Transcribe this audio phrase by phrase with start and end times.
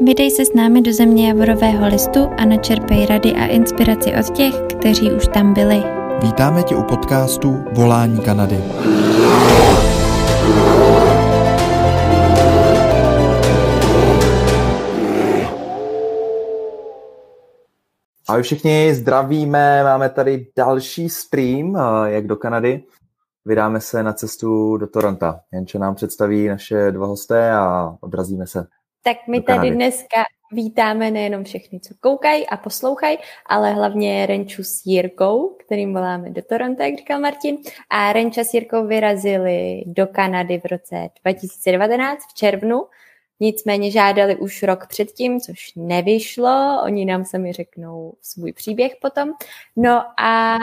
[0.00, 4.54] Vydej se s námi do země Javorového listu a načerpej rady a inspiraci od těch,
[4.78, 5.82] kteří už tam byli.
[6.22, 8.56] Vítáme tě u podcastu Volání Kanady.
[18.28, 22.82] Ahoj všichni, zdravíme, máme tady další stream, eh, jak do Kanady.
[23.44, 25.34] Vydáme se na cestu do Toronto.
[25.52, 28.66] Jenče nám představí naše dva hosté a odrazíme se.
[29.06, 34.86] Tak my tady dneska vítáme nejenom všechny, co koukají a poslouchají, ale hlavně Renču s
[34.86, 37.56] Jirkou, kterým voláme do Toronto, jak říkal Martin.
[37.90, 42.82] A Renča s Jirkou vyrazili do Kanady v roce 2019 v červnu
[43.40, 46.80] Nicméně žádali už rok předtím, což nevyšlo.
[46.84, 49.32] Oni nám sami řeknou svůj příběh potom.
[49.76, 50.58] No a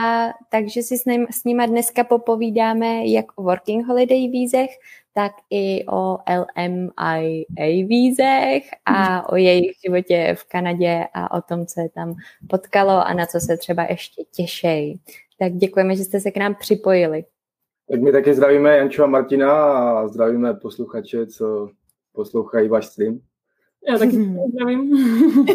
[0.49, 4.69] takže si s, ním, s dneska popovídáme jak o Working Holiday vízech,
[5.13, 11.81] tak i o LMIA vízech a o jejich životě v Kanadě a o tom, co
[11.81, 12.13] je tam
[12.49, 14.99] potkalo a na co se třeba ještě těšejí.
[15.39, 17.25] Tak děkujeme, že jste se k nám připojili.
[17.91, 21.69] Tak my taky zdravíme Janču a Martina a zdravíme posluchače, co
[22.13, 23.19] poslouchají váš stream.
[23.87, 24.11] Já taky
[24.51, 24.91] zdravím.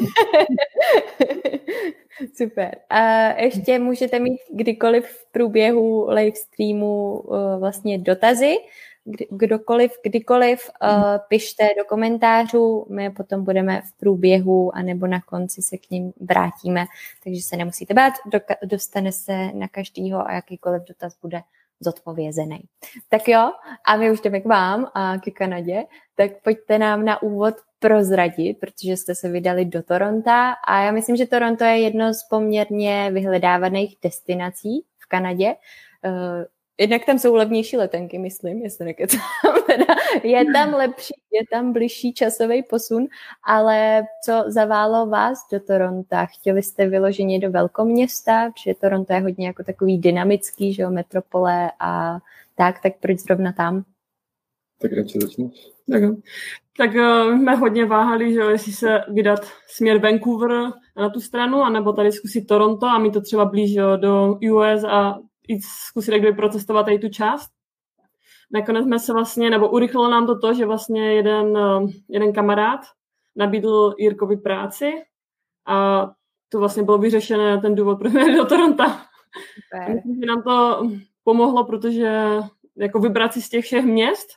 [2.34, 2.76] Super.
[2.90, 3.00] A
[3.40, 8.54] ještě můžete mít kdykoliv v průběhu live streamu uh, vlastně dotazy.
[9.30, 10.88] Kdokoliv, kdykoliv uh,
[11.28, 16.84] pište do komentářů, my potom budeme v průběhu anebo na konci se k ním vrátíme,
[17.24, 18.12] takže se nemusíte bát,
[18.64, 21.40] dostane se na každýho a jakýkoliv dotaz bude
[21.80, 22.60] zodpovězený.
[23.08, 23.50] Tak jo,
[23.86, 28.58] a my už jdeme k vám a k Kanadě, tak pojďte nám na úvod prozradit,
[28.60, 30.30] protože jste se vydali do Toronto
[30.68, 35.54] a já myslím, že Toronto je jedno z poměrně vyhledávaných destinací v Kanadě.
[36.80, 39.20] Jednak tam jsou levnější letenky, myslím, jestli nekecám.
[40.22, 43.06] je tam lepší, je tam bližší časový posun,
[43.44, 46.16] ale co zaválo vás do Toronto?
[46.38, 51.70] Chtěli jste vyloženě do velkoměsta, protože Toronto je hodně jako takový dynamický, že jo, metropole
[51.80, 52.18] a
[52.54, 53.84] tak, tak proč zrovna tam?
[54.80, 55.68] Tak radši začneš.
[55.90, 56.02] Tak,
[56.76, 60.50] tak uh, jsme hodně váhali, že jestli se vydat směr Vancouver
[60.96, 65.18] na tu stranu, anebo tady zkusit Toronto a mi to třeba blíž do US a
[65.48, 67.50] i zkusit jak procestovat i tu část.
[68.52, 72.80] Nakonec jsme se vlastně, nebo urychlilo nám to to, že vlastně jeden, eh, jeden kamarád
[73.36, 74.92] nabídl Jirkovi práci
[75.66, 76.06] a
[76.48, 78.84] to vlastně bylo vyřešené ten důvod, proč jsme do Toronto.
[79.94, 80.88] Myslím, že nám to
[81.24, 82.38] pomohlo, protože
[82.76, 84.28] jako vybrat si z těch všech měst,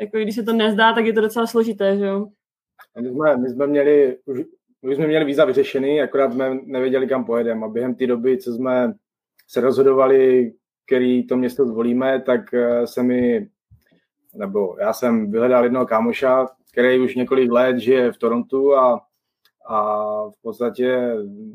[0.00, 2.26] jako když se to nezdá, tak je to docela složité, že jo?
[3.00, 4.40] My jsme, my jsme měli, už,
[4.82, 8.52] my jsme měli víza vyřešený, akorát jsme nevěděli, kam pojedeme a během té doby, co
[8.52, 8.94] jsme
[9.48, 10.52] se rozhodovali,
[10.86, 13.48] který to město zvolíme, tak eh, se mi,
[14.34, 19.00] nebo já jsem vyhledal jednoho kámoša, který už několik let žije v Torontu a,
[19.68, 21.14] a v podstatě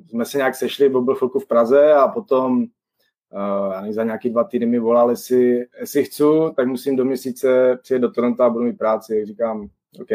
[0.09, 4.44] jsme se nějak sešli, bo byl chvilku v Praze a potom uh, za nějaký dva
[4.44, 6.24] týdny mi volal, jestli, jestli chci,
[6.56, 9.16] tak musím do měsíce přijet do Toronto a budu mít práci.
[9.16, 9.70] Jak říkám,
[10.02, 10.10] OK.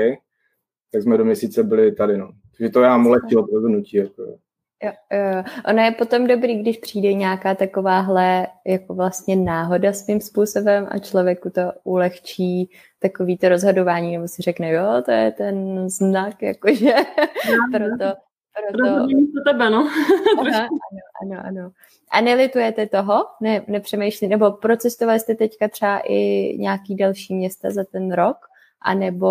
[0.93, 2.31] Tak jsme do měsíce byli tady, no.
[2.59, 3.97] Takže to já mu ulehčilo rozhodnutí.
[3.97, 4.39] Jako.
[4.83, 5.43] Jo, jo.
[5.69, 11.51] Ono je potom dobrý, když přijde nějaká takováhle jako vlastně náhoda svým způsobem a člověku
[11.51, 16.93] to ulehčí takový to rozhodování, nebo si řekne, jo, to je ten znak, jakože
[17.73, 18.15] proto,
[18.63, 19.07] proto...
[19.07, 19.91] to tebe, no.
[20.41, 21.71] Aha, ano, ano, ano.
[22.11, 23.27] A nelitujete toho?
[23.41, 26.19] Ne, nepřemýšlí, nebo procestovali jste teďka třeba i
[26.59, 28.37] nějaký další města za ten rok?
[28.83, 29.29] A nebo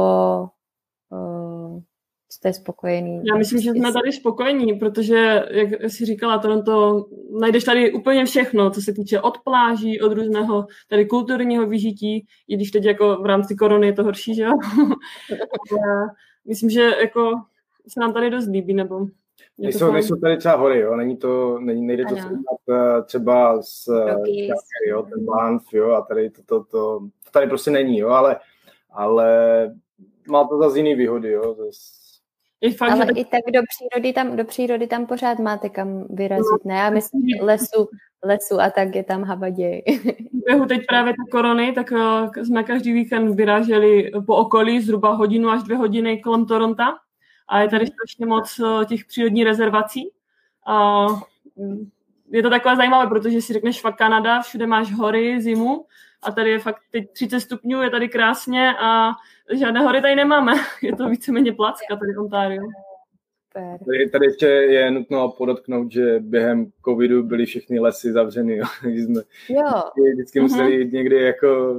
[1.09, 1.81] uh,
[2.29, 3.21] jste spokojený?
[3.25, 7.05] Já myslím, že jsme tady spokojení, protože, jak jsi říkala, Toronto,
[7.39, 12.55] najdeš tady úplně všechno, co se týče od pláží, od různého tady kulturního vyžití, i
[12.55, 14.51] když teď jako v rámci korony je to horší, že jo?
[16.47, 17.31] myslím, že jako
[17.87, 19.07] se nám tady dost líbí, nebo
[19.59, 20.95] Nejsou, nejsou tady třeba hory, jo?
[20.95, 24.49] Není to, není, nejde to srovnat eh, třeba s Rocky,
[24.87, 26.99] jo, ten Banff, jo, a tady to, to, to, to,
[27.31, 28.39] tady prostě není, jo, ale,
[28.89, 29.27] ale
[30.27, 31.96] má to zase jiný výhody, jo, zase
[32.61, 33.11] je fakt, Ale že...
[33.11, 36.75] i tak do přírody, tam, do přírody tam pořád máte kam vyrazit, ne?
[36.75, 37.89] Já myslím, lesu,
[38.23, 39.83] lesu a tak je tam havaděj.
[40.45, 45.49] Běhu teď právě ta korony, tak uh, jsme každý víkend vyráželi po okolí zhruba hodinu
[45.49, 46.83] až dvě hodiny kolem Toronto
[47.47, 50.11] a je tady strašně moc uh, těch přírodních rezervací.
[50.67, 51.05] A
[51.55, 51.89] mm,
[52.31, 55.85] je to takové zajímavé, protože si řekneš fakt Kanada, všude máš hory, zimu
[56.23, 59.11] a tady je fakt teď 30 stupňů, je tady krásně a
[59.53, 60.53] žádné hory tady nemáme.
[60.81, 62.63] Je to víceméně placka tady v Ontario.
[63.85, 68.57] Tady, tady ještě je nutno podotknout, že během covidu byly všechny lesy zavřeny.
[68.57, 68.65] Jo.
[68.83, 69.63] jsme jo.
[70.13, 70.79] vždycky museli uh-huh.
[70.79, 71.75] jít někdy jako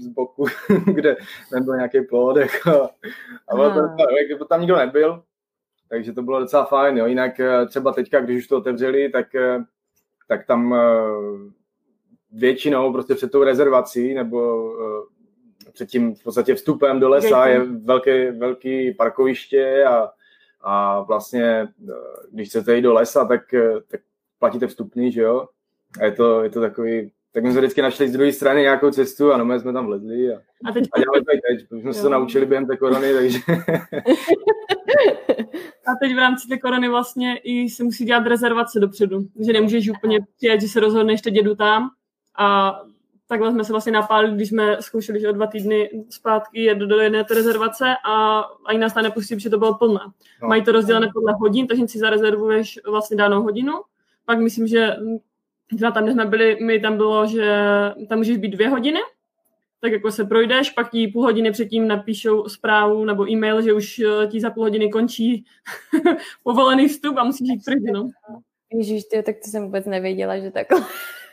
[0.00, 0.44] z boku,
[0.94, 1.16] kde
[1.52, 2.36] nebyl nějaký plod.
[2.36, 2.88] Jako,
[3.48, 3.56] a
[4.38, 5.22] to, tam nikdo nebyl.
[5.88, 7.06] takže to bylo docela fajn, jo.
[7.06, 9.58] Jinak eh, třeba teďka, když už to otevřeli, tak, eh,
[10.28, 10.78] tak tam eh,
[12.36, 14.70] většinou prostě před tou rezervací nebo
[15.76, 20.10] před tím v podstatě vstupem do lesa je velké, velký parkoviště a,
[20.60, 21.68] a vlastně,
[22.32, 23.40] když chcete jít do lesa, tak,
[23.88, 24.00] tak
[24.38, 25.48] platíte vstupný, že jo?
[26.00, 28.90] A je to, je to takový, tak my jsme vždycky našli z druhé strany nějakou
[28.90, 30.38] cestu a no, my jsme tam vlezli a,
[30.68, 30.84] a, teď...
[30.92, 31.94] a dělali to i teď, už jsme jo.
[31.94, 33.38] se to naučili během té korony, takže...
[35.86, 39.88] a teď v rámci té korony vlastně i se musí dělat rezervace dopředu, že nemůžeš
[39.88, 41.90] úplně přijet, že se rozhodneš, teď jedu tam
[42.38, 42.80] a
[43.28, 47.00] takhle jsme se vlastně napálili, když jsme zkoušeli, že o dva týdny zpátky jet do
[47.00, 50.00] jedné té rezervace a ani nás tam nepustili, že to bylo plné.
[50.42, 50.48] No.
[50.48, 53.72] Mají to rozdělené podle hodin, takže si zarezervuješ vlastně danou hodinu.
[54.24, 54.96] Pak myslím, že
[55.76, 57.60] třeba tam, kde jsme byli, mi tam bylo, že
[58.08, 59.00] tam můžeš být dvě hodiny,
[59.80, 63.98] tak jako se projdeš, pak ti půl hodiny předtím napíšou zprávu nebo e-mail, že už
[63.98, 65.44] eh, ti za půl hodiny končí
[66.42, 68.10] povolený vstup a musíš jít pryč, no.
[68.72, 70.80] Ježíš, ty, tak to jsem vůbec nevěděla, že takhle,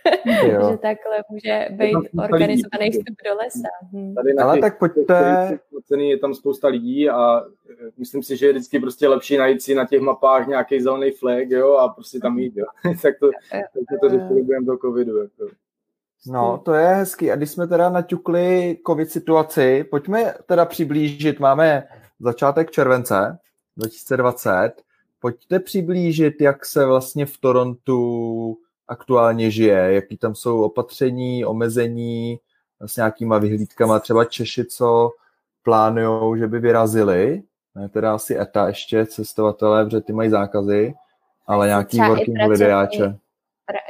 [0.72, 3.70] že takhle může být organizovaný vstup do lesa.
[3.94, 4.16] Hm.
[4.16, 5.60] Tady Ale tak pojďte.
[5.86, 9.62] Ceny je tam spousta lidí a eh, myslím si, že je vždycky prostě lepší najít
[9.62, 12.66] si na těch mapách nějaký zelený flag, jo, a prostě tam jít, jo.
[13.02, 15.48] tak to, tak to řešili během toho covidu, jako.
[16.28, 17.32] No, to je hezký.
[17.32, 21.84] A když jsme teda naťukli covid situaci, pojďme teda přiblížit, máme
[22.20, 23.38] začátek července
[23.78, 24.72] 2020,
[25.20, 32.39] pojďte přiblížit, jak se vlastně v Torontu aktuálně žije, jaký tam jsou opatření, omezení,
[32.85, 35.12] s nějakýma vyhlídkama, třeba Češi, co
[35.63, 37.44] plánují, že by vyrazili,
[37.75, 40.94] ne teda asi ETA ještě, cestovatelé, protože ty mají zákazy,
[41.47, 42.74] ale nějaký working holiday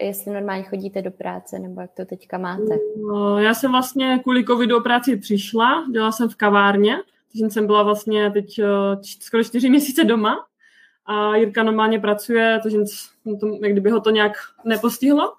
[0.01, 2.77] jestli normálně chodíte do práce, nebo jak to teďka máte?
[3.07, 6.95] No, já jsem vlastně kvůli covidu do práci přišla, dělala jsem v kavárně,
[7.31, 8.65] takže jsem byla vlastně teď eh,
[9.19, 10.45] skoro čtyři měsíce doma
[11.05, 12.77] a Jirka normálně pracuje, takže
[13.39, 14.31] to, jak kdyby ho to nějak
[14.65, 15.33] nepostihlo.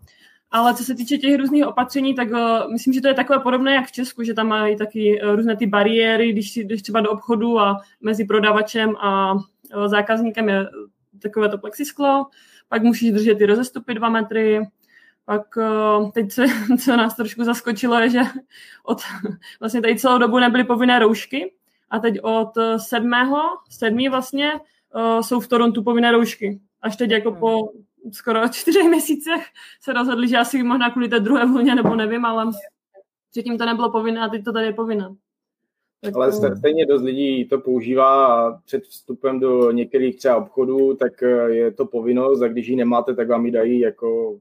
[0.50, 3.74] Ale co se týče těch různých opatření, tak uh, myslím, že to je takové podobné
[3.74, 7.10] jak v Česku, že tam mají taky uh, různé ty bariéry, když jdeš třeba do
[7.10, 9.40] obchodu a mezi prodavačem a uh,
[9.86, 10.66] zákazníkem je
[11.22, 12.26] takové to plexisklo.
[12.68, 14.60] Pak musíš držet ty rozestupy dva metry,
[15.24, 15.42] pak
[16.14, 16.44] teď se,
[16.84, 18.20] co nás trošku zaskočilo, je, že
[18.84, 18.98] od,
[19.60, 21.52] vlastně tady celou dobu nebyly povinné roušky.
[21.90, 23.40] A teď od sedmého,
[23.70, 24.52] sedmý vlastně
[24.94, 26.60] uh, jsou v Torontu povinné roušky.
[26.82, 27.68] Až teď jako po
[28.12, 29.44] skoro čtyřech měsících
[29.80, 32.50] se rozhodli, že asi možná kvůli té druhé vlně, nebo nevím, ale
[33.30, 35.14] předtím to nebylo povinné a teď to tady je povinné.
[36.04, 36.56] Tak Ale to...
[36.56, 41.70] stejně dost lidí to používá a před vstupem do některých třeba obchodů, tak eh, je
[41.72, 44.38] to povinnost a když ji nemáte, tak vám ji dají jako...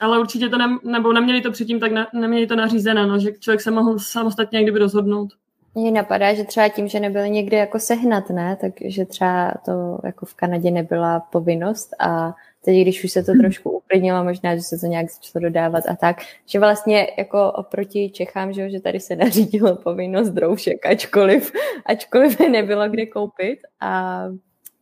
[0.00, 3.32] Ale určitě to ne, nebo neměli to předtím, tak ne, neměli to nařízené, no, že
[3.32, 5.28] člověk se mohl samostatně někdy rozhodnout.
[5.74, 10.26] Mně napadá, že třeba tím, že nebyl někdy jako sehnat, ne, takže třeba to jako
[10.26, 12.34] v Kanadě nebyla povinnost a
[12.64, 15.96] teď, když už se to trošku uklidnilo, možná, že se to nějak začalo dodávat a
[15.96, 21.52] tak, že vlastně jako oproti Čechám, že, že tady se nařídilo povinnost droušek, ačkoliv,
[21.86, 24.22] ačkoliv nebylo kde koupit a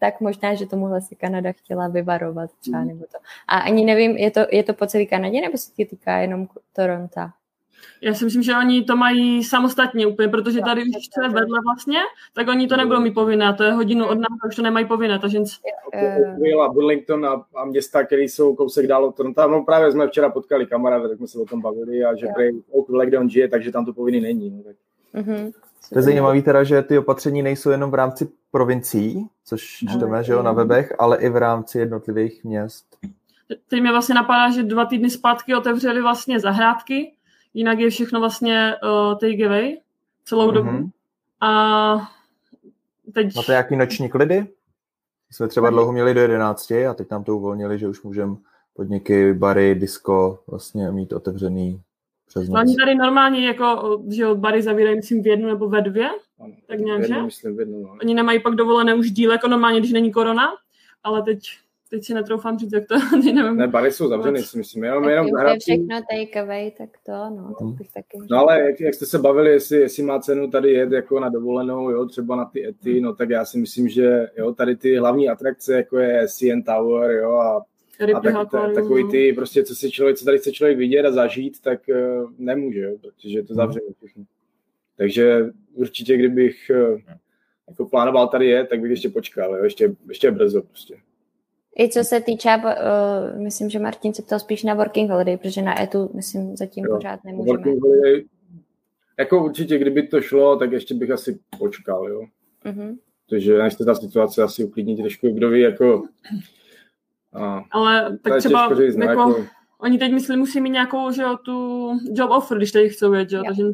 [0.00, 3.19] tak možná, že tomuhle si Kanada chtěla vyvarovat třeba nebo to.
[3.49, 7.20] A ani nevím, je to, je to po celé Kanadě nebo se týká jenom Toronto?
[8.00, 11.58] Já si myslím, že oni to mají samostatně úplně, protože tady už co je vedle
[11.64, 11.98] vlastně,
[12.34, 15.19] tak oni to nebudou mít povinné, to je hodinu od nás, už to nemají povinné,
[15.19, 15.38] takže...
[16.64, 20.30] a Burlington a, a města, které jsou kousek dál od Toronto, no právě jsme včera
[20.30, 23.49] potkali kamaráda, tak jsme se o tom bavili a že prej okolo, kde on žije,
[23.49, 24.50] takže tam to povinný není.
[24.50, 24.76] No, tak.
[25.14, 25.52] Mm-hmm.
[25.92, 30.32] To je zajímavé teda, že ty opatření nejsou jenom v rámci provincií, což čteme, že
[30.32, 32.85] jo, na webech, ale i v rámci jednotlivých měst.
[33.68, 37.12] Teď mě vlastně napadá, že dva týdny zpátky otevřeli vlastně zahrádky,
[37.55, 39.76] jinak je všechno vlastně uh, takeaway
[40.25, 40.71] celou dobu.
[40.71, 40.90] Mm-hmm.
[41.40, 42.11] A
[43.14, 43.35] teď...
[43.37, 44.47] Máte nějaký noční klidy?
[45.31, 48.37] Jsme třeba dlouho měli do 11 a teď nám to uvolnili, že už můžeme
[48.75, 51.83] podniky, bary, disco vlastně mít otevřený
[52.26, 52.61] přes noc.
[52.61, 56.78] Oni tady normálně jako, že bary zavírají, myslím, v jednu nebo ve dvě, ano, tak
[56.78, 57.23] nějak, že?
[57.23, 57.97] Myslím, v jednu, no.
[58.02, 60.49] Oni nemají pak dovolené už díl, jako normálně, když není korona,
[61.02, 61.40] ale teď
[61.90, 62.95] teď si netroufám říct, jak to,
[63.35, 63.57] nevím.
[63.57, 67.12] Ne, bary jsou zavřeny, si myslím, jenom, tak jenom je všechno take away, tak to,
[67.12, 70.50] no, to bych taky No ale jak, jak, jste se bavili, jestli, jestli má cenu
[70.50, 73.88] tady jet jako na dovolenou, jo, třeba na ty ety, no tak já si myslím,
[73.88, 77.64] že jo, tady ty hlavní atrakce, jako je CN Tower, jo, a
[78.16, 81.12] a tak, ta, takový ty, prostě, co si člověk, co tady chce člověk vidět a
[81.12, 83.57] zažít, tak uh, nemůže, jo, protože je to mhm.
[83.57, 84.25] zavřené všechno.
[84.97, 87.00] Takže určitě, kdybych uh,
[87.68, 90.97] jako plánoval tady je, tak bych ještě počkal, jo, ještě, ještě brzo prostě.
[91.78, 95.62] I co se týče, uh, myslím, že Martin se ptal spíš na working holiday, protože
[95.62, 96.97] na ETU, myslím, zatím jo.
[96.97, 97.56] pořád nemůžeme.
[97.56, 98.25] Working holiday,
[99.18, 102.23] jako určitě, kdyby to šlo, tak ještě bych asi počkal, jo.
[102.64, 102.99] Uh-huh.
[103.28, 106.02] protože než se ta situace asi uklidní trošku, kdo ví, jako...
[107.32, 109.47] A, Ale tak třeba říct, no, jako, jako,
[109.80, 113.37] oni teď myslím musí mít nějakou, že jo, tu job offer, když teď chcou že
[113.37, 113.62] jo, takže...
[113.62, 113.73] Jo,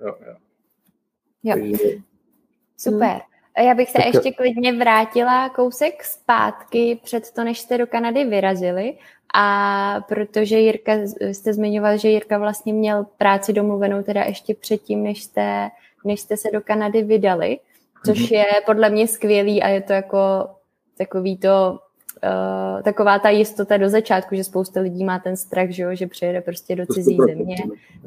[0.00, 0.34] jo, jo.
[1.42, 1.54] jo.
[1.54, 1.88] Takže...
[2.76, 3.20] Super.
[3.64, 4.06] Já bych se tak...
[4.06, 8.94] ještě klidně vrátila kousek zpátky před to, než jste do Kanady vyrazili.
[9.34, 15.22] A protože Jirka, jste zmiňoval, že Jirka vlastně měl práci domluvenou teda ještě předtím, než
[15.22, 15.68] jste,
[16.04, 17.58] než jste se do Kanady vydali,
[18.06, 18.34] což mm-hmm.
[18.34, 20.18] je podle mě skvělý a je to jako
[20.98, 21.78] takový to,
[22.24, 26.06] uh, taková ta jistota do začátku, že spousta lidí má ten strach, že, jo, že
[26.06, 27.56] přijede prostě do cizí země,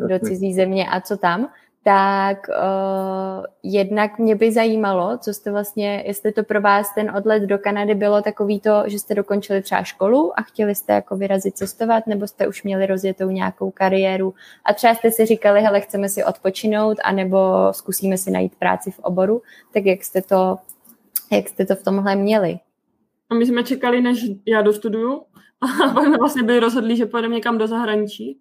[0.07, 1.49] do cizí země a co tam
[1.83, 7.43] tak uh, jednak mě by zajímalo, co jste vlastně, jestli to pro vás ten odlet
[7.43, 11.57] do Kanady bylo takový to, že jste dokončili třeba školu a chtěli jste jako vyrazit
[11.57, 14.33] cestovat, nebo jste už měli rozjetou nějakou kariéru?
[14.65, 17.37] A třeba jste si říkali, hele, chceme si odpočinout, anebo
[17.71, 19.41] zkusíme si najít práci v oboru,
[19.73, 20.57] tak jak jste to,
[21.31, 22.59] jak jste to v tomhle měli?
[23.29, 25.21] A my jsme čekali, než já dostuduju
[25.83, 28.39] a pak jsme vlastně byli rozhodli, že pojedeme někam do zahraničí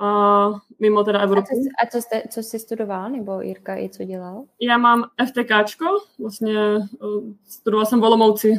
[0.00, 1.48] uh, mimo teda Evropu.
[1.52, 4.44] A, co, a co, jste, co jsi studoval, nebo Jirka i co dělal?
[4.60, 5.84] Já mám FTKčko,
[6.20, 8.54] vlastně uh, studoval jsem v Olomouci,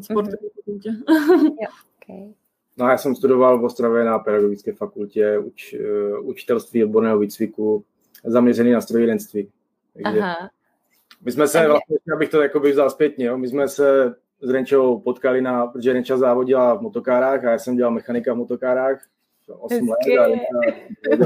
[0.00, 1.02] sportovní mm-hmm.
[2.02, 2.32] okay.
[2.76, 7.84] No já jsem studoval v Ostravě na pedagogické fakultě uč, uh, učitelství odborného výcviku
[8.24, 9.48] zaměřený na strojírenství.
[9.94, 10.50] Takže Aha.
[11.24, 11.68] My jsme se, Takže...
[11.68, 15.92] vlastně, abych to jakoby vzal zpětně, jo, my jsme se s Renčou potkali na, protože
[15.92, 19.04] Renča závodila v motokárách a já jsem dělal mechanika v motokárách
[19.58, 19.98] 8 let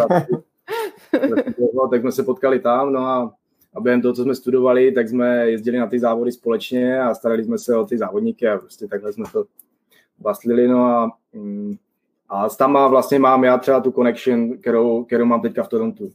[0.00, 3.35] a tak jsme se potkali tam, no a,
[3.75, 7.45] a během toho, co jsme studovali, tak jsme jezdili na ty závody společně a starali
[7.45, 9.45] jsme se o ty závodníky a prostě takhle jsme to
[10.18, 11.75] bastlili, no a, mm,
[12.28, 16.11] a tam má, vlastně mám já třeba tu connection, kterou, kterou mám teďka v Torontu.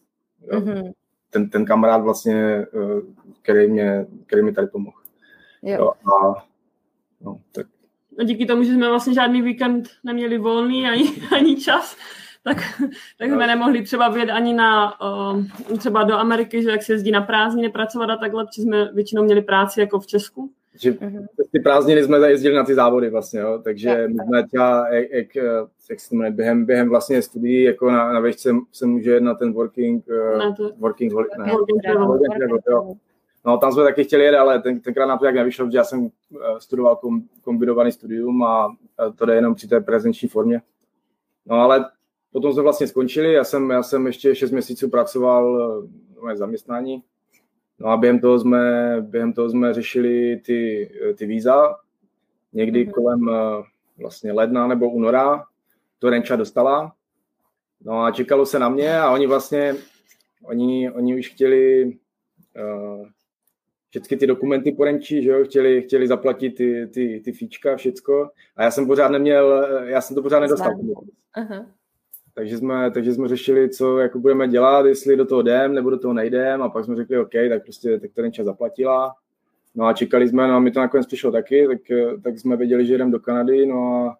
[0.51, 0.91] Mm-hmm.
[1.29, 2.67] Ten, ten kamarád vlastně, eh,
[3.41, 4.97] který mě, který mi tady pomohl.
[5.61, 5.77] Jo.
[5.79, 6.45] Jo, a,
[7.21, 7.67] no, tak
[8.19, 11.97] a díky tomu, že jsme vlastně žádný víkend neměli volný ani, ani čas,
[12.43, 12.57] tak,
[13.17, 14.97] tak jsme nemohli třeba vyjet ani na,
[15.77, 19.23] třeba do Ameriky, že jak se jezdí na prázdniny pracovat a takhle, protože jsme většinou
[19.23, 20.51] měli práci jako v Česku.
[20.75, 20.93] Že
[21.51, 23.61] ty prázdniny jsme jezdili na ty závody vlastně, jo?
[23.63, 25.35] takže my jsme třeba, jak, jak,
[25.89, 29.53] jak se jmenuje, během, během vlastně studií, jako na, na výšce se může na ten
[29.53, 33.01] working, uh, to, working, holi, ne, working, ne, working, working, working,
[33.45, 35.83] No, tam jsme taky chtěli jet, ale ten, tenkrát nám to jak nevyšlo, protože já
[35.83, 38.75] jsem eh, studoval kom, kombinovaný studium a
[39.15, 40.61] to jde jenom při té prezenční formě.
[41.45, 41.85] No, ale
[42.31, 45.73] potom jsme vlastně skončili, já jsem, já jsem ještě 6 měsíců pracoval
[46.21, 47.03] v eh, zaměstnání,
[47.79, 51.75] no a během toho jsme, během toho jsme řešili ty, eh, ty víza,
[52.53, 52.91] někdy mm-hmm.
[52.91, 53.29] kolem
[53.97, 55.45] vlastně ledna nebo února,
[55.99, 56.93] to Renča dostala,
[57.83, 59.75] no a čekalo se na mě a oni vlastně,
[60.43, 63.07] oni, oni už chtěli uh,
[63.91, 68.29] všechny ty dokumenty porenčí, že jo, chtěli, chtěli zaplatit ty, ty, ty fíčka, všecko.
[68.55, 70.71] A já jsem pořád neměl, já jsem to pořád nedostal.
[71.33, 71.65] Aha.
[72.33, 75.99] Takže jsme, takže jsme řešili, co jako budeme dělat, jestli do toho jdem, nebo do
[75.99, 76.61] toho nejdem.
[76.61, 79.15] A pak jsme řekli, OK, tak prostě tak to čas zaplatila.
[79.75, 81.79] No a čekali jsme, no a mi to nakonec přišlo taky, tak,
[82.23, 84.17] tak jsme věděli, že jdeme do Kanady, no a,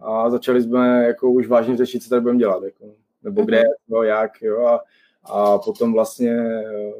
[0.00, 2.84] a začali jsme jako už vážně řešit, co tady budeme dělat, jako,
[3.22, 4.80] nebo kde, no, jak, jo, a,
[5.28, 6.36] a potom vlastně,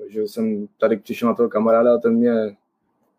[0.09, 2.57] že jsem tady přišel na toho kamaráda a ten mě,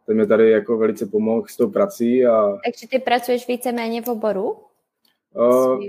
[0.05, 2.25] ten mě tady jako velice pomohl s tou prací.
[2.25, 2.57] A...
[2.65, 4.57] Takže ty pracuješ víceméně v oboru?
[5.35, 5.79] Uh,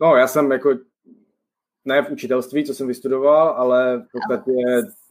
[0.00, 0.74] no, já jsem jako
[1.84, 4.52] ne v učitelství, co jsem vystudoval, ale v podstatě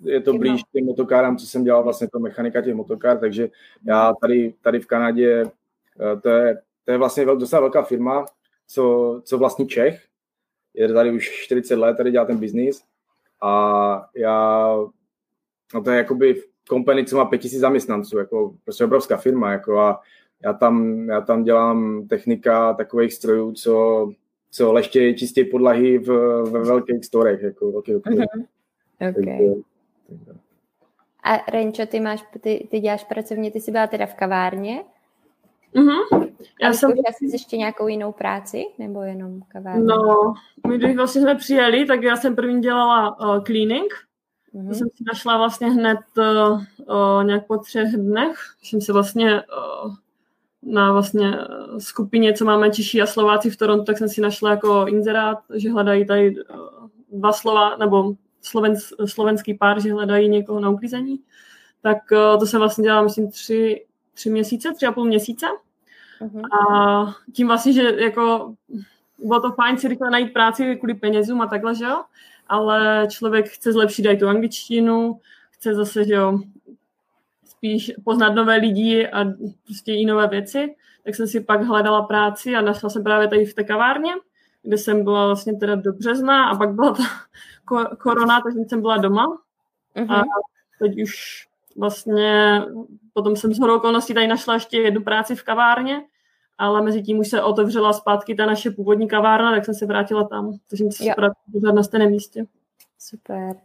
[0.03, 3.49] je, to blíž těm motokárám, co jsem dělal vlastně to mechanika těch motokár, takže
[3.87, 5.43] já tady, tady v Kanadě,
[6.21, 8.25] to je, to je vlastně docela velká firma,
[8.67, 10.05] co, co vlastní Čech,
[10.73, 12.83] je tady už 40 let, tady dělá ten biznis
[13.41, 14.75] a já,
[15.73, 20.01] no to je jakoby company, co má 5000 zaměstnanců, jako prostě obrovská firma, jako a
[20.43, 24.07] já tam, já tam dělám technika takových strojů, co,
[24.51, 26.07] co leštějí čistě podlahy v,
[26.51, 28.45] ve velkých storech, jako velký mm-hmm.
[29.09, 29.61] okay.
[31.23, 34.83] A Renčo, ty, máš, ty, ty děláš pracovně, ty jsi byla teda v kavárně?
[35.75, 36.31] Mm-hmm.
[36.61, 36.91] Já jsem...
[36.91, 39.85] jsi ještě nějakou jinou práci, nebo jenom kavárnu?
[39.85, 40.33] No,
[40.67, 43.93] my když vlastně jsme přijeli, tak já jsem první dělala uh, cleaning.
[44.53, 44.67] Mm-hmm.
[44.67, 48.35] To jsem si našla vlastně hned uh, uh, nějak po třech dnech.
[48.63, 49.95] Jsem se vlastně uh,
[50.63, 51.31] na vlastně
[51.77, 55.71] skupině, co máme Češi a Slováci v Toronto, tak jsem si našla jako inzerát, že
[55.71, 61.19] hledají tady uh, dva slova, nebo slovensk, slovenský pár, že hledají někoho na uklízení.
[61.81, 65.45] Tak uh, to jsem vlastně dělala, myslím, tři, tři měsíce, tři a půl měsíce.
[66.21, 66.41] Uh-huh.
[66.57, 68.53] A tím vlastně, že jako
[69.23, 72.03] bylo to fajn si rychle najít práci kvůli penězům a takhle, že jo?
[72.47, 75.19] Ale člověk chce zlepšit i tu angličtinu,
[75.51, 76.39] chce zase, že jo,
[77.45, 79.25] spíš poznat nové lidi a
[79.65, 83.45] prostě i nové věci, tak jsem si pak hledala práci a našla jsem právě tady
[83.45, 84.11] v té kavárně,
[84.63, 87.03] kde jsem byla vlastně teda do března a pak byla ta
[87.95, 89.25] korona, takže jsem byla doma.
[89.95, 90.15] Uh-huh.
[90.15, 90.23] A
[90.79, 91.47] teď už
[91.77, 92.61] vlastně
[93.13, 96.01] potom jsem z hodou okolností tady našla ještě jednu práci v kavárně,
[96.57, 100.27] ale mezi tím už se otevřela zpátky ta naše původní kavárna, tak jsem se vrátila
[100.27, 100.57] tam.
[100.69, 101.13] Takže jsem se
[101.51, 102.45] pořád na stejném místě.
[102.99, 103.55] Super.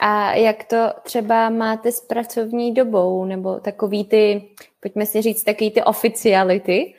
[0.00, 5.70] A jak to třeba máte s pracovní dobou, nebo takový ty, pojďme si říct, takový
[5.70, 6.94] ty oficiality,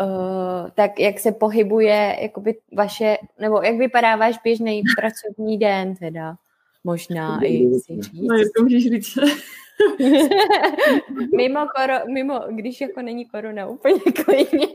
[0.00, 6.36] uh, tak jak se pohybuje jakoby vaše, nebo jak vypadá váš běžný pracovní den teda?
[6.84, 8.22] Možná i si říct.
[8.28, 9.18] No, jak to můžeš říct?
[11.36, 14.66] mimo, koro, mimo, když jako není korona, úplně klidně.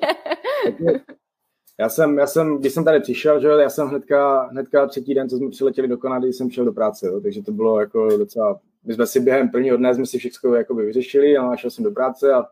[1.79, 5.29] já jsem, já jsem, když jsem tady přišel, že já jsem hnedka, hnedka třetí den,
[5.29, 8.59] co jsme přiletěli do Kanady, jsem šel do práce, jo, takže to bylo jako docela,
[8.83, 11.91] my jsme si během prvního dne jsme si všechno jakoby vyřešili a šel jsem do
[11.91, 12.45] práce a,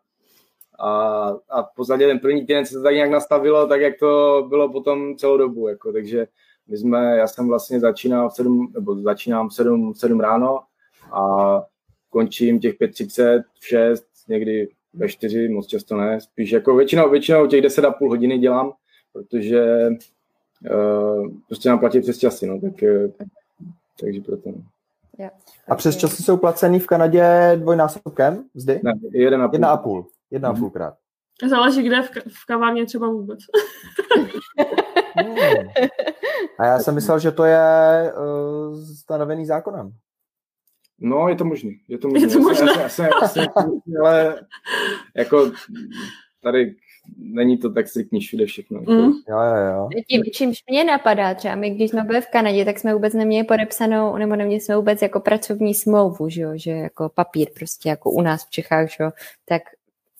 [0.79, 0.89] a,
[1.49, 4.71] a v podstatě ten první týden se to tak nějak nastavilo, tak jak to bylo
[4.71, 6.27] potom celou dobu, jako, takže
[6.67, 10.59] my jsme, já jsem vlastně začínal v 7, nebo začínám v 7, 7 ráno
[11.11, 11.63] a
[12.09, 17.47] končím těch 5.30, v 6, někdy ve 4, moc často ne, spíš jako většinou, většinou
[17.47, 18.73] těch 10 a půl hodiny dělám,
[19.13, 19.89] protože
[20.71, 23.11] uh, prostě nám platí přes časy, no, tak, uh,
[23.99, 24.49] takže proto.
[24.49, 24.63] No.
[25.67, 28.79] A přes časy jsou placený v Kanadě dvojnásobkem vzdy?
[28.83, 29.53] Ne, jeden a půl.
[29.53, 30.07] Jedna a půl.
[30.31, 30.93] Jedna a půl krát.
[31.49, 33.39] Záleží kde, v, v kavárně třeba vůbec.
[35.15, 35.35] hmm.
[36.59, 39.91] A já jsem myslel, že to je uh, stanovený zákonem.
[40.99, 41.79] No, je to možný.
[41.87, 42.21] Je to možný.
[42.21, 42.67] Je to možné.
[42.71, 44.41] Já, já, já, já, ale
[45.15, 45.51] jako
[46.43, 46.75] tady
[47.17, 48.79] není to tak striktní všude všechno.
[48.79, 49.11] Mm.
[49.29, 49.89] Jo, jo, jo.
[50.07, 53.47] Tím, čímž mě napadá, třeba my, když jsme byli v Kanadě, tak jsme vůbec neměli
[53.47, 56.51] podepsanou, nebo neměli jsme vůbec jako pracovní smlouvu, že, jo?
[56.55, 59.11] že jako papír prostě jako u nás v Čechách, že jo?
[59.45, 59.61] tak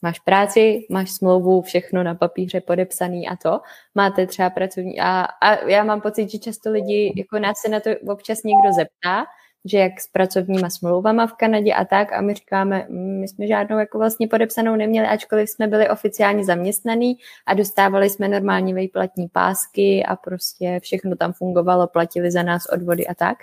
[0.03, 3.61] máš práci, máš smlouvu, všechno na papíře podepsaný a to.
[3.95, 7.79] Máte třeba pracovní a, a já mám pocit, že často lidi, jako nás se na
[7.79, 9.25] to občas někdo zeptá,
[9.65, 13.47] že jak s pracovníma smlouvama v Kanadě a tak a my říkáme, mm, my jsme
[13.47, 19.27] žádnou jako vlastně podepsanou neměli, ačkoliv jsme byli oficiálně zaměstnaný a dostávali jsme normálně výplatní
[19.27, 23.37] pásky a prostě všechno tam fungovalo, platili za nás odvody a tak,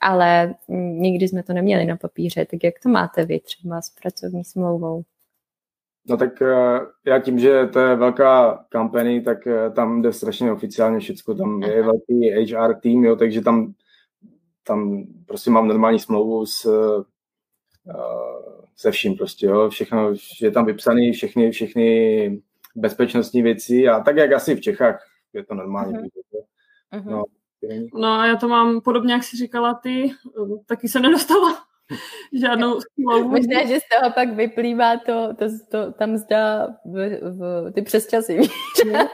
[0.00, 3.90] ale mm, nikdy jsme to neměli na papíře, tak jak to máte vy třeba s
[3.90, 5.02] pracovní smlouvou?
[6.08, 10.52] No tak eh, já tím, že to je velká company, tak eh, tam jde strašně
[10.52, 13.74] oficiálně všechno, tam je velký HR tým, jo, takže tam
[14.64, 17.02] tam prostě mám normální smlouvu s, uh,
[18.76, 19.70] se vším prostě, jo.
[19.70, 22.42] Všechno, je tam vypsaný všechny, všechny
[22.76, 25.94] bezpečnostní věci a tak, jak asi v Čechách je to normální.
[25.94, 27.10] Uh-huh.
[27.10, 27.24] No,
[27.94, 30.10] no a já to mám podobně, jak jsi říkala ty,
[30.66, 31.71] taky se nedostala
[32.32, 33.28] žádnou smlouvu.
[33.28, 38.38] Možná, že z toho pak vyplývá to, to, to tam zdá v, v, ty přesčasy.
[38.92, 39.08] No.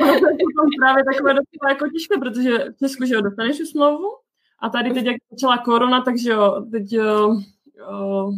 [0.00, 4.08] to právě takové docela jako těžké, protože v Česku, že jo, dostaneš smlouvu
[4.62, 7.36] a tady teď, jak začala korona, takže jo, teď jo,
[7.78, 8.32] jo,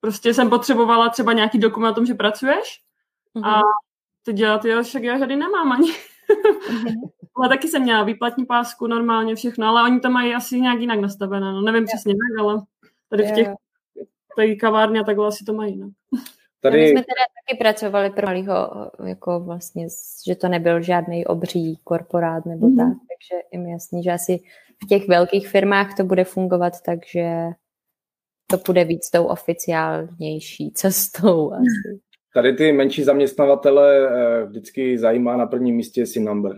[0.00, 2.80] prostě jsem potřebovala třeba nějaký dokument o tom, že pracuješ
[3.36, 3.46] mm-hmm.
[3.46, 3.60] a
[4.24, 5.92] teď dělat, jo, však já tady nemám ani.
[5.92, 6.94] Mm-hmm.
[7.36, 11.00] ale taky jsem měla výplatní pásku, normálně všechno, ale oni to mají asi nějak jinak
[11.00, 11.88] nastavené, no nevím yeah.
[11.88, 12.62] přesně jak, ale
[13.16, 13.48] tady v těch
[14.36, 15.90] tady kavárně a takhle asi to mají, no.
[16.60, 16.78] Tady...
[16.78, 19.86] My jsme teda taky pracovali pro malýho, jako vlastně,
[20.26, 22.76] že to nebyl žádný obří korporát nebo mm.
[22.76, 24.38] tak, takže jim jasný, že asi
[24.84, 27.46] v těch velkých firmách to bude fungovat, takže
[28.46, 32.00] to bude víc tou oficiálnější cestou asi.
[32.34, 36.56] Tady ty menší zaměstnavatele eh, vždycky zajímá na prvním místě si number.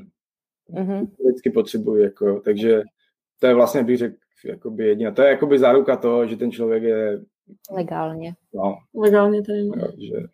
[0.70, 1.08] Mm-hmm.
[1.18, 2.82] Vždycky potřebují, jako, takže
[3.40, 5.10] to je vlastně, bych řekl, jakoby jediná.
[5.10, 7.20] To je jakoby záruka toho, že ten člověk je...
[7.70, 8.34] Legálně.
[8.54, 8.78] No.
[8.94, 9.66] Legálně tady.
[9.66, 10.26] Jo, že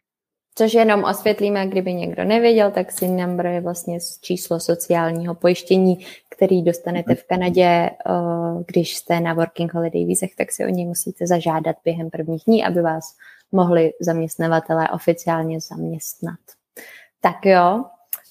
[0.55, 6.63] Což jenom osvětlíme, kdyby někdo nevěděl, tak SIN number je vlastně číslo sociálního pojištění, který
[6.63, 7.91] dostanete v Kanadě, eh,
[8.67, 12.65] když jste na working holiday vízech, tak si o něj musíte zažádat během prvních dní,
[12.65, 13.17] aby vás
[13.53, 16.39] mohli zaměstnavatelé oficiálně zaměstnat.
[17.21, 17.85] Tak jo.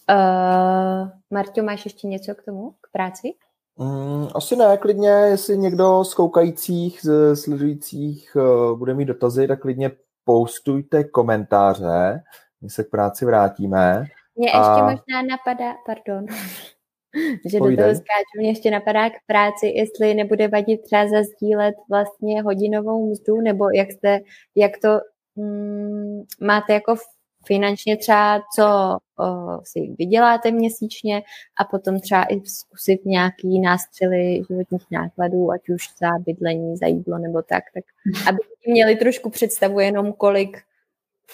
[0.10, 3.34] Uh, Marťo, máš ještě něco k tomu, k práci?
[3.80, 9.62] Mm, asi ne, klidně, jestli někdo z koukajících, z sledujících uh, bude mít dotazy, tak
[9.62, 9.92] klidně
[10.24, 12.24] postujte komentáře,
[12.62, 14.06] my se k práci vrátíme.
[14.36, 14.58] Mě a...
[14.58, 16.26] ještě možná napadá, pardon,
[17.46, 22.42] že do toho skáču, mě ještě napadá k práci, jestli nebude vadit třeba zazdílet vlastně
[22.42, 24.20] hodinovou mzdu, nebo jak, jste,
[24.56, 25.00] jak to
[25.36, 31.24] mm, máte jako v finančně třeba, co o, si vyděláte měsíčně
[31.60, 37.18] a potom třeba i zkusit nějaký nástřely životních nákladů, ať už za bydlení, za jídlo
[37.18, 37.84] nebo tak, tak
[38.28, 40.58] aby měli trošku představu jenom, kolik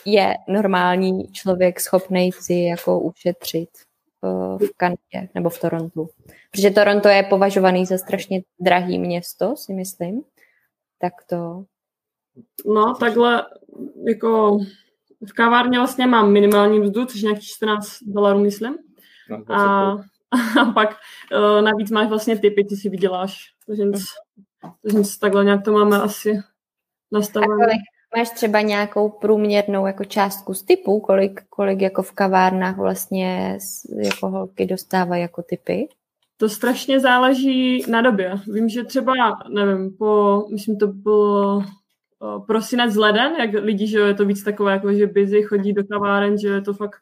[0.05, 3.69] je normální člověk schopný si jako ušetřit
[4.57, 6.09] v Kanadě nebo v Torontu.
[6.51, 10.21] Protože Toronto je považovaný za strašně drahý město, si myslím.
[10.99, 11.63] Tak to...
[12.65, 13.43] No, takhle
[14.07, 14.59] jako
[15.29, 18.77] v kavárně vlastně mám minimální mzdu, což je nějakých 14 dolarů, myslím.
[19.29, 19.91] No, a,
[20.61, 20.97] a pak
[21.33, 23.37] uh, navíc máš vlastně typy, ty si vyděláš.
[23.67, 24.05] Takže nic,
[24.81, 26.39] takže nic takhle nějak to máme asi
[27.11, 27.67] nastavené.
[28.17, 33.57] Máš třeba nějakou průměrnou jako částku z typu, kolik, kolik jako v kavárnách vlastně
[34.03, 35.87] jako holky dostávají jako typy?
[36.37, 38.39] To strašně záleží na době.
[38.47, 39.13] Vím, že třeba,
[39.49, 41.63] nevím, po, myslím, to bylo
[42.47, 46.37] prosinec, leden, jak lidi, že je to víc takové, jako že busy chodí do kaváren,
[46.37, 47.01] že je to fakt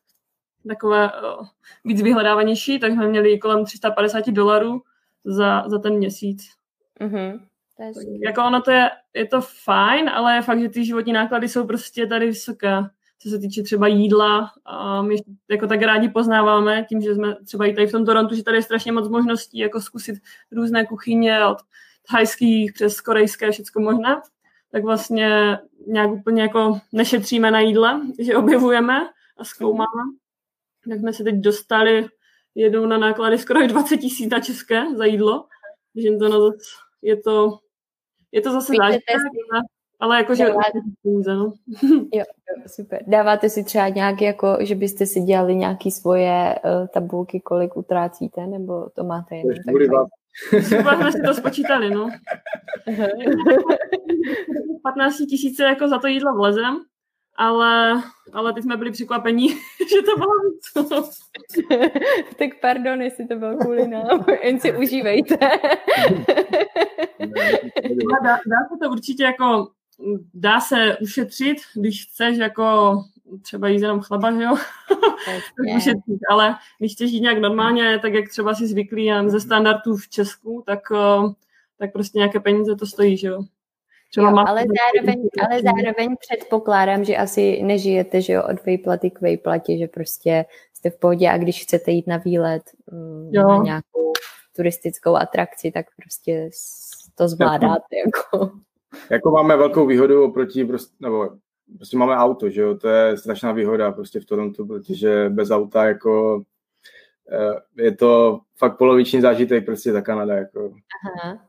[0.67, 1.47] takové uh,
[1.86, 4.82] víc vyhledávanější, tak jsme měli kolem 350 dolarů
[5.26, 6.43] za, za ten měsíc.
[7.02, 7.39] Mm-hmm.
[7.78, 7.91] To je
[8.26, 11.67] jako ono to je, je to fajn, ale je fakt, že ty životní náklady jsou
[11.67, 12.78] prostě tady vysoké.
[13.19, 15.15] Co se týče třeba jídla, a my
[15.49, 18.58] jako tak rádi poznáváme tím, že jsme třeba i tady v tom Torontu, že tady
[18.58, 20.15] je strašně moc možností jako zkusit
[20.52, 21.58] různé kuchyně od
[22.12, 24.21] thajských přes korejské, všecko možné
[24.74, 25.58] tak vlastně
[25.88, 30.04] nějak úplně jako nešetříme na jídle, že objevujeme a zkoumáme.
[30.90, 32.08] Tak jsme se teď dostali
[32.56, 35.46] jednou na náklady skoro 20 tisíc na české za jídlo,
[35.96, 36.52] že to na to,
[37.02, 37.60] je to,
[38.32, 39.16] je to zase zážitek,
[40.00, 40.46] ale jakože
[41.28, 41.54] no.
[41.92, 43.04] jo, jo, super.
[43.08, 48.48] Dáváte si třeba nějaký, jako, že byste si dělali nějaké svoje uh, tabulky, kolik utrácíte,
[48.48, 50.23] nebo to máte jen tak?
[50.50, 52.10] Super, jsme si to spočítali, no.
[54.84, 56.80] 15 tisíce jako za to jídlo vlezem,
[57.36, 59.50] ale, ale teď jsme byli překvapení,
[59.89, 60.88] že to bylo víc.
[62.38, 65.38] tak pardon, jestli to bylo kvůli nám, jen si užívejte.
[68.24, 69.67] dá, dá se to určitě jako,
[70.34, 72.96] dá se ušetřit, když chceš jako
[73.41, 74.56] třeba jíst jenom chleba, že jo?
[75.78, 80.10] ušetřit, ale když chceš jít nějak normálně, tak jak třeba si zvyklý ze standardů v
[80.10, 81.34] Česku, tak, eh,
[81.78, 83.43] tak prostě nějaké peníze to stojí, že jo?
[84.12, 84.63] Třeba jo, ale,
[84.96, 90.46] zároveň, ale zároveň předpokládám, že asi nežijete že jo, od vejplaty k vejplatě, že prostě
[90.74, 93.48] jste v pohodě a když chcete jít na výlet mm, jo.
[93.48, 94.13] na nějakou
[94.56, 96.50] turistickou atrakci, tak prostě
[97.15, 97.96] to zvládáte.
[98.06, 98.52] Jako.
[99.10, 101.30] jako máme velkou výhodu oproti, prostě, nebo
[101.76, 105.86] prostě máme auto, že jo, to je strašná výhoda prostě v Torontu, protože bez auta
[105.86, 106.43] jako
[107.32, 110.73] eh, je to fakt poloviční zážitek prostě za Kanada, jako.
[111.21, 111.39] Aha.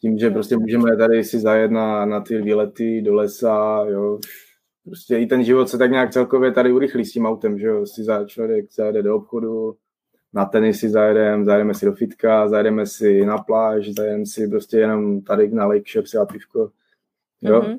[0.00, 4.18] Tím, že prostě můžeme tady si zajet na, na ty výlety do lesa, jo,
[4.84, 7.86] prostě i ten život se tak nějak celkově tady urychlí s tím autem, že jo,
[7.86, 9.76] si za člověk zajede do obchodu,
[10.32, 14.78] na tenis si zajedeme, zajedeme si do fitka, zajedeme si na pláž, zajedeme si prostě
[14.78, 16.70] jenom tady na lake shop si a pivko,
[17.42, 17.60] jo.
[17.60, 17.78] Mm-hmm.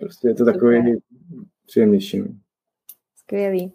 [0.00, 0.98] Prostě je to takový
[1.66, 2.20] příjemnější.
[2.20, 2.26] No.
[3.16, 3.72] Skvělý.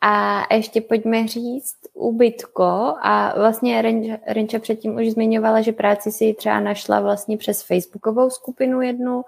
[0.00, 3.82] A ještě pojďme říct ubytko a vlastně
[4.26, 9.22] Renča předtím už zmiňovala, že práci si třeba našla vlastně přes facebookovou skupinu jednu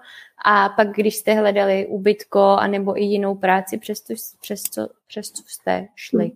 [0.45, 5.31] a pak když jste hledali ubytko anebo i jinou práci, přes, to, přes, co, přes
[5.31, 6.31] co jste šli?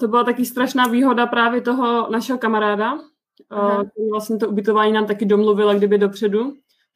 [0.00, 2.98] To byla taky strašná výhoda právě toho našeho kamaráda,
[3.50, 3.84] Aha.
[3.84, 6.52] který vlastně to ubytování nám taky domluvila kdyby dopředu,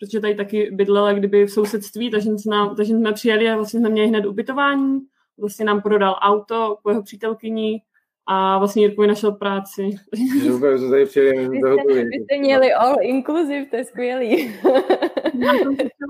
[0.07, 3.88] protože tady taky bydlela kdyby v sousedství, takže jsme, takže jsme přijeli a vlastně jsme
[3.88, 5.01] měli hned ubytování
[5.38, 7.83] vlastně nám prodal auto po jeho přítelkyni
[8.27, 9.91] a vlastně Jirkovi našel práci.
[10.47, 14.55] Super, že tady přijeli, vy, jste, vy jste měli all inclusive, to je skvělý.
[15.41, 15.53] Já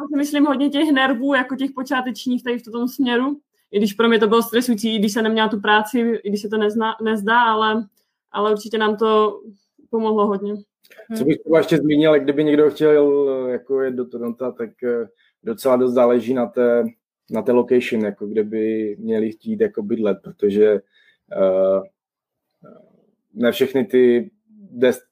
[0.09, 4.09] si myslím hodně těch nervů, jako těch počátečních tady v tom směru, i když pro
[4.09, 6.97] mě to bylo stresující, i když jsem neměla tu práci, i když se to nezna,
[7.03, 7.87] nezdá, ale,
[8.33, 9.41] ale určitě nám to
[9.91, 10.55] pomohlo hodně.
[11.19, 15.09] Co bych třeba ještě zmínil, kdyby někdo chtěl jako jet do Toronto, tak eh,
[15.43, 16.85] docela dost záleží na té
[17.31, 20.81] na té location, jako kde by měli chtít jako bydlet, protože
[21.37, 21.83] uh,
[23.35, 24.31] ne všechny ty,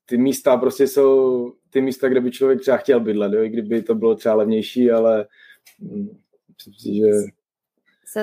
[0.06, 3.42] ty místa prostě jsou ty místa, kde by člověk třeba chtěl bydlet, jo?
[3.42, 5.26] i kdyby to bylo třeba levnější, ale
[5.80, 6.08] hm,
[6.48, 7.06] myslím si, že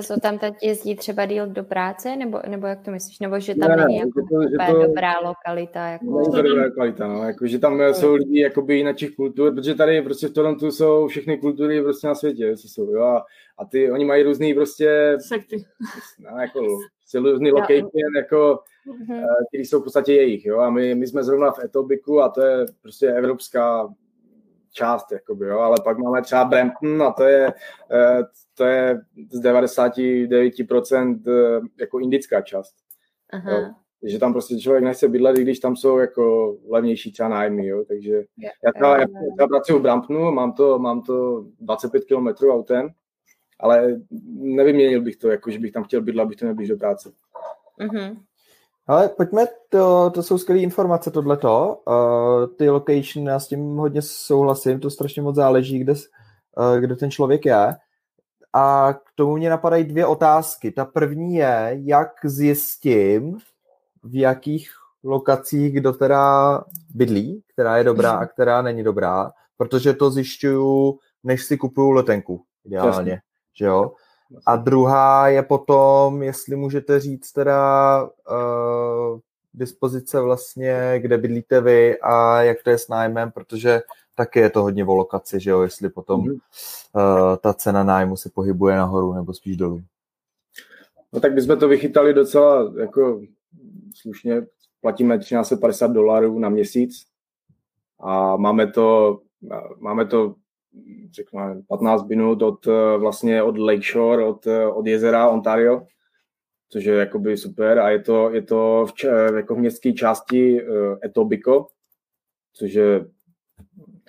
[0.01, 3.19] se tam teď jezdí třeba díl do práce, nebo, nebo jak to myslíš?
[3.19, 5.87] Nebo že tam ne, není jako to, že to, dobrá lokalita?
[5.87, 6.05] Jako...
[6.05, 7.23] Není to dobrá lokalita, no.
[7.23, 11.37] Jako, že tam jsou lidi jakoby jiných kultur, protože tady prostě v Torontu jsou všechny
[11.37, 13.03] kultury prostě na světě, co jsou, jo.
[13.03, 13.25] A,
[13.57, 15.17] a ty, oni mají různý prostě...
[15.27, 15.57] Sekty.
[16.19, 16.59] No, jako,
[16.99, 19.23] prostě různý location, jako, mm-hmm.
[19.49, 20.59] který jsou v podstatě jejich, jo.
[20.59, 23.89] A my, my jsme zrovna v Etobiku a to je prostě evropská
[24.77, 27.53] část, jakoby, jo, ale pak máme třeba Brampton a to je,
[27.91, 32.75] eh, to je z 99% eh, jako indická část.
[33.33, 33.51] Aha.
[33.51, 33.69] Jo.
[34.01, 37.83] Takže tam prostě člověk nechce bydlet, i když tam jsou jako levnější třeba nájmy, jo,
[37.87, 38.53] takže yeah.
[38.65, 39.05] já, třeba, já,
[39.39, 42.89] já pracuji v Bramptonu, mám to, mám to 25 km autem,
[43.59, 47.11] ale nevyměnil bych to, jako že bych tam chtěl bydlet, abych to nebyl do práce.
[47.79, 48.17] Uh-huh.
[48.87, 51.81] Ale pojďme, to, to jsou skvělé informace tohleto.
[51.87, 56.95] Uh, ty location, já s tím hodně souhlasím, to strašně moc záleží, kde, uh, kde
[56.95, 57.75] ten člověk je.
[58.53, 60.71] A k tomu mě napadají dvě otázky.
[60.71, 63.37] Ta první je, jak zjistím,
[64.03, 64.69] v jakých
[65.03, 66.63] lokacích kdo teda
[66.95, 72.43] bydlí, která je dobrá a která není dobrá, protože to zjišťuju, než si kupuju letenku,
[72.65, 72.89] ideálně.
[72.89, 73.21] Jasně.
[73.59, 73.91] Že jo?
[74.45, 79.19] A druhá je potom, jestli můžete říct teda uh,
[79.53, 83.81] dispozice vlastně, kde bydlíte vy a jak to je s nájmem, protože
[84.15, 86.35] taky je to hodně o lokaci, že jo, jestli potom uh,
[87.41, 89.81] ta cena nájmu se pohybuje nahoru nebo spíš dolů.
[91.13, 93.21] No tak bychom to vychytali docela jako
[93.95, 94.45] slušně,
[94.81, 97.05] platíme 1350 dolarů na měsíc
[97.99, 99.19] a máme to,
[99.79, 100.35] máme to
[101.11, 105.85] řekněme 15 minut od vlastně od Lakeshore, od, od jezera Ontario,
[106.69, 107.79] což je jakoby super.
[107.79, 109.03] A je to, je to v,
[109.35, 110.61] jako v městské části
[111.05, 111.73] Etobicoke,
[112.53, 113.05] což je,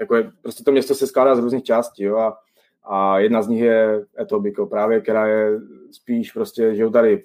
[0.01, 2.39] jako je, prostě to město se skládá z různých částí, jo, a,
[2.83, 7.25] a jedna z nich je Etobicoke právě, která je spíš prostě, že tady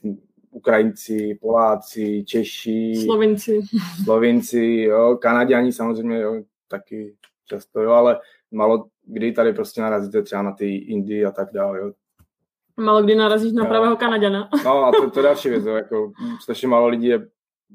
[0.51, 3.61] Ukrajinci, Poláci, Češi, Slovinci,
[4.03, 8.19] Slovinci, jo, Kanaděni samozřejmě, jo, taky často, jo, ale
[8.51, 11.91] malo kdy tady prostě narazíte třeba na ty Indii a tak dále, jo.
[12.77, 14.49] Malo kdy narazíš na pravého Kanaděna.
[14.65, 16.11] No a to, to je další věc, jo, jako
[16.41, 17.17] strašně málo lidí je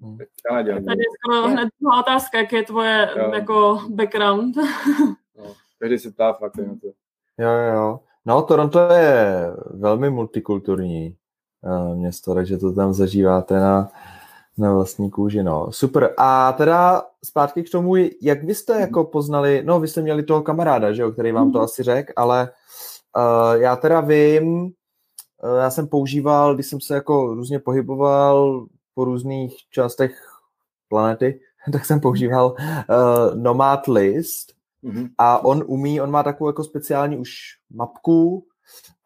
[0.02, 0.18] hmm.
[0.48, 0.84] Kanaděn.
[0.84, 3.30] Tady je skoro hned druhá otázka, jak je tvoje jo.
[3.34, 4.56] jako background.
[5.38, 5.44] No,
[5.78, 6.86] každý se ptá fakt na to.
[7.38, 8.00] Jo, jo.
[8.26, 11.16] No, Toronto je velmi multikulturní
[11.60, 13.88] uh, město, takže to tam zažíváte na,
[14.58, 15.72] na vlastní kůži, no.
[15.72, 16.14] Super.
[16.16, 20.42] A teda zpátky k tomu, jak vy jste jako poznali, no vy jste měli toho
[20.42, 21.64] kamaráda, že jo, který vám to mhm.
[21.64, 22.50] asi řekl, ale
[23.16, 24.70] uh, já teda vím, uh,
[25.58, 30.20] já jsem používal, když jsem se jako různě pohyboval po různých částech
[30.88, 31.40] planety,
[31.72, 34.52] tak jsem používal uh, Nomad List
[34.84, 35.08] mm-hmm.
[35.18, 37.30] a on umí, on má takovou jako speciální už
[37.70, 38.44] mapku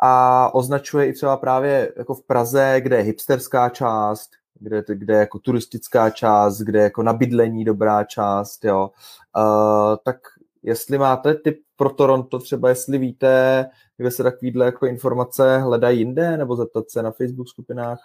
[0.03, 4.31] a označuje i třeba právě jako v Praze, kde je hipsterská část,
[4.63, 8.91] kde, kde je jako turistická část, kde je jako nabydlení dobrá část, jo.
[9.37, 10.17] Uh, tak
[10.63, 16.37] jestli máte typ pro Toronto, třeba jestli víte, kde se takovýhle jako informace hledají jinde,
[16.37, 18.01] nebo zeptat se na Facebook skupinách?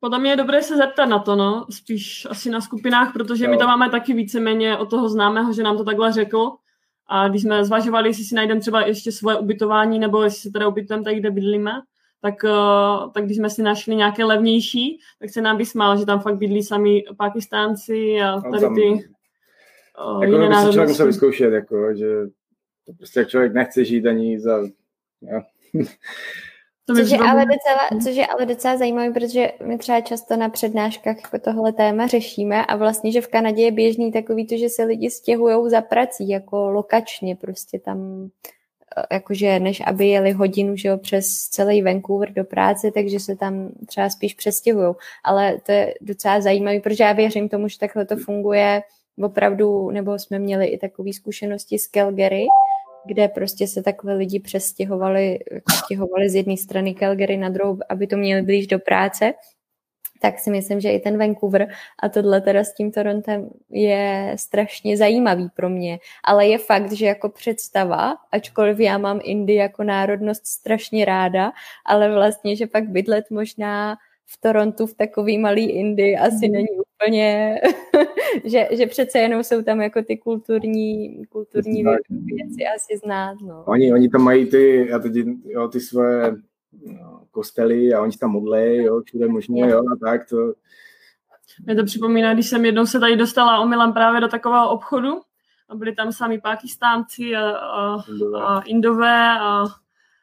[0.00, 3.50] Podle mě je dobré se zeptat na to, no, spíš asi na skupinách, protože jo.
[3.50, 6.50] my tam máme taky víceméně od toho známého, že nám to takhle řekl.
[7.06, 10.68] A když jsme zvažovali, jestli si najdeme třeba ještě svoje ubytování, nebo jestli se teda
[10.68, 11.72] ubytujeme tady, kde bydlíme,
[12.20, 16.20] tak, uh, tak když jsme si našli nějaké levnější, tak se nám vysmál, že tam
[16.20, 20.72] fakt bydlí sami Pakistánci a tady ty uh, jako jiné národnosti.
[20.72, 22.06] člověk musel vyzkoušet, jako, že
[22.86, 24.58] to prostě člověk nechce žít ani za...
[25.22, 25.42] Ja.
[26.96, 31.16] Což je, ale docela, což je ale docela zajímavé, protože my třeba často na přednáškách
[31.16, 34.84] jako tohle téma řešíme a vlastně, že v Kanadě je běžný takový to, že se
[34.84, 38.28] lidi stěhují za prací, jako lokačně prostě tam
[39.12, 43.68] jakože než aby jeli hodinu že jo, přes celý Vancouver do práce, takže se tam
[43.86, 44.94] třeba spíš přestěhují.
[45.24, 48.82] Ale to je docela zajímavé, protože já věřím tomu, že takhle to funguje
[49.22, 52.46] opravdu, nebo jsme měli i takové zkušenosti z Calgary,
[53.06, 55.38] kde prostě se takhle lidi přestěhovali,
[55.84, 59.34] stěhovali z jedné strany Calgary na druhou, aby to měli blíž do práce
[60.20, 61.68] tak si myslím, že i ten Vancouver
[62.02, 65.98] a tohle teda s tím Torontem je strašně zajímavý pro mě.
[66.24, 71.52] Ale je fakt, že jako představa, ačkoliv já mám Indii jako národnost strašně ráda,
[71.86, 73.96] ale vlastně, že pak bydlet možná
[74.30, 76.52] v Torontu v takový malý Indii asi mm.
[76.52, 77.60] není úplně,
[78.44, 83.36] že, že přece jenom jsou tam jako ty kulturní, kulturní věci asi znát.
[83.46, 83.64] No.
[83.66, 85.12] Oni, oni tam mají ty, já teď,
[85.44, 86.36] jo, ty svoje
[87.30, 90.36] kostely a oni se tam modlí, jo, všude možně, jo, a tak to.
[91.66, 95.20] Mě to připomíná, když jsem jednou se tady dostala omylem právě do takového obchodu
[95.68, 98.40] a byli tam sami Pakistánci a, a, Indové.
[98.40, 99.64] a Indové a,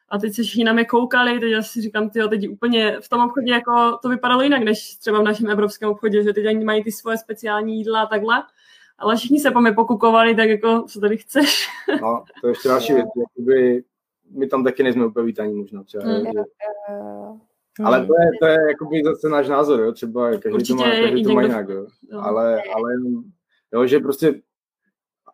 [0.08, 3.08] a teď se všichni na mě koukali, teď já si říkám, tyjo, teď úplně v
[3.08, 6.64] tom obchodě jako to vypadalo jinak, než třeba v našem evropském obchodě, že teď oni
[6.64, 8.42] mají ty svoje speciální jídla a takhle,
[8.98, 11.68] ale všichni se po mě pokukovali, tak jako, co tady chceš.
[12.02, 13.84] No, to je ještě další věc, jakoby
[14.30, 16.04] my tam taky nejsme úplně vítaní možná třeba.
[16.04, 16.24] Mm.
[16.24, 16.40] Že...
[17.84, 19.92] Ale to je, to je jakoby zase náš názor, jo?
[19.92, 21.86] třeba každý Určitě to má, každý to má jinak, jo?
[22.12, 22.20] Jo.
[22.20, 22.92] Ale, ale
[23.72, 24.34] jo, že prostě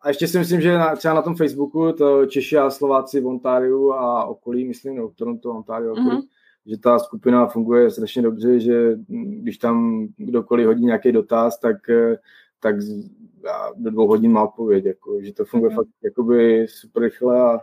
[0.03, 3.27] a ještě si myslím, že na, třeba na tom Facebooku to Češi a Slováci v
[3.27, 6.27] Ontáriu a okolí, myslím, no, Toronto, Ontario, okolí, mm-hmm.
[6.65, 11.77] že ta skupina funguje strašně dobře, že když tam kdokoliv hodí nějaký dotaz, tak,
[12.59, 12.75] tak
[13.75, 15.75] do dvou hodin má odpověď, jako, že to funguje mm-hmm.
[15.75, 17.59] fakt jakoby super rychle a,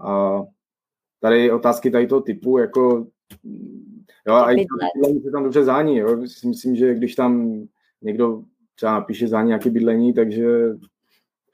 [0.00, 0.40] a
[1.24, 3.06] tady otázky tady toho typu, jako
[4.26, 4.66] jo, a i
[5.24, 7.62] se tam dobře zání, jo, myslím, že když tam
[8.02, 8.42] někdo
[8.74, 10.46] třeba napíše za nějaké bydlení, takže...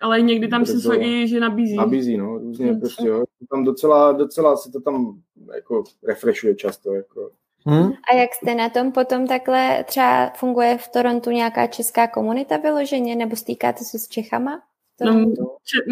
[0.01, 1.77] Ale někdy tam se to, i, že nabízí.
[1.77, 2.81] Nabízí, no, různě hmm.
[2.81, 3.25] prostě, jo.
[3.51, 5.21] Tam docela, docela se to tam
[5.55, 7.31] jako refreshuje často, jako.
[7.67, 7.93] Hmm.
[8.13, 13.17] A jak jste na tom potom takhle, třeba funguje v Torontu nějaká česká komunita vyloženě,
[13.17, 14.63] nebo stýkáte se s Čechama?
[15.05, 15.33] No,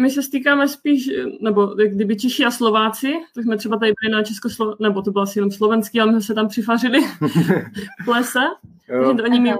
[0.01, 1.09] my se stýkáme spíš,
[1.41, 5.21] nebo kdyby Češi a Slováci, tak jsme třeba tady byli na Českoslo, nebo to bylo
[5.21, 6.99] asi jenom slovenský, ale my se tam přifařili
[8.01, 8.39] v plese,
[8.87, 9.53] takže oni mi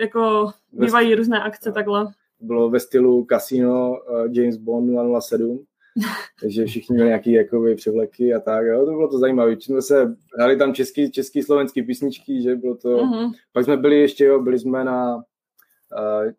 [0.00, 2.06] jako bývají různé akce takhle.
[2.40, 5.64] Bylo ve stylu Casino uh, James Bond 007,
[6.40, 8.66] takže všichni měli nějaké jakoby, převleky a tak.
[8.66, 9.52] Jo, to bylo to zajímavé.
[9.60, 12.88] Jsme se hrali tam český, český, slovenský písničky, že bylo to...
[12.88, 13.32] Uh-huh.
[13.52, 15.22] Pak jsme byli ještě, jo, byli jsme na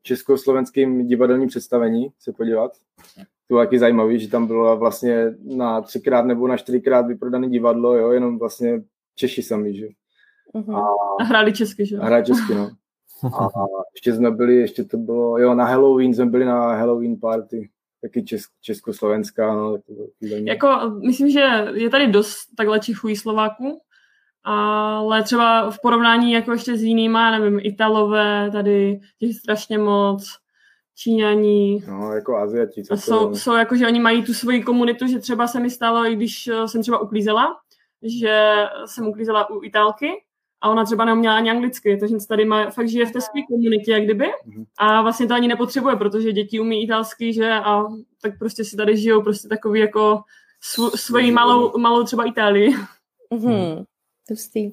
[0.01, 2.71] československém divadelním představení se podívat.
[3.15, 7.97] To bylo taky zajímavé, že tam bylo vlastně na třikrát nebo na čtyřikrát vyprodané divadlo,
[7.97, 8.83] jo, jenom vlastně
[9.15, 9.88] Češi sami, že.
[10.55, 10.75] Uh-huh.
[10.75, 10.88] A,
[11.19, 11.97] a hráli česky, že?
[11.97, 12.69] A hráli česky, no.
[13.23, 13.49] A
[13.95, 17.69] ještě jsme byli, ještě to bylo, jo, na Halloween jsme byli na Halloween party,
[18.01, 20.67] taky česk, československá, no, to bylo Jako,
[21.07, 21.39] myslím, že
[21.73, 23.81] je tady dost takhle Čechů Slováků,
[24.43, 30.39] ale třeba v porovnání jako ještě s jinýma, nevím, Italové, tady těch strašně moc,
[30.95, 31.84] Číňaní.
[31.88, 32.84] No, jako Aziati.
[32.91, 36.06] A jsou, jsou jako, že oni mají tu svoji komunitu, že třeba se mi stalo,
[36.06, 37.56] i když jsem třeba uklízela,
[38.04, 40.12] že jsem uklízela u Italky
[40.62, 43.91] a ona třeba neuměla ani anglicky, takže tady má, fakt žije v té své komunitě,
[43.91, 44.65] jak kdyby, mhm.
[44.78, 47.84] a vlastně to ani nepotřebuje, protože děti umí italsky, že, a
[48.21, 50.21] tak prostě si tady žijou prostě takový jako
[50.75, 52.75] sv- svoji malou, malou třeba Itálii.
[53.34, 53.86] Mm-hmm.
[54.30, 54.72] Tustý.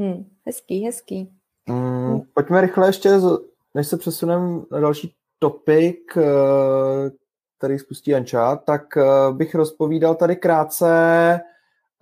[0.00, 0.24] Hm.
[0.46, 1.32] Hezký, hezký.
[1.68, 3.10] Mm, pojďme rychle ještě,
[3.74, 7.10] než se přesuneme na další topik, eh,
[7.58, 10.90] který spustí Anča, tak eh, bych rozpovídal tady krátce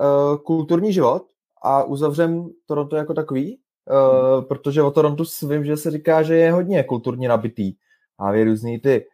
[0.00, 1.26] eh, kulturní život,
[1.62, 3.58] a uzavřem Toronto jako takový,
[3.90, 7.74] uh, protože o Torontu vím, že se říká, že je hodně kulturně nabitý.
[8.18, 9.06] A je různý ty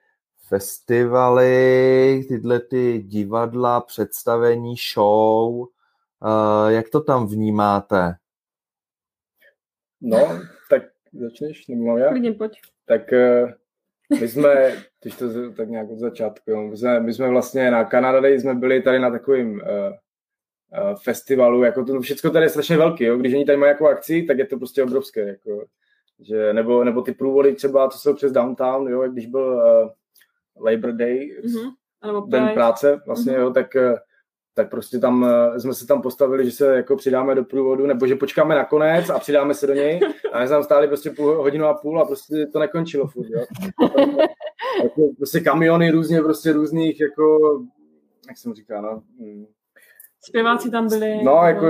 [0.49, 5.67] festivaly, tyhle ty divadla, představení, show.
[6.25, 8.15] Uh, jak to tam vnímáte?
[10.01, 10.83] No, tak
[11.13, 12.09] začneš, nebo mám já?
[12.09, 12.61] Klidně, pojď.
[12.87, 13.51] Tak uh,
[14.21, 18.29] my jsme, když to tak nějak od začátku, my jsme, my jsme vlastně na Canada
[18.29, 19.61] jsme byli tady na takovým uh,
[20.77, 23.17] Eh, festivalu, jako to všechno tady je strašně velký, jo?
[23.17, 25.65] když oni tady mají jako akci, tak je to prostě obrovské, jako,
[26.21, 29.09] že, nebo, nebo ty průvody třeba, co jsou přes downtown, jo?
[29.09, 32.29] když byl uh, Labor Day, mm-hmm.
[32.29, 33.41] den práce, vlastně, mm-hmm.
[33.41, 33.99] jo, tak, uh,
[34.55, 38.07] tak prostě tam uh, jsme se tam postavili, že se jako přidáme do průvodu, nebo
[38.07, 40.01] že počkáme na konec a přidáme se do něj
[40.33, 43.27] a my jsme tam stáli prostě půl, hodinu a půl a prostě to nekončilo furt,
[43.31, 43.45] jo.
[44.83, 47.39] jako, prostě kamiony různě, prostě různých, jako,
[48.29, 49.47] jak jsem říkal, no, mm,
[50.21, 51.25] zpěváci tam byli.
[51.25, 51.67] No, jako,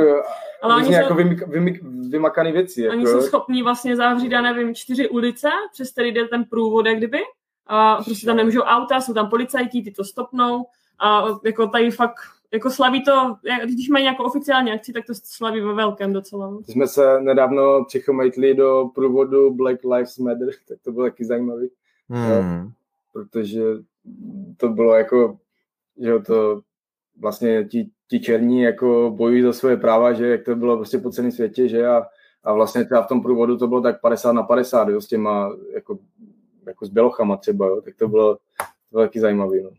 [0.62, 2.82] ale oni jako vymyk, vymyk, vymakaný věci.
[2.82, 2.96] Jako.
[2.96, 6.96] Oni jsou schopní vlastně zavřít, já nevím, čtyři ulice, přes který jde ten průvod, jak
[6.96, 7.18] kdyby.
[7.66, 10.66] A prostě tam nemůžou auta, jsou tam policajti, ty to stopnou.
[10.98, 15.60] A jako tady fakt jako slaví to, když mají nějakou oficiální akci, tak to slaví
[15.60, 16.58] ve velkém docela.
[16.68, 21.68] Jsme se nedávno přichomejtli do průvodu Black Lives Matter, tak to bylo taky zajímavý.
[22.08, 22.60] Hmm.
[22.62, 22.72] No,
[23.12, 23.62] protože
[24.56, 25.38] to bylo jako,
[25.98, 26.60] že to
[27.20, 31.10] vlastně ti ti černí jako bojují za svoje práva, že jak to bylo prostě po
[31.10, 32.06] celém světě, že a,
[32.44, 35.56] a vlastně třeba v tom průvodu to bylo tak 50 na 50, jo, s těma
[35.74, 35.98] jako,
[36.66, 39.70] jako s bělochama třeba, jo, tak to bylo, to bylo taky zajímavé, no.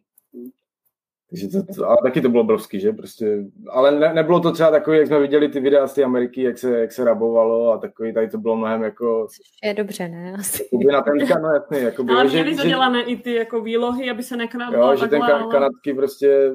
[1.35, 4.71] Takže to, to, ale taky to bylo obrovský, že prostě, ale ne, nebylo to třeba
[4.71, 7.77] takový, jak jsme viděli ty videa z té Ameriky, jak se, jak se rabovalo a
[7.77, 9.27] takový, tady to bylo mnohem jako...
[9.63, 10.35] Je dobře, ne?
[10.39, 10.67] Asi.
[10.91, 14.09] Na ten, no jasný, jako bylo, ale měli že, zadělané že, i ty jako výlohy,
[14.09, 14.79] aby se nekradlo.
[14.79, 15.51] Jo, že ten ale...
[15.51, 16.51] kanadský prostě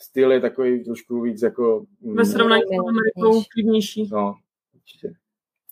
[0.00, 1.84] styl je takový trošku víc jako...
[2.00, 4.08] Mm, Ve srovnání s Amerikou klidnější.
[4.12, 4.34] No,
[4.74, 5.12] určitě.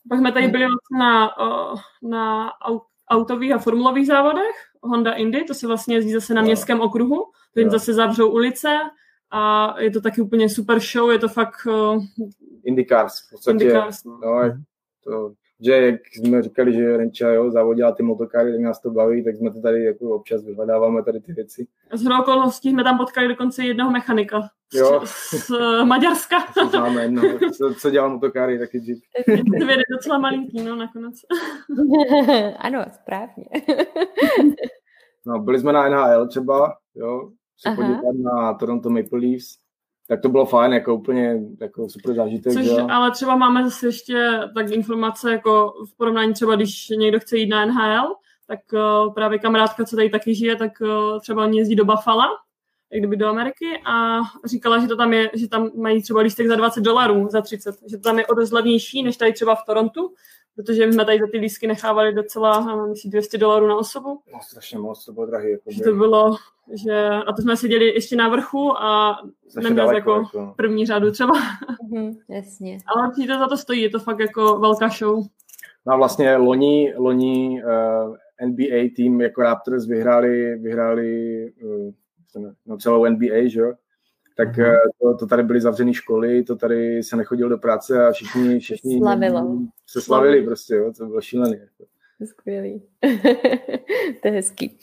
[0.08, 1.30] Pak jsme tady byli vlastně na,
[2.02, 2.50] na
[3.10, 7.24] autových a formulových závodech, Honda Indy, to se vlastně jezdí zase na městském okruhu,
[7.54, 8.68] to jim zase zavřou ulice
[9.30, 11.66] a je to taky úplně super show, je to fakt...
[11.66, 12.04] Uh,
[12.64, 13.64] IndyCars, v podstatě.
[13.64, 14.18] IndyCars, no.
[14.22, 14.52] no
[15.04, 19.24] to, že jak jsme říkali, že Renča jo, závodila ty motokary, tak nás to baví,
[19.24, 21.66] tak jsme to tady jako občas vyhledáváme tady ty věci.
[21.92, 25.00] Z okolností jsme tam potkali dokonce jednoho mechanika jo.
[25.04, 25.50] z, z
[25.84, 26.36] Maďarska.
[26.70, 27.22] Známe jedno,
[27.56, 28.98] co, co dělá motokary, taky jeep.
[29.70, 31.14] je docela malinký, no nakonec.
[32.58, 33.44] ano, správně.
[35.26, 37.76] No, byli jsme na NHL třeba, jo, se Aha.
[37.76, 39.58] podívat na Toronto Maple Leafs,
[40.08, 42.52] tak to bylo fajn, jako úplně jako super zážitek.
[42.52, 42.86] Což, jo.
[42.90, 47.48] ale třeba máme zase ještě tak informace, jako v porovnání třeba, když někdo chce jít
[47.48, 48.14] na NHL,
[48.46, 52.22] tak uh, právě kamarádka, co tady taky žije, tak uh, třeba oni jezdí do Buffalo,
[52.92, 56.46] jak kdyby do Ameriky a říkala, že to tam je, že tam mají třeba lístek
[56.48, 59.54] za 20 dolarů, za 30, že to tam je o dost levnější, než tady třeba
[59.54, 60.14] v Torontu,
[60.58, 64.08] protože my jsme tady za ty lístky nechávali docela, myslím, 200 dolarů na osobu.
[64.08, 65.50] No, strašně moc, to bylo drahý.
[65.50, 66.36] Jako že to bylo,
[66.84, 69.18] že, a to jsme seděli ještě na vrchu a
[69.62, 71.34] neměli jako, jako první řadu třeba.
[71.90, 72.78] Mm, jasně.
[72.86, 75.24] Ale určitě za to stojí, je to fakt jako velká show.
[75.86, 81.92] No a vlastně loni, loni uh, eh, NBA tým jako Raptors vyhráli, vyhráli uh,
[82.66, 83.72] no, celou NBA, že jo?
[84.38, 84.74] Tak mm-hmm.
[85.02, 88.98] to, to tady byly zavřené školy, to tady se nechodil do práce a všichni, všichni
[88.98, 89.58] Slavilo.
[89.86, 90.92] se slavili prostě, jo?
[90.98, 91.56] to bylo šílený.
[91.60, 91.84] Jako.
[92.24, 92.82] Skvělý.
[94.22, 94.78] to je hezký.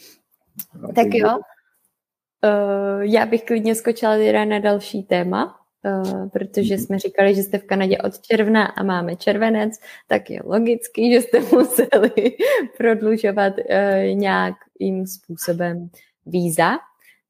[0.82, 6.84] No, tak jo, uh, já bych klidně skočila teda na další téma, uh, protože mhm.
[6.84, 11.22] jsme říkali, že jste v Kanadě od června a máme červenec, tak je logický, že
[11.22, 12.38] jste museli
[12.78, 15.90] prodlužovat uh, nějakým způsobem
[16.26, 16.78] víza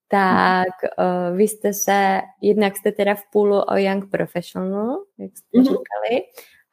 [0.07, 0.67] tak
[0.99, 5.63] uh, vy jste se, jednak jste teda v půlu o Young Professional, jak jste mm-hmm.
[5.63, 6.21] říkali,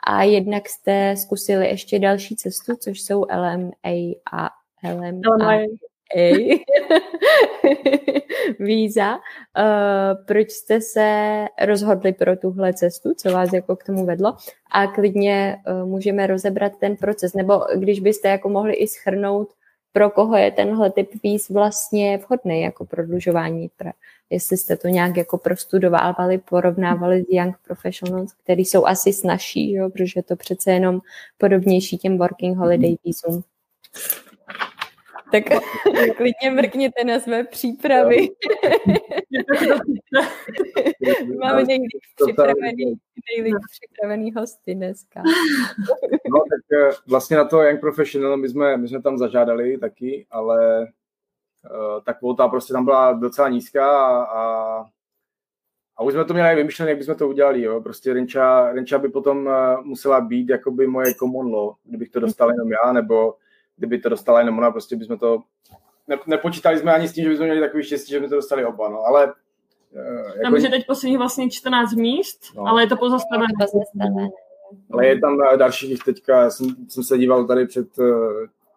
[0.06, 4.50] a jednak jste zkusili ještě další cestu, což jsou LMA a
[4.84, 5.58] LMA.
[8.58, 9.14] víza.
[9.14, 9.20] Uh,
[10.26, 14.36] proč jste se rozhodli pro tuhle cestu, co vás jako k tomu vedlo?
[14.70, 19.48] A klidně uh, můžeme rozebrat ten proces, nebo když byste jako mohli i schrnout,
[19.92, 23.70] pro koho je tenhle typ víz vlastně vhodný jako prodlužování.
[24.30, 29.90] Jestli jste to nějak jako prostudovali, porovnávali s Young Professionals, který jsou asi snažší, jo,
[29.90, 31.00] protože je to přece jenom
[31.38, 33.42] podobnější těm Working Holiday vízům.
[35.32, 35.44] Tak
[36.16, 38.16] klidně mrkněte na své přípravy.
[41.40, 42.94] Máme někdy připravený,
[43.36, 45.22] nejlíp připravený hosty dneska.
[46.30, 50.26] no tak eh, vlastně na to Young Professional my jsme, my jsme tam zažádali taky,
[50.30, 54.86] ale uh, ta kvota prostě tam byla docela nízká a, a,
[55.96, 57.62] a už jsme to měli vymyšlené, jak bychom to udělali.
[57.62, 57.80] Jo.
[57.80, 62.50] Prostě Renča, Renča by potom uh, musela být jakoby moje common law, kdybych to dostal
[62.50, 63.34] jenom já, nebo
[63.82, 65.42] kdyby to dostala jenom ona, prostě bychom to
[66.08, 68.64] ne, nepočítali jsme ani s tím, že bychom měli takový štěstí, že by to dostali
[68.64, 69.32] oba, no, ale uh,
[70.26, 70.42] jako...
[70.42, 72.66] Tam je teď poslední vlastně 14 míst, no.
[72.66, 73.48] ale je to pozastavené.
[74.92, 78.06] Ale je tam eh, dalších teďka, jsem, jsem se díval tady před uh,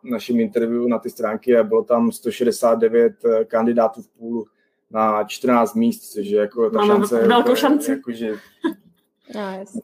[0.03, 3.13] naším interview na ty stránky a bylo tam 169
[3.47, 4.45] kandidátů v půlu
[4.91, 7.27] na 14 míst, což je jako ta Máme šance.
[7.27, 7.91] Velkou šanci.
[7.91, 8.35] Jako, že,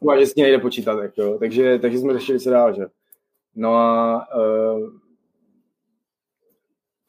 [0.01, 2.85] no, že s ní nejde počítat, jako, takže, takže jsme řešili se dál, že.
[3.55, 5.00] No a uh,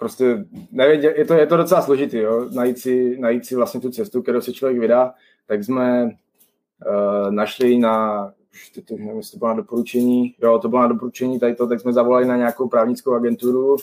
[0.03, 3.91] prostě nevěděl, je to, je to docela složitý, jo, najít si, najít si vlastně tu
[3.91, 5.15] cestu, kterou se člověk vydá,
[5.47, 10.69] tak jsme uh, našli na, už teď nevím, jestli to bylo na doporučení, jo, to
[10.69, 13.77] bylo na doporučení tady to, tak jsme zavolali na nějakou právnickou agenturu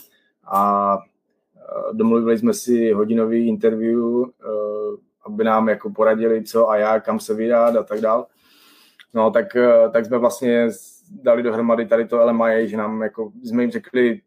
[0.44, 4.28] a uh, domluvili jsme si hodinový interview, uh,
[5.26, 8.26] aby nám jako poradili, co a jak, kam se vydat a tak dál.
[9.14, 9.46] No, tak,
[9.92, 10.68] tak jsme vlastně
[11.22, 14.20] dali dohromady tady to LMIA, že nám jako, jsme jim řekli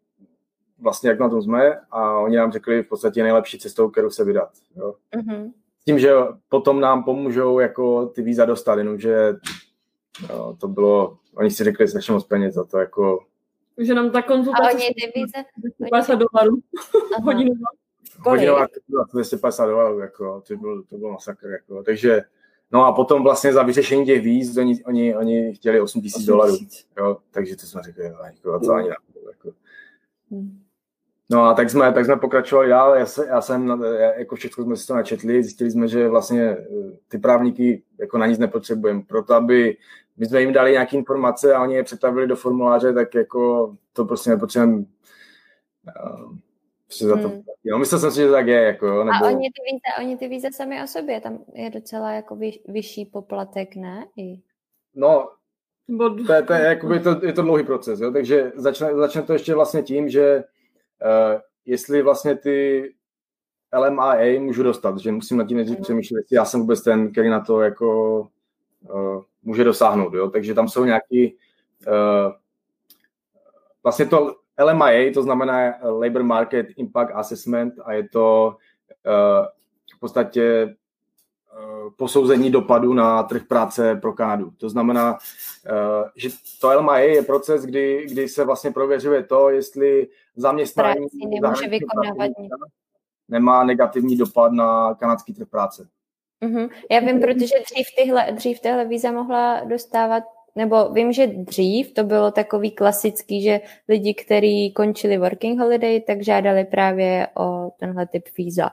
[0.78, 4.24] vlastně, jak na tom jsme a oni nám řekli v podstatě nejlepší cestou, kterou se
[4.24, 4.50] vydat.
[4.76, 4.94] Jo.
[5.16, 5.52] Mm-hmm.
[5.80, 6.12] S tím, že
[6.48, 9.34] potom nám pomůžou jako ty víza dostat, jenomže
[10.30, 13.24] jo, to bylo, oni si řekli strašně moc peněz za to, jako
[13.78, 14.68] že nám ta konzultace...
[14.68, 15.44] A oni ty víze...
[15.56, 16.58] 250 dolarů
[17.22, 17.66] hodinová.
[18.18, 18.66] Hodinová
[19.12, 22.22] 250 dolarů, jako, to bylo, to bylo masakr, jako, takže
[22.72, 26.56] No a potom vlastně za vyřešení těch víz oni, oni, oni chtěli 8 tisíc dolarů.
[26.98, 29.50] Jo, takže to jsme řekli, no, jako, to ani jako.
[30.30, 30.63] Hmm.
[31.30, 33.84] No a tak jsme, tak jsme pokračovali dál, já, se, já jsem,
[34.18, 36.66] jako všechno jsme si to načetli, zjistili jsme, že vlastně eh,
[37.08, 39.76] ty právníky jako na nic nepotřebujeme, proto aby
[40.16, 44.04] my jsme jim dali nějaké informace a oni je přetavili do formuláře, tak jako to
[44.04, 44.84] prostě nepotřebujeme
[46.86, 47.42] Prostě za to hmm.
[47.64, 48.62] No, myslel jsem si, že tak je.
[48.62, 49.24] Jako, nebo...
[49.24, 52.50] A oni ty, víze, oni ty víze sami o sobě, tam je docela jako vy,
[52.68, 54.06] vyšší poplatek, ne?
[54.16, 54.40] I...
[54.94, 55.28] No,
[56.26, 58.10] to je, to je, jakoby, to, je to dlouhý proces, jo?
[58.10, 60.44] takže začne, začne to ještě vlastně tím, že
[61.66, 62.88] jestli vlastně ty
[63.78, 65.82] LMAA můžu dostat, že musím nad tím nejdřív hmm.
[65.82, 68.20] přemýšlet, jestli já jsem vůbec ten, který na to jako
[68.80, 70.30] uh, může dosáhnout, jo?
[70.30, 71.36] takže tam jsou nějaký
[71.86, 72.32] uh,
[73.82, 78.56] vlastně to LMIA, to znamená Labor Market Impact Assessment a je to
[79.06, 79.46] uh,
[79.96, 80.74] v podstatě
[81.96, 84.50] posouzení dopadu na trh práce pro Kanadu.
[84.50, 85.18] To znamená,
[86.16, 86.28] že
[86.60, 91.06] to LMIA je proces, kdy, kdy se vlastně prověřuje to, jestli zaměstnání
[91.40, 92.30] nemůže vykonávat
[93.28, 95.88] nemá negativní dopad na kanadský trh práce.
[96.42, 96.68] Mm-hmm.
[96.90, 100.24] Já vím, protože dřív tyhle, dřív tyhle víza mohla dostávat,
[100.56, 106.22] nebo vím, že dřív to bylo takový klasický, že lidi, kteří končili working holiday, tak
[106.22, 108.70] žádali právě o tenhle typ víza.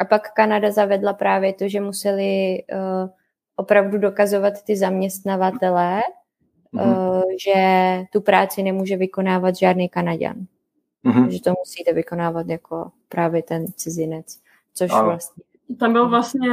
[0.00, 3.10] A pak Kanada zavedla právě to, že museli uh,
[3.56, 6.00] opravdu dokazovat ty zaměstnavatele,
[6.74, 7.16] mm-hmm.
[7.16, 7.54] uh, že
[8.12, 10.36] tu práci nemůže vykonávat žádný Kanaďan.
[11.04, 11.28] Mm-hmm.
[11.28, 14.38] Že to musíte vykonávat jako právě ten cizinec,
[14.74, 15.04] což ano.
[15.04, 15.44] vlastně
[15.78, 16.50] tam byl vlastně...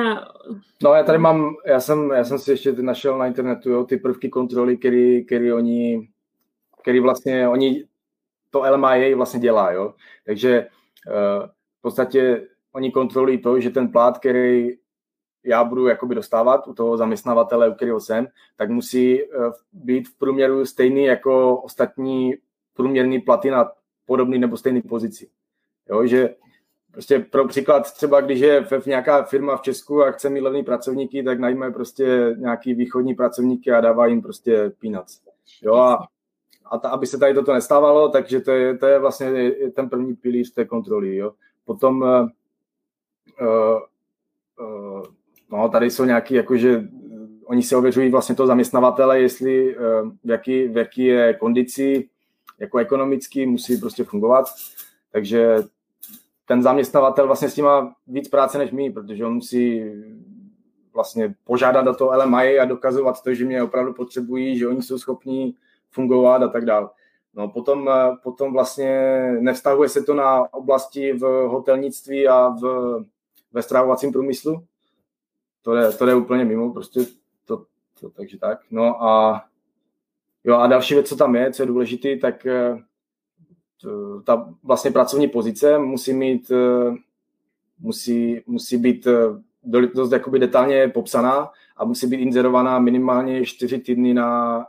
[0.84, 3.98] No já tady mám, já jsem, já jsem si ještě našel na internetu jo, ty
[3.98, 6.10] prvky kontroly, který, který oni,
[6.82, 7.84] který vlastně, oni
[8.50, 9.93] to LMIA vlastně dělá, jo.
[10.26, 10.68] Takže
[11.08, 11.48] uh,
[11.80, 14.70] v podstatě oni kontrolují to, že ten plát, který
[15.43, 20.18] já budu jakoby dostávat u toho zaměstnavatele, u kterého jsem, tak musí uh, být v
[20.18, 22.36] průměru stejný jako ostatní
[22.74, 23.72] průměrný platy na
[24.05, 25.30] podobný nebo stejný pozici.
[25.89, 26.36] Jo, že
[26.97, 30.63] Prostě pro příklad třeba, když je v, nějaká firma v Česku a chce mít levný
[30.63, 35.22] pracovníky, tak najme prostě nějaký východní pracovníky a dává jim prostě peanuts.
[35.61, 36.07] Jo a,
[36.65, 40.15] a ta, aby se tady toto nestávalo, takže to je, to je vlastně ten první
[40.15, 41.15] pilíř té kontroly.
[41.15, 41.34] Jo.
[41.65, 42.05] Potom
[43.42, 45.04] uh,
[45.52, 46.84] no, tady jsou nějaký, jakože
[47.46, 49.84] oni se ověřují vlastně to zaměstnavatele, jestli uh,
[50.24, 52.10] v, jaký, v jaký je kondici,
[52.60, 54.46] jako ekonomicky musí prostě fungovat.
[55.12, 55.58] Takže
[56.46, 59.84] ten zaměstnavatel vlastně s tím má víc práce než my, protože on musí
[60.94, 64.98] vlastně požádat do toho LMI a dokazovat to, že mě opravdu potřebují, že oni jsou
[64.98, 65.56] schopní
[65.92, 66.90] fungovat a tak dále.
[67.34, 67.90] No potom,
[68.24, 72.64] potom vlastně nevztahuje se to na oblasti v hotelnictví a v,
[73.54, 74.64] ve stravovacím průmyslu.
[75.62, 77.00] To je, to je úplně mimo, prostě
[77.45, 77.66] to,
[78.00, 78.60] to, takže tak.
[78.72, 79.45] No a
[80.43, 82.48] jo a další věc, co tam je, co je důležitý, tak
[83.86, 86.95] Eh, ta vlastně pracovní pozice musí mít, eh,
[87.80, 94.14] musí, musí být eh, dost jakoby detailně popsaná a musí být inzerovaná minimálně čtyři týdny
[94.14, 94.66] na,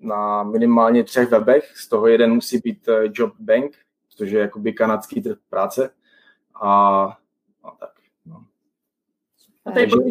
[0.00, 1.76] na minimálně třech webech.
[1.76, 3.76] Z toho jeden musí být Job Bank,
[4.08, 5.90] což je jakoby kanadský trh práce.
[6.60, 7.02] A,
[7.64, 7.90] a tak.
[9.66, 10.02] A tady po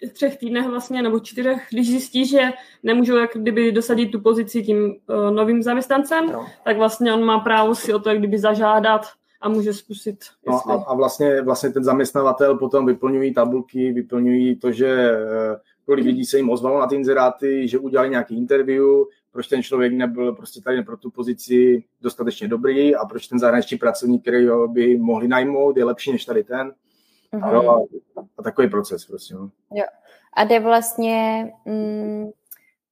[0.00, 2.40] těch třech týdnech vlastně, nebo čtyřech, když zjistí, že
[2.82, 6.46] nemůžou jak kdyby dosadit tu pozici tím uh, novým zaměstnancem, no.
[6.64, 9.06] tak vlastně on má právo si o to jak kdyby zažádat
[9.40, 10.24] a může zkusit.
[10.46, 15.56] No a, a vlastně, vlastně ten zaměstnavatel potom vyplňují tabulky, vyplňují to, že uh,
[15.86, 18.84] kolik lidí se jim ozvalo na ty inzeráty, že udělali nějaký interview,
[19.36, 23.78] proč ten člověk nebyl prostě tady pro tu pozici dostatečně dobrý a proč ten zahraniční
[23.78, 26.74] pracovník, který ho by mohli najmout, je lepší než tady ten.
[27.32, 27.70] Mm-hmm.
[28.16, 29.34] A, a takový proces prostě.
[29.34, 29.50] No.
[29.74, 29.84] Jo.
[30.36, 32.30] A jde vlastně mm,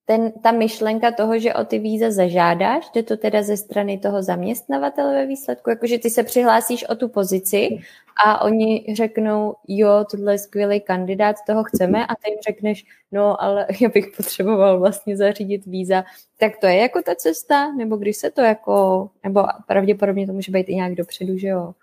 [0.05, 4.23] ten, ta myšlenka toho, že o ty víza zažádáš, jde to teda ze strany toho
[4.23, 7.79] zaměstnavatele ve výsledku, jakože ty se přihlásíš o tu pozici
[8.25, 13.43] a oni řeknou, jo, tohle je skvělý kandidát, toho chceme a ty jim řekneš, no,
[13.43, 16.05] ale já bych potřeboval vlastně zařídit víza.
[16.39, 20.53] Tak to je jako ta cesta, nebo když se to jako, nebo pravděpodobně to může
[20.53, 21.75] být i nějak dopředu, že jo,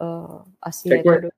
[0.00, 1.28] uh, asi jako je to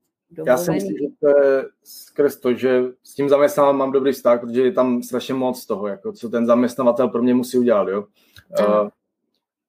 [0.47, 4.41] já si myslím, že to je skrz to, že s tím zaměstnavatelem mám dobrý vztah,
[4.41, 7.89] protože je tam strašně moc toho, jako co ten zaměstnavatel pro mě musí udělat.
[7.89, 8.05] Jo?
[8.61, 8.89] Uh,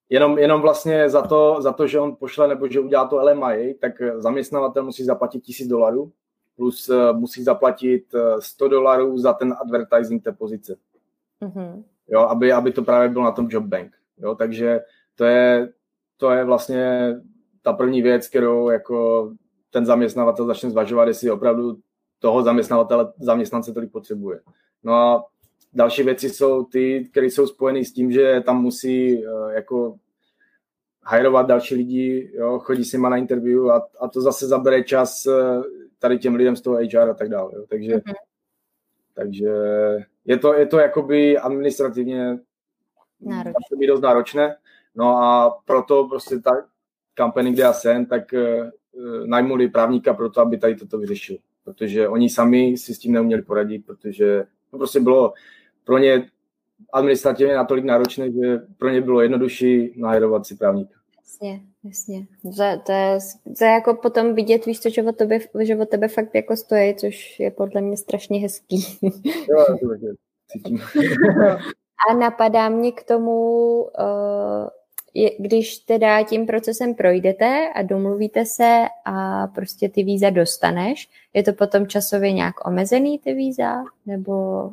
[0.10, 3.76] jenom, jenom vlastně za to, za to, že on pošle nebo že udělá to LMI,
[3.82, 6.12] tak zaměstnavatel musí zaplatit tisíc dolarů
[6.60, 10.76] plus uh, musí zaplatit 100 eh, dolarů za ten advertising té pozice.
[11.41, 11.84] Mm-hmm.
[12.07, 13.95] Jo, aby, aby to právě bylo na tom job bank.
[14.18, 14.80] Jo, takže
[15.16, 15.74] to je,
[16.18, 17.16] to je vlastně
[17.62, 19.32] ta první věc, kterou jako
[19.70, 21.78] ten zaměstnavatel začne zvažovat, jestli opravdu
[22.20, 24.39] toho zaměstnavatele, zaměstnance tolik potřebuje.
[24.84, 25.26] No a
[25.74, 29.95] další věci jsou ty, které jsou spojeny s tím, že tam musí uh, jako
[31.03, 35.26] hajrovat další lidi, jo, chodí si ma na interview a, a to zase zabere čas
[35.26, 35.63] uh,
[35.99, 37.51] tady těm lidem z toho HR a tak dále.
[37.55, 37.65] Jo.
[37.70, 38.13] Takže, mm-hmm.
[39.13, 39.49] takže
[40.26, 42.39] je to, je to jakoby administrativně
[43.22, 43.88] náročné.
[43.88, 44.55] dost náročné.
[44.95, 46.51] No a proto prostě ta
[47.13, 48.72] kampaně, kde já jsem, tak Eh,
[49.25, 51.37] najmuli právníka pro to, aby tady toto vyřešil.
[51.63, 55.33] Protože oni sami si s tím neuměli poradit, protože to prostě bylo
[55.83, 56.29] pro ně
[56.93, 60.99] administrativně natolik náročné, že pro ně bylo jednodušší najrovat si právníka.
[61.17, 62.27] Jasně, jasně.
[62.43, 63.17] To, to, je,
[63.57, 66.55] to je jako potom vidět, víš co, že o tebe, že o tebe fakt jako
[66.55, 68.85] stojí, což je podle mě strašně hezký.
[69.23, 70.15] Jo, to
[70.47, 70.79] cítím.
[72.09, 74.67] A napadá mě k tomu, uh,
[75.14, 81.43] je, když teda tím procesem projdete a domluvíte se a prostě ty víza dostaneš, je
[81.43, 84.64] to potom časově nějak omezený ty víza, nebo...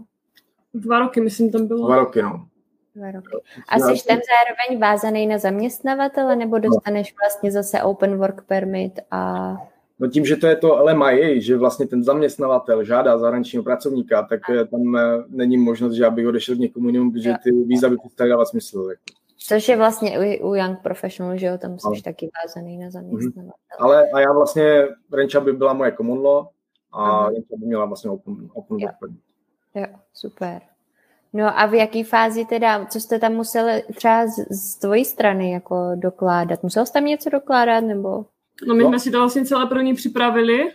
[0.74, 1.86] Dva roky, myslím, tam bylo.
[1.86, 2.46] Dva roky, no.
[2.94, 3.28] Dva roky.
[3.68, 9.52] A jsi tam zároveň vázaný na zaměstnavatele, nebo dostaneš vlastně zase open work permit a...
[9.98, 14.40] No tím, že to je to LMIA, že vlastně ten zaměstnavatel žádá zahraničního pracovníka, tak
[14.70, 18.30] tam eh, není možnost, že abych odešel k někomu jinému, protože ty víza by přestaly
[18.30, 18.88] dávat smysl.
[19.38, 22.00] Což je vlastně u, u Young Professional, že jo, tam jsi no.
[22.04, 23.52] taky vázaný na zaměstnavatele.
[23.52, 23.84] Mm-hmm.
[23.84, 26.46] Ale a já vlastně, Renča by byla moje common law
[26.92, 27.28] a.
[27.28, 28.88] Renča by měla vlastně open, open jo.
[29.74, 30.60] jo, super.
[31.32, 35.52] No a v jaký fázi teda, co jste tam museli třeba z, z tvojí strany
[35.52, 36.62] jako dokládat?
[36.62, 38.24] Musel jsi tam něco dokládat nebo?
[38.66, 38.88] No my no.
[38.88, 40.70] jsme si to vlastně celé pro ní připravili.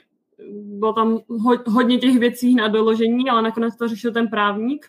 [0.52, 4.86] Bylo tam ho, hodně těch věcí na doložení, ale nakonec to řešil ten právník.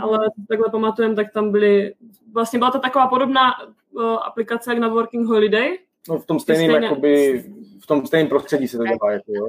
[0.00, 0.18] Ale
[0.48, 1.94] takhle pamatujem, tak tam byly,
[2.32, 3.52] vlastně byla to taková podobná
[3.90, 5.78] uh, aplikace jak na Working Holiday.
[6.08, 6.86] No v tom stejném, stejné...
[6.86, 7.44] jakoby,
[7.82, 9.48] v tom stejném prostředí se to dělá, jako jo.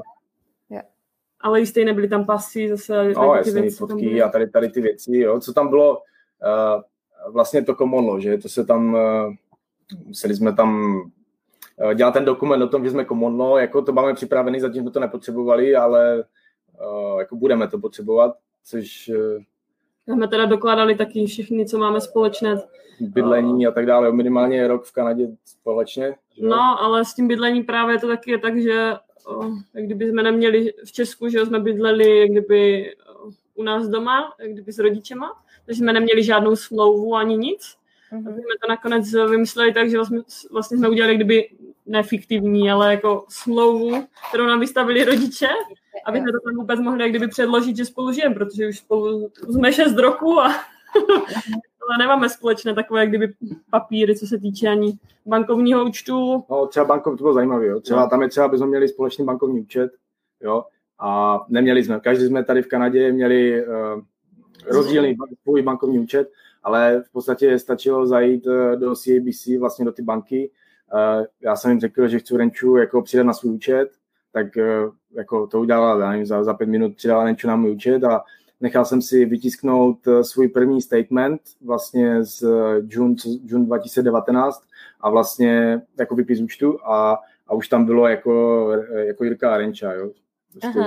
[1.43, 4.69] Ale i stejně byly tam pasy, zase no, jasný, ty věci, fotky a tady, tady
[4.69, 5.39] ty věci, jo.
[5.39, 9.33] Co tam bylo, uh, vlastně to komono, že to se tam, uh,
[10.05, 11.01] museli jsme tam
[11.83, 14.91] Eh, dělat ten dokument o tom, že jsme komodno, jako to máme připravený, zatím jsme
[14.91, 16.23] to nepotřebovali, ale
[16.79, 19.11] uh, jako budeme to potřebovat, což...
[19.15, 19.43] Uh,
[20.07, 22.61] jsme teda dokládali taky všechny, co máme společné.
[22.99, 26.15] Bydlení a tak dále, minimálně rok v Kanadě společně.
[26.37, 26.47] Že?
[26.47, 28.93] No, ale s tím bydlením právě to taky je tak, že
[29.37, 32.91] uh, jak kdyby jsme neměli v Česku, že jsme bydleli jak kdyby
[33.55, 35.35] u nás doma, jak kdyby s rodičema,
[35.65, 37.75] takže jsme neměli žádnou smlouvu ani nic.
[38.11, 38.33] Mm-hmm.
[38.33, 40.19] jsme to nakonec vymysleli tak, že vlastně,
[40.51, 41.49] vlastně jsme udělali kdyby
[41.85, 45.47] nefiktivní, ale jako smlouvu, kterou nám vystavili rodiče,
[46.05, 49.73] aby jsme to tam vůbec mohli kdyby předložit, že spolu žijeme, protože už spolu jsme
[49.73, 50.47] šest roku a
[51.81, 53.33] ale nemáme společné takové jak kdyby
[53.69, 56.43] papíry, co se týče ani bankovního účtu.
[56.49, 57.79] No třeba bankovní, to bylo zajímavé, jo.
[57.79, 58.09] Třeba no.
[58.09, 59.91] tam je třeba, aby jsme měli společný bankovní účet,
[60.41, 60.63] jo,
[60.99, 61.99] a neměli jsme.
[61.99, 63.73] Každý jsme tady v Kanadě měli uh,
[64.65, 66.31] rozdílný svůj bankovní účet,
[66.63, 70.51] ale v podstatě stačilo zajít uh, do CABC, vlastně do ty banky,
[70.93, 73.89] Uh, já jsem jim řekl, že chci Renču jako přidat na svůj účet,
[74.31, 77.71] tak uh, jako to udělala, já nevím, za, za pět minut přidala Renču na můj
[77.71, 78.21] účet a
[78.61, 82.43] nechal jsem si vytisknout uh, svůj první statement vlastně z
[82.89, 83.15] June,
[83.45, 84.63] June 2019
[85.01, 89.93] a vlastně jako vypis účtu a, a už tam bylo jako, jako Jirka a Renča,
[89.93, 90.11] jo.
[90.51, 90.79] Prostě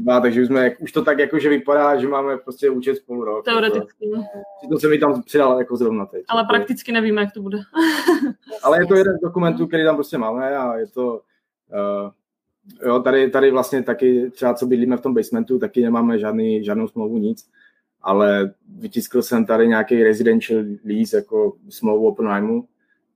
[0.00, 3.24] dva, takže už, jsme, už to tak jako, že vypadá, že máme prostě účet spolu
[3.24, 3.44] rok.
[3.44, 4.10] Teoreticky.
[4.10, 6.24] Jako, to se mi tam přidal jako zrovna teď.
[6.28, 7.58] Ale prakticky nevíme, jak to bude.
[8.62, 11.20] Ale je to jeden z dokumentů, který tam prostě máme a je to...
[11.72, 12.10] Uh,
[12.86, 16.88] jo, tady, tady vlastně taky, třeba co bydlíme v tom basementu, taky nemáme žádný, žádnou
[16.88, 17.48] smlouvu, nic.
[18.02, 22.64] Ale vytiskl jsem tady nějaký residential lease, jako smlouvu o pronájmu.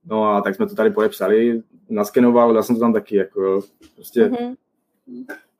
[0.05, 3.61] No a tak jsme to tady podepsali, naskenoval, dal jsem to tam taky, jako
[3.95, 4.25] prostě...
[4.25, 4.55] Mm-hmm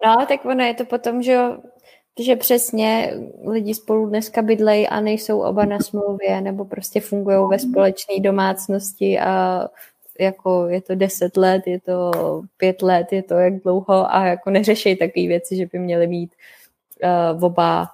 [0.06, 1.38] No, tak ono je to potom, že
[2.20, 3.14] že přesně
[3.48, 9.20] lidi spolu dneska bydlejí a nejsou oba na smlouvě nebo prostě fungují ve společné domácnosti
[9.20, 9.62] a
[10.20, 12.12] jako je to deset let, je to
[12.58, 16.36] pět let, je to jak dlouho a jako neřeší takové věci, že by měly být
[17.34, 17.88] uh, oba,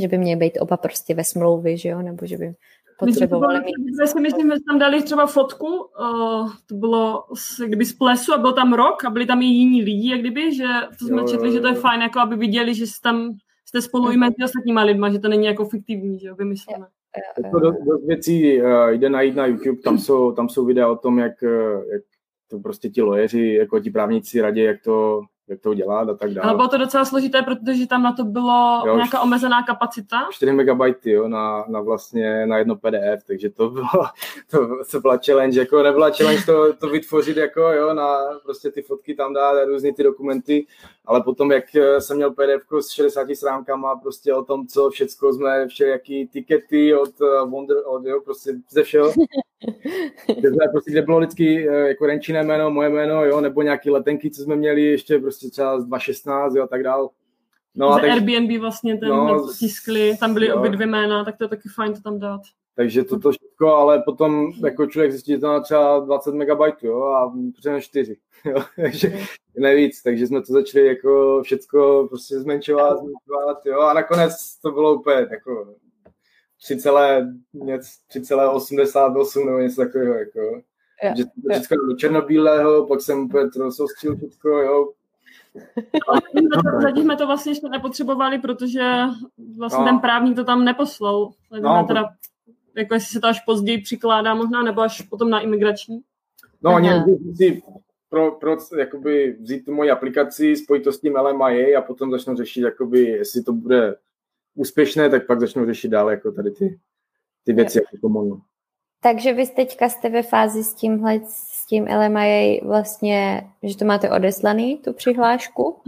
[0.00, 2.54] že by měly být oba prostě ve smlouvě, že jo, nebo že by
[2.98, 3.96] potřebovali mít.
[4.00, 8.34] Já si myslím, že tam dali třeba fotku, uh, to bylo z, kdyby z plesu
[8.34, 10.66] a byl tam rok a byli tam i jiní lidi, jak kdyby, že
[10.98, 13.32] to jsme jo, četli, že to je fajn, jako aby viděli, že jste tam
[13.64, 16.86] jste spolu i mezi ostatníma lidma, že to není jako fiktivní, že jo, vymyšlené.
[17.52, 20.96] To dost, dost věcí uh, jde najít na YouTube, tam jsou, tam jsou videa o
[20.96, 21.42] tom, jak,
[21.92, 22.02] jak
[22.48, 26.30] to prostě ti lojeři, jako ti právníci radí, jak to, jak to udělat a tak
[26.30, 26.48] dále.
[26.48, 30.28] Ale bylo to docela složité, protože tam na to bylo jo, nějaká omezená kapacita.
[30.30, 34.06] 4 MB jo, na, na vlastně na jedno PDF, takže to bylo,
[34.50, 34.58] to,
[34.90, 39.14] to byla challenge, jako nebyla challenge to, to vytvořit jako, jo, na prostě ty fotky
[39.14, 40.66] tam dát, různé ty dokumenty,
[41.04, 41.64] ale potom, jak
[41.98, 47.20] jsem měl PDF s 60 stránkama prostě o tom, co všecko jsme, všelijaký tikety od
[47.20, 49.12] uh, Wonder, od, jo, prostě ze všeho,
[50.38, 54.30] kde, prostě, kde bylo vždycky uh, jako Renčine jméno, moje jméno, jo, nebo nějaký letenky,
[54.30, 57.10] co jsme měli ještě prostě třeba z 2016 jo, a tak dál.
[57.74, 61.44] No, a tak, Airbnb vlastně ten no, tiskli, tam byly obě dvě jména, tak to
[61.44, 62.40] je taky fajn to tam dát.
[62.76, 67.02] Takže toto všechno, ale potom jako člověk zjistí, že to má třeba 20 MB, jo,
[67.02, 69.16] a potřebujeme 4, jo, takže mm.
[69.58, 74.70] ne víc, takže jsme to začali jako všecko prostě zmenšovat, zmenšovat, jo, a nakonec to
[74.70, 75.74] bylo úplně jako
[76.68, 80.62] 3,88 nebo něco takového, jako.
[81.02, 84.92] Yeah, že to všechno do černobílého, pak jsem úplně to soustil všechno, jo,
[86.82, 88.94] Zatím jsme to vlastně ještě nepotřebovali, protože
[89.58, 89.90] vlastně no.
[89.90, 91.30] ten právník to tam neposlal.
[91.60, 92.08] No, teda...
[92.76, 96.00] jako jestli se to až později přikládá možná, nebo až potom na imigrační?
[96.62, 96.90] No, oni
[97.36, 97.62] si
[98.08, 102.36] pro, pro jakoby vzít tu moji aplikaci, spojit to s tím LMIA a potom začnou
[102.36, 103.96] řešit, jakoby, jestli to bude
[104.54, 106.80] úspěšné, tak pak začnou řešit dále jako tady ty,
[107.44, 108.40] ty věci jako komonu.
[109.02, 114.10] Takže vy teďka jste ve fázi s tímhle, s tím LMIA vlastně, že to máte
[114.10, 115.82] odeslaný, tu přihlášku?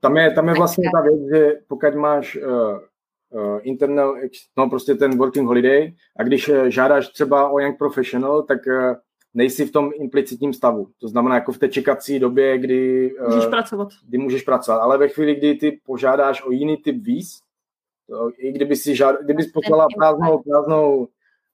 [0.00, 2.78] Tam je, tam je vlastně ta věc, že pokud máš uh,
[3.30, 4.16] uh, internal,
[4.58, 8.94] no prostě ten working holiday a když uh, žádáš třeba o young professional, tak uh,
[9.34, 10.86] nejsi v tom implicitním stavu.
[11.00, 13.88] To znamená jako v té čekací době, kdy můžeš uh, pracovat.
[14.08, 14.78] Kdy můžeš pracovat.
[14.78, 17.38] Ale ve chvíli, kdy ty požádáš o jiný typ víz,
[18.08, 21.08] to, i kdyby si žád, kdyby poslala prázdnou, prázdnou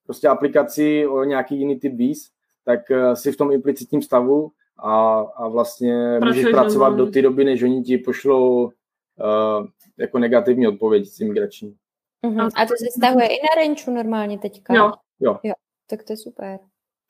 [0.07, 2.31] prostě aplikaci o nějaký jiný typ víz,
[2.65, 7.23] tak uh, si v tom implicitním stavu a, a vlastně Pračuješ můžeš pracovat do té
[7.23, 8.71] doby, než oni ti pošlou uh,
[9.99, 11.77] jako negativní odpověď s imigrační.
[12.25, 12.51] Uh-huh.
[12.57, 14.75] A to se stahuje i na Renču normálně teďka?
[14.75, 14.93] Jo.
[15.21, 15.39] jo.
[15.43, 15.55] jo.
[15.91, 16.59] Tak to je super.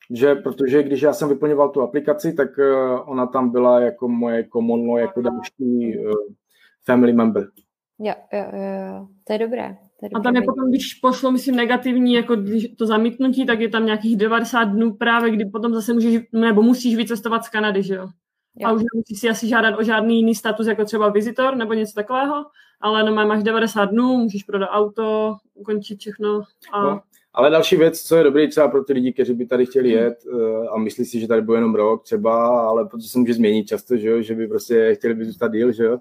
[0.09, 4.47] Že, protože když já jsem vyplňoval tu aplikaci, tak uh, ona tam byla jako moje
[4.53, 6.13] common jako další uh,
[6.85, 7.47] family member.
[7.99, 9.77] Jo, jo, jo, to je dobré.
[10.15, 13.85] A tam je potom, když pošlo, myslím, negativní jako když to zamítnutí, tak je tam
[13.85, 18.07] nějakých 90 dnů právě, kdy potom zase můžeš, nebo musíš vycestovat z Kanady, že jo?
[18.55, 18.67] jo.
[18.67, 21.93] A už nemusíš si asi žádat o žádný jiný status, jako třeba vizitor nebo něco
[21.95, 22.45] takového,
[22.81, 26.41] ale no, máš 90 dnů, můžeš prodat auto, ukončit všechno.
[26.73, 26.83] A...
[26.83, 27.01] No,
[27.33, 30.17] ale další věc, co je dobrý třeba pro ty lidi, kteří by tady chtěli jet
[30.33, 33.67] eh, a myslí si, že tady bude jenom rok třeba, ale protože se může změnit
[33.67, 34.21] často, že, jo?
[34.21, 35.97] že by prostě chtěli by zůstat díl, že jo?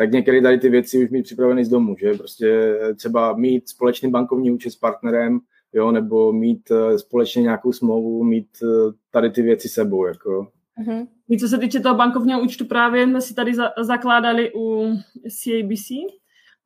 [0.00, 4.10] Tak některé tady ty věci už mít připravený z domu, že prostě třeba mít společný
[4.10, 5.40] bankovní účet s partnerem,
[5.72, 10.46] jo, nebo mít uh, společně nějakou smlouvu, mít uh, tady ty věci sebou, jako.
[10.82, 11.06] Uh-huh.
[11.40, 14.86] Co se týče toho bankovního účtu, právě jsme si tady za- zakládali u
[15.22, 15.90] CABC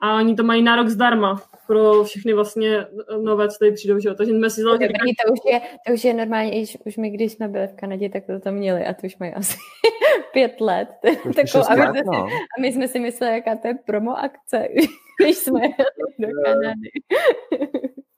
[0.01, 2.87] a oni to mají na rok zdarma pro všechny vlastně
[3.23, 4.15] nové, co tady přijdou, že jo.
[4.15, 4.93] Takže jsme si založili...
[4.93, 8.09] To, už je, to už je normálně, už, už my, když jsme byli v Kanadě,
[8.09, 9.57] tak to tam měli a to už mají asi
[10.33, 10.89] pět let.
[11.23, 12.27] Takovou, a, my no.
[12.27, 14.69] a my jsme si mysleli, jaká to je promo akce,
[15.21, 15.61] když jsme
[16.19, 16.91] do Kanady.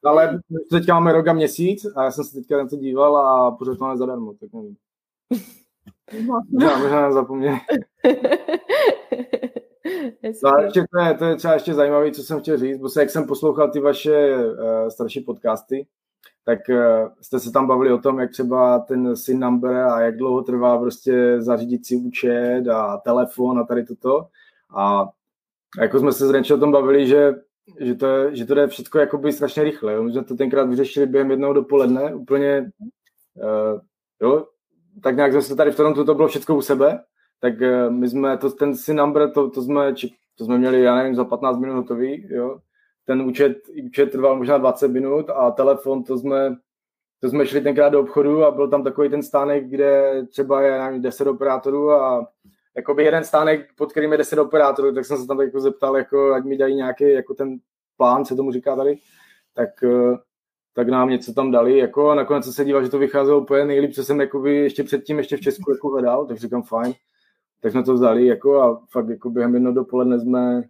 [0.04, 3.50] Ale teďka máme rok a měsíc a já jsem se teďka na to díval a
[3.50, 4.76] pořád máme zadarmo, tak nevím.
[6.26, 7.56] Možná, možná zapomněl.
[10.43, 13.11] No, ještě to, je, to je třeba ještě zajímavé, co jsem chtěl říct, protože jak
[13.11, 15.87] jsem poslouchal ty vaše uh, starší podcasty,
[16.45, 20.16] tak uh, jste se tam bavili o tom, jak třeba ten SIN number a jak
[20.16, 24.26] dlouho trvá prostě zařídit si účet a telefon a tady toto.
[24.76, 25.09] A
[25.80, 27.34] jako jsme se s o tom bavili, že,
[27.80, 30.03] že, to, je, že to jde všechno jakoby strašně rychle.
[30.03, 32.70] My jsme to tenkrát vyřešili během jednoho dopoledne, úplně,
[33.34, 33.80] uh,
[34.22, 34.47] jo,
[35.03, 37.01] tak nějak zase tady v Torontu to bylo všechno u sebe
[37.41, 39.95] tak uh, my jsme, to, ten SIN number, to, to, jsme,
[40.39, 42.59] to jsme měli, já nevím, za 15 minut hotový, jo.
[43.05, 43.57] Ten účet,
[43.87, 46.57] účet trval možná 20 minut a telefon, to jsme,
[47.20, 50.78] to jsme šli tenkrát do obchodu a byl tam takový ten stánek, kde třeba je
[50.78, 52.26] nevím, 10 operátorů a
[52.76, 56.32] jakoby jeden stánek, pod kterým je 10 operátorů, tak jsem se tam jako zeptal, jako,
[56.32, 57.59] ať mi dají nějaký jako ten
[57.97, 58.99] plán, co tomu říká tady,
[59.55, 60.16] tak, eh,
[60.74, 63.93] tak nám něco tam dali, jako a nakonec se díval, že to vycházelo úplně nejlíp,
[63.93, 66.95] co jsem jakoby ještě předtím ještě v Česku jako hledal, tak říkám fajn
[67.61, 70.62] tak jsme to vzali jako a fakt jako během jednoho dopoledne jsme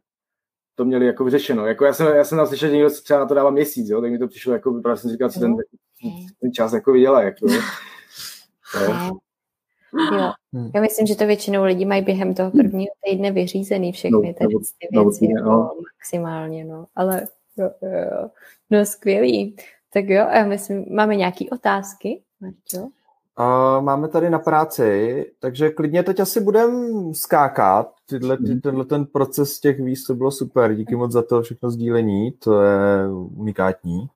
[0.75, 1.67] to měli jako vyřešeno.
[1.67, 4.11] Jako já jsem, já jsem slyšel, že někdo třeba na to dává měsíc, jo, tak
[4.11, 5.57] mi to přišlo, jako právě jsem říkal, co ten,
[6.41, 7.23] ten čas jako vydělá.
[7.23, 7.61] Jako, jo.
[10.13, 10.33] Jo.
[10.53, 10.71] Hmm.
[10.75, 14.55] Já myslím, že to většinou lidi mají během toho prvního týdne vyřízený všechny no, tady
[14.79, 15.71] ty věci no, jako no.
[15.95, 16.87] maximálně, no.
[16.95, 18.31] Ale jo, jo,
[18.71, 19.57] no skvělý.
[19.93, 22.89] Tak jo, já myslím, máme nějaké otázky, Marťo?
[23.41, 27.89] Uh, máme tady na práci, takže klidně teď asi budeme skákat.
[28.09, 28.61] Tyhle, ty, mhm.
[28.61, 30.75] tenhle ten proces těch víz, to bylo super.
[30.75, 34.09] Díky moc za to všechno sdílení, to je unikátní.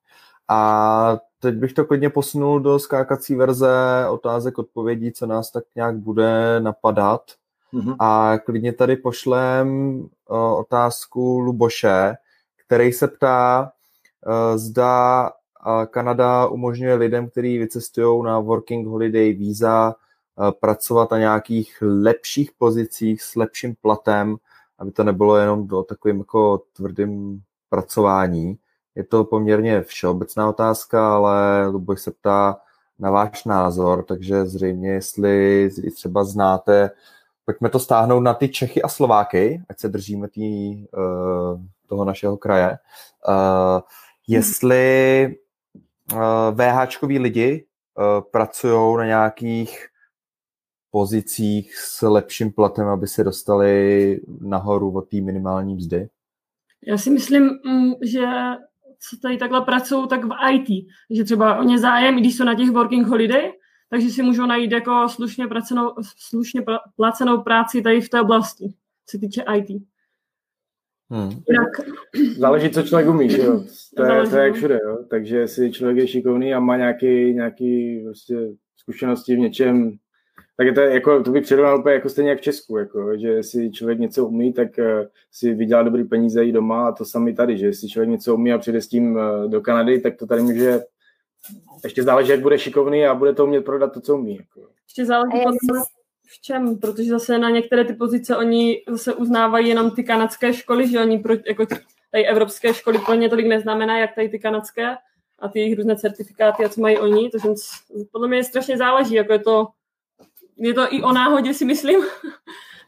[0.47, 5.95] A teď bych to klidně posunul do skákací verze otázek, odpovědí, co nás tak nějak
[5.97, 7.21] bude napadat.
[7.73, 7.95] Mm-hmm.
[7.99, 9.99] A klidně tady pošlem
[10.29, 12.15] uh, otázku Luboše,
[12.65, 13.71] který se ptá,
[14.27, 15.31] uh, zda
[15.63, 22.51] a Kanada umožňuje lidem, kteří vycestují na working holiday víza, eh, pracovat na nějakých lepších
[22.57, 24.35] pozicích s lepším platem,
[24.79, 28.57] aby to nebylo jenom do takovým jako tvrdým pracování.
[28.95, 32.57] Je to poměrně všeobecná otázka, ale Luboš se ptá
[32.99, 36.91] na váš názor, takže zřejmě, jestli třeba znáte,
[37.45, 42.37] pojďme to stáhnout na ty Čechy a Slováky, ať se držíme tý, uh, toho našeho
[42.37, 42.77] kraje.
[43.27, 43.81] Uh,
[44.27, 45.35] jestli
[46.51, 47.65] VHčkoví lidi
[47.97, 49.87] uh, pracují na nějakých
[50.91, 56.09] pozicích s lepším platem, aby se dostali nahoru od té minimální mzdy?
[56.87, 58.25] Já si myslím, mm, že
[59.09, 60.85] co tady takhle pracují, tak v IT.
[61.07, 63.51] Takže třeba oni zájem, když jsou na těch working holiday,
[63.89, 66.61] takže si můžou najít jako slušně, pracenou, slušně
[66.95, 68.73] placenou práci tady v té oblasti,
[69.05, 69.90] co se týče IT.
[71.11, 71.29] Hmm.
[71.49, 71.69] Jinak...
[72.37, 73.63] Záleží, co člověk umí, že jo?
[73.97, 74.97] To je, to je jak všude, jo?
[75.09, 78.35] Takže jestli člověk je šikovný a má nějaký, nějaký prostě
[78.77, 79.91] zkušenosti v něčem,
[80.57, 83.27] tak je to, jako, to bych přirovnal úplně jako stejně jak v Česku, jako, že
[83.27, 84.85] jestli člověk něco umí, tak uh,
[85.31, 88.53] si vydělá dobrý peníze i doma a to sami tady, že jestli člověk něco umí
[88.53, 90.79] a přijde s tím uh, do Kanady, tak to tady může
[91.83, 94.35] ještě záleží, jak bude šikovný a bude to umět prodat to, co umí.
[94.35, 94.69] Jako.
[94.87, 95.37] Ještě záleží
[96.31, 100.89] v čem, protože zase na některé ty pozice oni zase uznávají jenom ty kanadské školy,
[100.89, 101.65] že oni pro, jako
[102.11, 104.95] tady evropské školy pro ně tolik neznamená, jak tady ty kanadské
[105.39, 107.47] a ty jejich různé certifikáty a co mají oni, takže
[108.11, 109.67] podle mě strašně záleží, jako je to,
[110.57, 111.99] je to i o náhodě si myslím.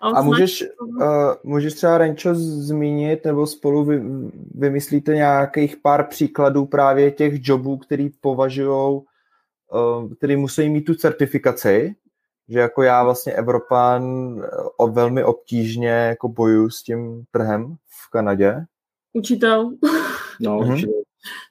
[0.01, 1.05] A, a můžeš, uh,
[1.43, 4.01] můžeš třeba Renčo zmínit, nebo spolu vy,
[4.55, 9.01] vymyslíte nějakých pár příkladů právě těch jobů, který považují,
[9.71, 11.95] uh, který musí mít tu certifikaci,
[12.49, 14.03] že jako já vlastně Evropan
[14.77, 18.55] o velmi obtížně jako bojuju s tím trhem v Kanadě.
[19.13, 19.71] Učitel.
[20.39, 20.73] No, mm-hmm.
[20.73, 21.01] učitel.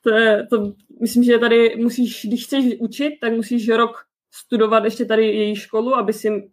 [0.02, 3.90] To je, to, myslím, že tady musíš, když chceš učit, tak musíš rok
[4.30, 6.50] studovat ještě tady její školu, aby si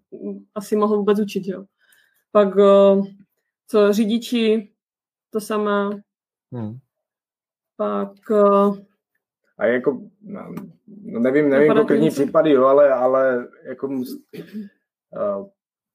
[0.56, 1.66] asi mohl vůbec učit, jo.
[2.32, 2.56] Pak
[3.68, 4.72] co řidiči,
[5.30, 5.90] to samé.
[6.52, 6.78] Hmm.
[7.78, 8.14] Pak
[9.60, 10.02] a jako,
[11.04, 14.04] no nevím, nevím konkrétní případy, jo, ale, ale jako uh,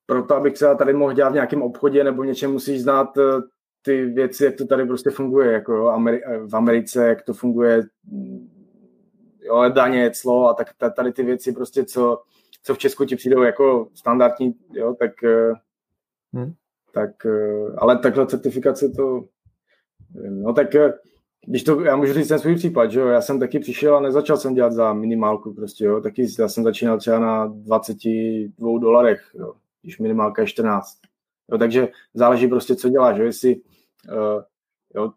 [0.07, 3.43] proto, abych se tady mohl dělat v nějakém obchodě nebo něčem, musíš znát uh,
[3.83, 7.83] ty věci, jak to tady prostě funguje, jako jo, Ameri- v Americe, jak to funguje,
[9.41, 12.23] jo, daně, clo a tak tady ty věci prostě, co,
[12.63, 15.11] co v Česku ti přijdou jako standardní, jo, tak,
[16.33, 16.53] hmm.
[16.95, 17.11] tak
[17.79, 19.25] ale takhle certifikace to,
[20.29, 20.75] no tak
[21.47, 24.01] když to, já můžu říct ten svůj případ, že jo, já jsem taky přišel a
[24.01, 29.31] nezačal jsem dělat za minimálku prostě, jo, taky já jsem začínal třeba na 22 dolarech,
[29.35, 30.99] jo, když minimálka je 14.
[31.53, 34.43] Jo, takže záleží prostě, co děláš, jo, jestli, uh,
[34.95, 35.13] jo,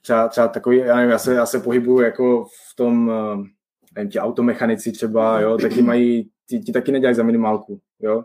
[0.00, 3.46] třeba, třeba takový, já nevím, já se, já se pohybuju jako v tom, uh,
[3.94, 8.24] nevím, ti automechanici třeba, jo, taky mají, ti, ti taky nedělají za minimálku, jo,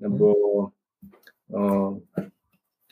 [0.00, 0.34] nebo
[1.48, 1.98] uh,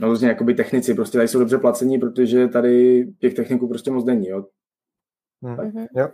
[0.02, 4.04] no, různě jakoby technici, prostě tady jsou dobře placení, protože tady těch techniků prostě moc
[4.04, 4.46] není, jo.
[5.42, 5.86] Mm-hmm.
[5.96, 6.08] Jo.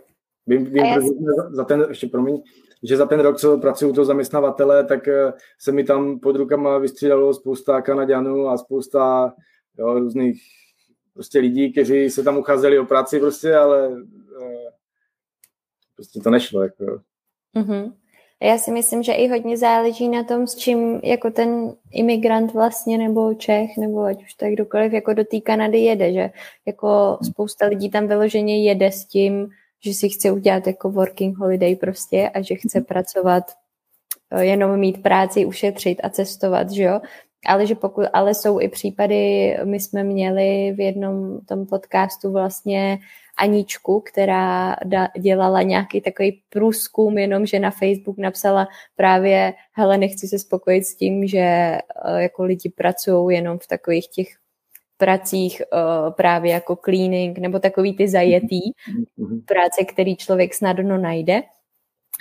[0.47, 1.01] Vím, vím já...
[1.01, 2.41] za, za ten, ještě promiň,
[2.83, 6.35] že za ten rok, co pracuju u toho zaměstnavatele, tak eh, se mi tam pod
[6.35, 9.33] rukama vystřídalo spousta Kanaďanů a spousta
[9.77, 10.41] jo, různých
[11.13, 14.03] prostě lidí, kteří se tam ucházeli o práci prostě, ale
[14.41, 14.71] eh,
[15.95, 16.63] prostě to nešlo.
[16.63, 17.01] Jako.
[17.55, 17.93] Mm-hmm.
[18.41, 22.97] Já si myslím, že i hodně záleží na tom, s čím jako ten imigrant vlastně,
[22.97, 26.29] nebo Čech, nebo ať už tak kdokoliv, jako do té Kanady jede, že
[26.65, 29.49] jako spousta lidí tam vyloženě jede s tím,
[29.83, 33.43] že si chce udělat jako working holiday prostě a že chce pracovat,
[34.31, 36.99] eh, jenom mít práci, ušetřit a cestovat, že jo.
[37.45, 42.99] Ale že pokud, ale jsou i případy, my jsme měli v jednom tom podcastu vlastně
[43.39, 44.75] Aničku, která
[45.19, 50.95] dělala nějaký takový průzkum, jenom že na Facebook napsala právě, hele, nechci se spokojit s
[50.95, 51.81] tím, že eh,
[52.15, 54.27] jako lidi pracují jenom v takových těch
[54.99, 58.59] pracích uh, právě jako cleaning nebo takový ty zajetý
[59.17, 59.41] mhm.
[59.45, 61.43] práce, který člověk snadno najde,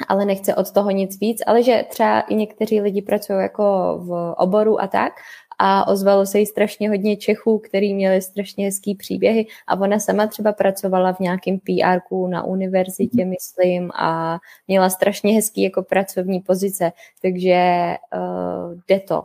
[0.08, 3.62] ale nechce od toho nic víc, ale že třeba i někteří lidi pracují jako
[4.02, 5.12] v oboru a tak
[5.58, 10.26] a ozvalo se jí strašně hodně Čechů, který měli strašně hezký příběhy a ona sama
[10.26, 13.30] třeba pracovala v nějakém pr na univerzitě, mhm.
[13.30, 14.38] myslím, a
[14.68, 16.92] měla strašně hezký jako pracovní pozice,
[17.22, 19.22] takže uh, jde to.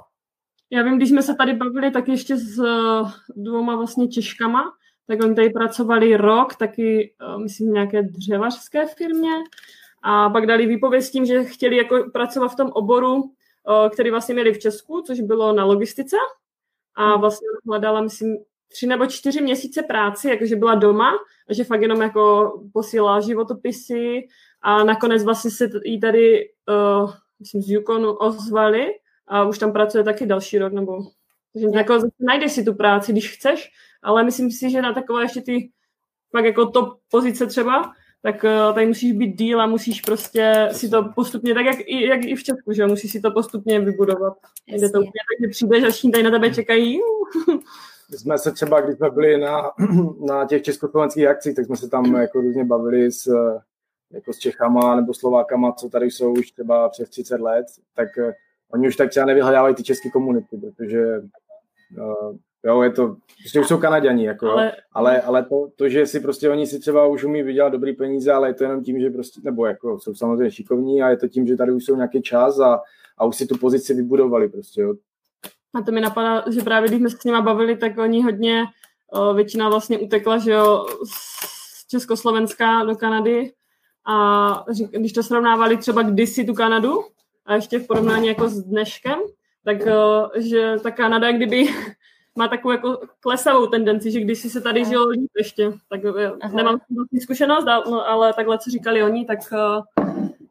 [0.72, 4.64] Já vím, když jsme se tady bavili, tak ještě s uh, dvouma vlastně Češkama,
[5.08, 9.32] tak oni tady pracovali rok, taky, uh, myslím, v nějaké dřevařské firmě
[10.04, 13.24] a pak dali výpověď s tím, že chtěli jako pracovat v tom oboru,
[13.94, 16.16] který vlastně měli v Česku, což bylo na logistice.
[16.96, 17.22] A hmm.
[17.22, 18.38] vlastně hledala, myslím,
[18.68, 21.12] tři nebo čtyři měsíce práci, jakože byla doma
[21.50, 24.28] a že fakt jenom jako posílala životopisy.
[24.62, 28.88] A nakonec vlastně se jí tady, uh, myslím, z Yukonu ozvali
[29.28, 30.98] a už tam pracuje taky další rok, nebo
[31.54, 33.72] takže jako najdeš si tu práci, když chceš,
[34.04, 35.72] ale myslím si, že na takové ještě ty
[36.32, 37.94] pak jako top pozice třeba,
[38.24, 42.08] tak uh, tady musíš být díl a musíš prostě si to postupně, tak jak i,
[42.08, 44.34] jak i v Česku, že musíš si to postupně vybudovat.
[44.68, 47.00] Jde to úplně tak, že přijdeš a všichni tady na tebe čekají.
[48.12, 49.62] My jsme se třeba, když jsme byli na,
[50.28, 53.34] na těch československých akcích, tak jsme se tam jako různě bavili s,
[54.12, 57.66] jako s Čechama nebo Slovákama, co tady jsou už třeba přes 30 let,
[57.96, 58.32] tak uh,
[58.74, 61.20] oni už tak třeba nevyhledávají ty české komunity, protože
[61.98, 62.36] uh,
[62.66, 66.20] Jo, je to, prostě už jsou Kanaděni, jako, ale, ale, ale to, to, že si
[66.20, 69.10] prostě oni si třeba už umí vydělat dobrý peníze, ale je to jenom tím, že
[69.10, 72.22] prostě, nebo jako jsou samozřejmě šikovní a je to tím, že tady už jsou nějaký
[72.22, 72.82] čas a,
[73.18, 74.94] a už si tu pozici vybudovali prostě, jo.
[75.74, 78.66] A to mi napadá, že právě když jsme se s nimi bavili, tak oni hodně,
[79.36, 83.52] většina vlastně utekla, že jo, z Československa do Kanady
[84.08, 87.04] a když to srovnávali třeba kdysi tu Kanadu
[87.46, 89.20] a ještě v porovnání jako s dneškem,
[89.66, 89.78] tak
[90.38, 91.68] že ta Kanada, kdyby
[92.36, 96.02] má takovou jako klesavou tendenci, že když si se tady žilo líp ještě, tak
[96.42, 96.56] Aha.
[96.56, 99.40] nemám vlastní zkušenost, no, ale takhle, co říkali oni, tak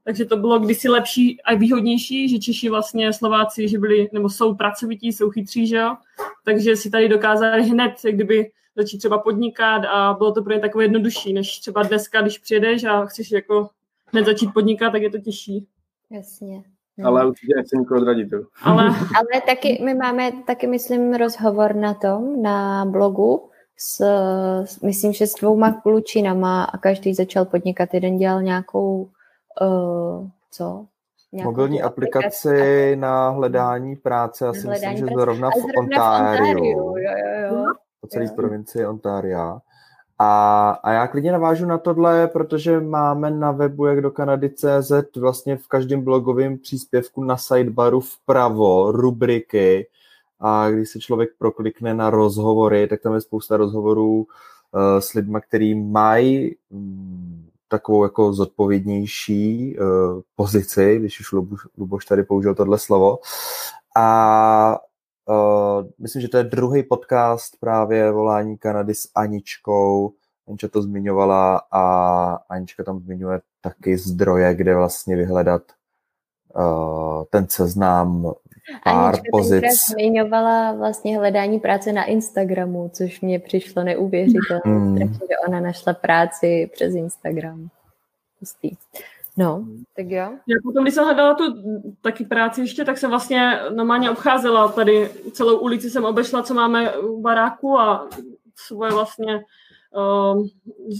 [0.04, 4.54] takže to bylo kdysi lepší a výhodnější, že Češi vlastně Slováci, že byli, nebo jsou
[4.54, 5.96] pracovití, jsou chytří, že jo?
[6.44, 10.60] takže si tady dokázali hned, jak kdyby začít třeba podnikat a bylo to pro ně
[10.60, 13.68] takové jednodušší, než třeba dneska, když přijedeš a chceš jako
[14.06, 15.66] hned začít podnikat, tak je to těžší.
[16.10, 16.62] Jasně.
[16.98, 17.06] Hmm.
[17.06, 18.28] Ale určitě nechci nikoho odradit.
[18.62, 18.84] Ale...
[19.18, 24.04] Ale taky, my máme taky, myslím, rozhovor na tom, na blogu, s,
[24.82, 27.94] myslím, že s dvouma klučinama a každý začal podnikat.
[27.94, 29.10] Jeden dělal nějakou,
[29.62, 30.86] uh, co?
[31.32, 36.64] Nějakou Mobilní aplikaci, aplikaci na hledání práce, já si myslím, že zrovna v Ontáriu.
[36.64, 37.64] Jo, jo, jo.
[38.00, 39.60] Po celé provincii Ontária.
[40.18, 44.92] A, a já klidně navážu na tohle, protože máme na webu jak do Kanady CZ
[45.16, 49.86] vlastně v každém blogovém příspěvku na sidebaru vpravo rubriky
[50.40, 54.26] a když se člověk proklikne na rozhovory, tak tam je spousta rozhovorů uh,
[54.98, 61.32] s lidmi, kteří mají um, takovou jako zodpovědnější uh, pozici, když už
[61.78, 63.18] Luboš tady použil tohle slovo.
[63.96, 64.78] A
[65.28, 70.12] Uh, myslím, že to je druhý podcast právě Volání Kanady s Aničkou.
[70.48, 71.84] Anička to zmiňovala a
[72.48, 75.62] Anička tam zmiňuje taky zdroje, kde vlastně vyhledat
[76.56, 78.32] uh, ten seznam
[78.84, 79.64] pár Anička pozic.
[79.88, 85.12] zmiňovala vlastně hledání práce na Instagramu, což mě přišlo neuvěřitelné, mm.
[85.12, 87.68] že ona našla práci přes Instagram.
[88.38, 88.70] Pustý.
[89.38, 89.66] No,
[89.96, 90.38] tak jo.
[90.46, 91.44] Já potom, když jsem hledala tu
[92.00, 96.96] taky práci ještě, tak jsem vlastně normálně obcházela tady celou ulici, jsem obešla, co máme
[96.98, 98.08] u baráku a
[98.54, 99.44] svoje vlastně
[99.96, 100.46] uh,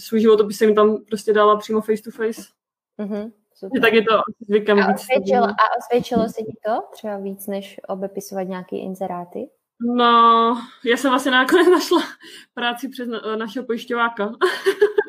[0.01, 2.43] svůj životopis jsem tam prostě dala přímo face to face.
[2.99, 3.33] Mm-hmm.
[3.81, 8.49] Tak je to zvykem a osvědčilo, a osvědčilo se ti to třeba víc, než obepisovat
[8.49, 9.49] nějaké inzeráty?
[9.97, 10.55] No,
[10.85, 12.03] já jsem vlastně nakonec našla
[12.55, 14.33] práci přes našeho pojišťováka.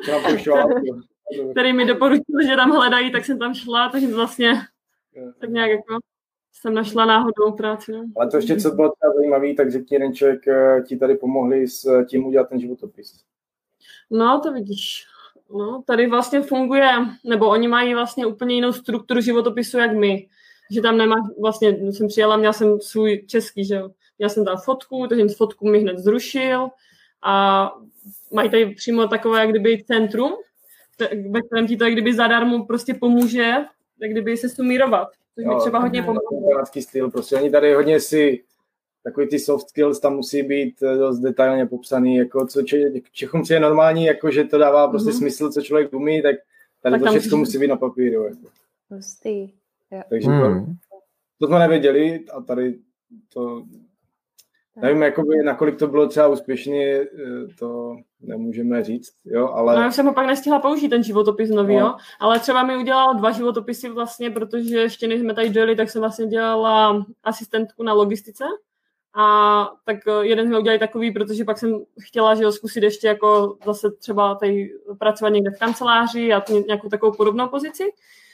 [1.52, 4.54] který mi doporučil, že tam hledají, tak jsem tam šla, takže vlastně
[5.40, 6.00] tak nějak jako
[6.54, 7.92] jsem našla náhodou práci.
[7.92, 8.06] No.
[8.18, 11.68] Ale to ještě, co bylo třeba zajímavé, tak řekni, jeden člověk eh, ti tady pomohli
[11.68, 13.24] s tím udělat ten životopis.
[14.10, 15.06] No, to vidíš.
[15.54, 16.90] No, tady vlastně funguje,
[17.24, 20.28] nebo oni mají vlastně úplně jinou strukturu životopisu, jak my.
[20.72, 23.90] Že tam nemá, vlastně jsem přijela, měla jsem svůj český, že jo.
[24.18, 26.70] Měla jsem tam fotku, takže fotku mi hned zrušil
[27.24, 27.72] a
[28.32, 30.34] mají tady přímo takové, jak kdyby centrum,
[31.30, 33.52] ve kterém ti to jak kdyby zadarmo prostě pomůže,
[34.02, 35.08] jak kdyby se sumírovat.
[35.36, 36.66] Což mi třeba hodně pomáhá.
[36.80, 38.44] styl, prostě oni tady hodně si
[39.04, 43.44] takový ty soft skills tam musí být eh, dost detailně popsaný, jako co če, Čechům
[43.50, 45.18] je normální, jako že to dává prostě mm-hmm.
[45.18, 46.36] smysl, co člověk umí, tak
[46.82, 48.24] tady tak to všechno musí být na papíru.
[48.24, 48.48] Jako.
[48.89, 49.50] Hustý.
[50.10, 50.66] Takže hmm.
[50.66, 50.74] to,
[51.39, 52.80] to jsme nevěděli a tady
[53.34, 53.66] to
[54.82, 57.08] Nevím, jakoby, nakolik to bylo třeba úspěšně, eh,
[57.60, 59.76] to nemůžeme říct, jo, ale...
[59.76, 61.80] No, já jsem ho pak nestihla použít, ten životopis nový, no.
[61.80, 65.90] jo, ale třeba mi udělal dva životopisy vlastně, protože ještě než jsme tady dojeli, tak
[65.90, 68.44] jsem vlastně dělala asistentku na logistice.
[69.16, 73.08] A tak eh, jeden jsme udělali takový, protože pak jsem chtěla, že ho zkusit ještě
[73.08, 74.70] jako zase třeba tady
[75.00, 77.84] pracovat někde v kanceláři a nějakou takovou podobnou pozici,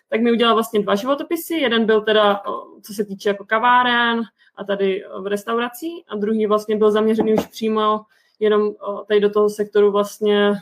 [0.10, 1.53] tak mi udělal vlastně dva životopisy.
[1.53, 2.41] Jeden byl teda,
[2.82, 4.22] co se týče jako kaváren
[4.55, 8.01] a tady v restaurací a druhý vlastně byl zaměřený už přímo
[8.39, 8.72] jenom
[9.07, 10.53] tady do toho sektoru vlastně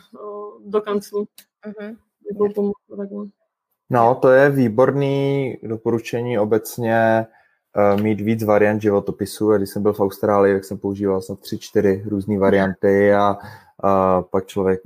[0.65, 1.27] do kanclu.
[1.67, 1.95] Uh-huh.
[3.89, 7.25] No, to je výborný doporučení obecně
[7.95, 9.51] uh, mít víc variant životopisu.
[9.51, 13.37] A když jsem byl v Austrálii, tak jsem používal snad tři, čtyři různé varianty a
[13.83, 14.81] uh, pak člověk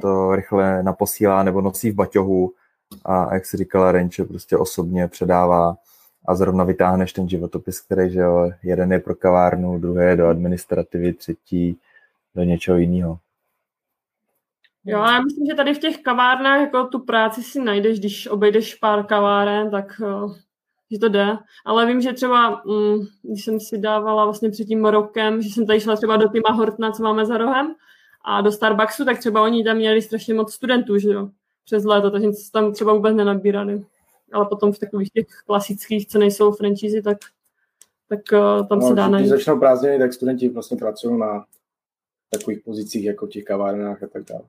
[0.00, 2.52] to rychle naposílá nebo nosí v baťohu
[3.04, 5.76] a jak si říkala Renče, prostě osobně předává
[6.26, 10.26] a zrovna vytáhneš ten životopis, který, že jo, jeden je pro kavárnu, druhý je do
[10.26, 11.78] administrativy, třetí
[12.34, 13.18] do něčeho jiného.
[14.84, 18.74] Jo, já myslím, že tady v těch kavárnách jako tu práci si najdeš, když obejdeš
[18.74, 20.36] pár kaváren, tak uh,
[20.90, 21.38] že to jde.
[21.64, 25.66] Ale vím, že třeba, um, když jsem si dávala vlastně před tím rokem, že jsem
[25.66, 27.74] tady šla třeba do Tima Hortna, co máme za rohem,
[28.24, 31.28] a do Starbucksu, tak třeba oni tam měli strašně moc studentů, že jo
[31.64, 33.84] přes léto, takže se tam třeba vůbec nenabírali.
[34.32, 37.18] Ale potom v takových těch klasických, co nejsou franchise, tak,
[38.08, 39.28] tak uh, tam no, se dá Když najít.
[39.28, 41.44] začnou prázdniny, tak studenti vlastně pracují na
[42.30, 44.42] takových pozicích jako v těch kavárnách a tak dále.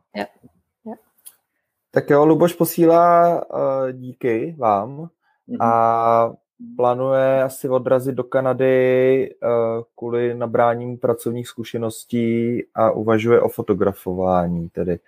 [1.91, 5.09] Tak jo, Luboš posílá uh, díky vám
[5.47, 5.57] Mhm.
[5.61, 6.33] a
[6.75, 14.99] plánuje asi odrazit do Kanady uh, kvůli nabráním pracovních zkušeností a uvažuje o fotografování tedy.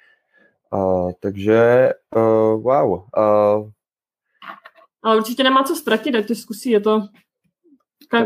[0.75, 2.91] Uh, takže uh, wow.
[2.91, 3.69] Uh,
[5.03, 7.01] Ale určitě nemá co ztratit, ať to zkusí, je to,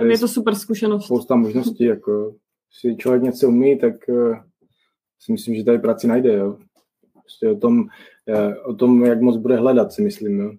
[0.01, 1.05] je to super zkušenost.
[1.05, 2.35] Spousta možností, jako
[2.71, 4.37] si člověk něco umí, tak uh,
[5.19, 6.57] si myslím, že tady práci najde, jo.
[7.21, 10.51] Prostě o tom, uh, o tom, jak moc bude hledat, si myslím, jo.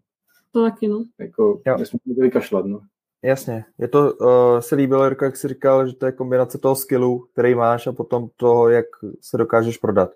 [0.53, 1.05] To taky, no.
[1.18, 1.76] Jako, Jo.
[1.78, 2.80] nesmíme to vykašlat, no.
[3.24, 6.76] Jasně, je to, uh, se líbilo, Jirko, jak jsi říkal, že to je kombinace toho
[6.76, 8.86] skillu, který máš a potom toho, jak
[9.20, 10.11] se dokážeš prodat.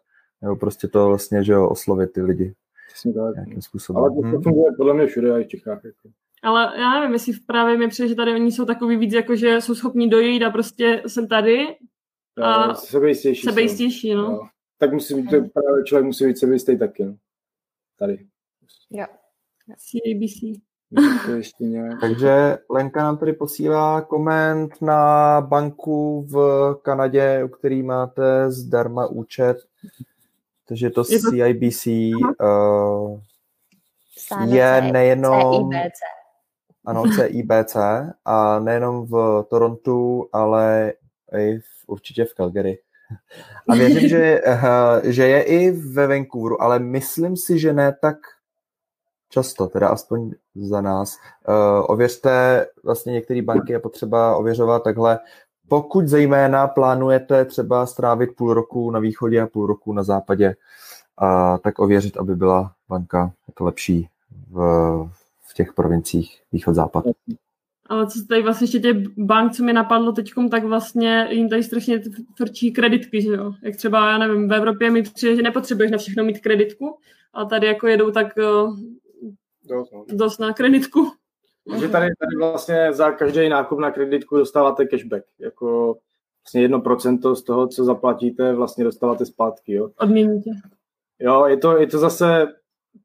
[0.45, 2.55] Nebo prostě to vlastně, že jo, oslovit ty lidi
[2.89, 3.35] Přesně tak.
[3.35, 4.05] nějakým Ale způsobem.
[4.05, 4.43] to, to Hmm.
[4.43, 5.85] funguje podle mě všude, i v Čechách.
[5.85, 6.09] Jako.
[6.43, 9.61] Ale já nevím, jestli právě mi přijde, že tady oni jsou takový víc, jako že
[9.61, 11.67] jsou schopní dojít a prostě jsem tady,
[12.43, 13.43] A Uh, sebejistější.
[13.43, 13.51] jsou.
[13.51, 14.23] sebejistější, no.
[14.23, 14.41] Jo.
[14.79, 17.15] Tak musí být, to právě člověk musí být sebejistý taky, no.
[17.99, 18.27] Tady.
[18.91, 19.07] Jo.
[19.69, 20.61] CABC.
[21.37, 22.01] Ještě nějak...
[22.01, 26.37] Takže Lenka nám tady posílá koment na banku v
[26.83, 29.57] Kanadě, u který máte zdarma účet.
[30.69, 33.21] Takže to CIBC uh,
[34.47, 35.99] je C- nejenom CIBC.
[36.85, 37.77] ano, CIBC
[38.25, 40.93] a nejenom v Torontu, ale
[41.39, 42.79] i v, určitě v Calgary.
[43.69, 48.17] A věřím, že, eh, že je i ve Vancouveru, ale myslím si, že ne tak
[49.29, 51.19] často, teda aspoň za nás.
[51.49, 55.19] Uh, ověřte, vlastně některé banky je potřeba ověřovat takhle.
[55.69, 60.55] Pokud zejména plánujete třeba strávit půl roku na východě a půl roku na západě,
[61.23, 64.09] uh, tak ověřit, aby byla banka jako lepší
[64.51, 64.59] v,
[65.51, 67.05] v těch provinciích východ-západ.
[67.89, 71.63] Ale co tady vlastně ještě těch bank, co mi napadlo teďkom, tak vlastně jim tady
[71.63, 72.03] strašně
[72.37, 73.53] frčí kreditky, že jo.
[73.63, 76.99] Jak třeba, já nevím, v Evropě mi přijde, že nepotřebuješ na všechno mít kreditku,
[77.35, 78.79] a tady jako jedou tak uh,
[79.69, 80.05] Dost, no.
[80.09, 81.13] dost na kreditku.
[81.71, 85.25] Takže tady, tady vlastně za každý nákup na kreditku dostáváte cashback.
[85.39, 85.97] Jako
[86.45, 89.73] vlastně jedno procento z toho, co zaplatíte, vlastně dostáváte zpátky.
[89.75, 90.51] Jo, Odmění tě.
[91.19, 92.47] jo je, to, je to zase,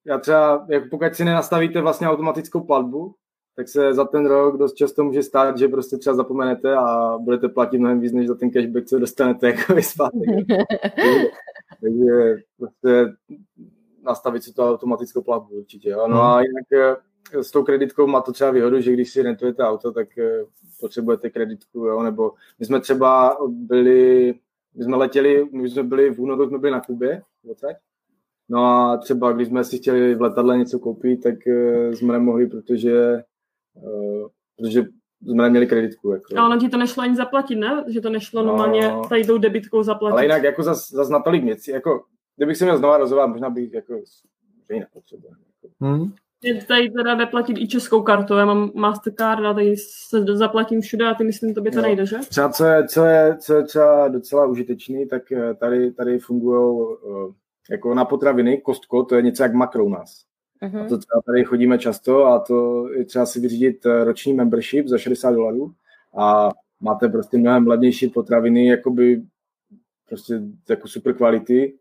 [0.05, 3.15] já třeba, jako pokud si nenastavíte vlastně automatickou platbu,
[3.55, 7.49] tak se za ten rok dost často může stát, že prostě třeba zapomenete a budete
[7.49, 10.45] platit mnohem víc, než za ten cashback, co dostanete jako zpátky.
[11.81, 13.13] Takže prostě
[14.03, 15.89] nastavit si to automatickou platbu určitě.
[15.89, 16.07] Jo.
[16.07, 19.63] No a jinak eh, s tou kreditkou má to třeba výhodu, že když si rentujete
[19.63, 20.43] auto, tak eh,
[20.79, 24.33] potřebujete kreditku, jo, nebo my jsme třeba byli,
[24.75, 27.21] my jsme letěli, my jsme byli v únoru, jsme byli na Kubě,
[27.51, 27.75] odsaď.
[28.49, 32.47] No a třeba když jsme si chtěli v letadle něco koupit, tak eh, jsme nemohli,
[32.47, 33.23] protože,
[33.77, 34.27] eh,
[34.57, 34.83] protože
[35.21, 36.11] jsme neměli kreditku.
[36.11, 36.37] Jako.
[36.37, 37.83] A ono ti to nešlo ani zaplatit, ne?
[37.87, 39.01] Že to nešlo normálně No.
[39.09, 40.13] tady tou debitkou zaplatit.
[40.13, 42.03] Ale jinak jako zas, zas na tolik věcí, jako
[42.35, 44.01] kdybych se měl znova rozhodovat, možná bych jako,
[44.67, 45.37] že ji nepotřeboval.
[45.63, 45.75] Jako.
[45.85, 46.11] Hmm?
[46.67, 48.35] Tady teda jde platit i českou kartou.
[48.35, 51.81] Já mám Mastercard a tady se zaplatím všude a ty myslím, to by to Jo.
[51.81, 52.17] nejde, že?
[52.29, 56.87] Třeba co je, co je, co je třeba docela užitečný, tak eh, tady, tady fungují
[57.69, 60.23] jako na potraviny, kostko, to je něco jak makro u nás.
[60.61, 60.77] A Mhm.
[60.89, 64.97] to třeba tady chodíme často a to je třeba si vyřídit eh, roční membership za
[64.97, 65.71] 60 dolarů
[66.17, 66.49] a
[66.81, 69.21] máte prostě mnohem levnější potraviny, jakoby
[70.09, 71.73] prostě jako super kvality,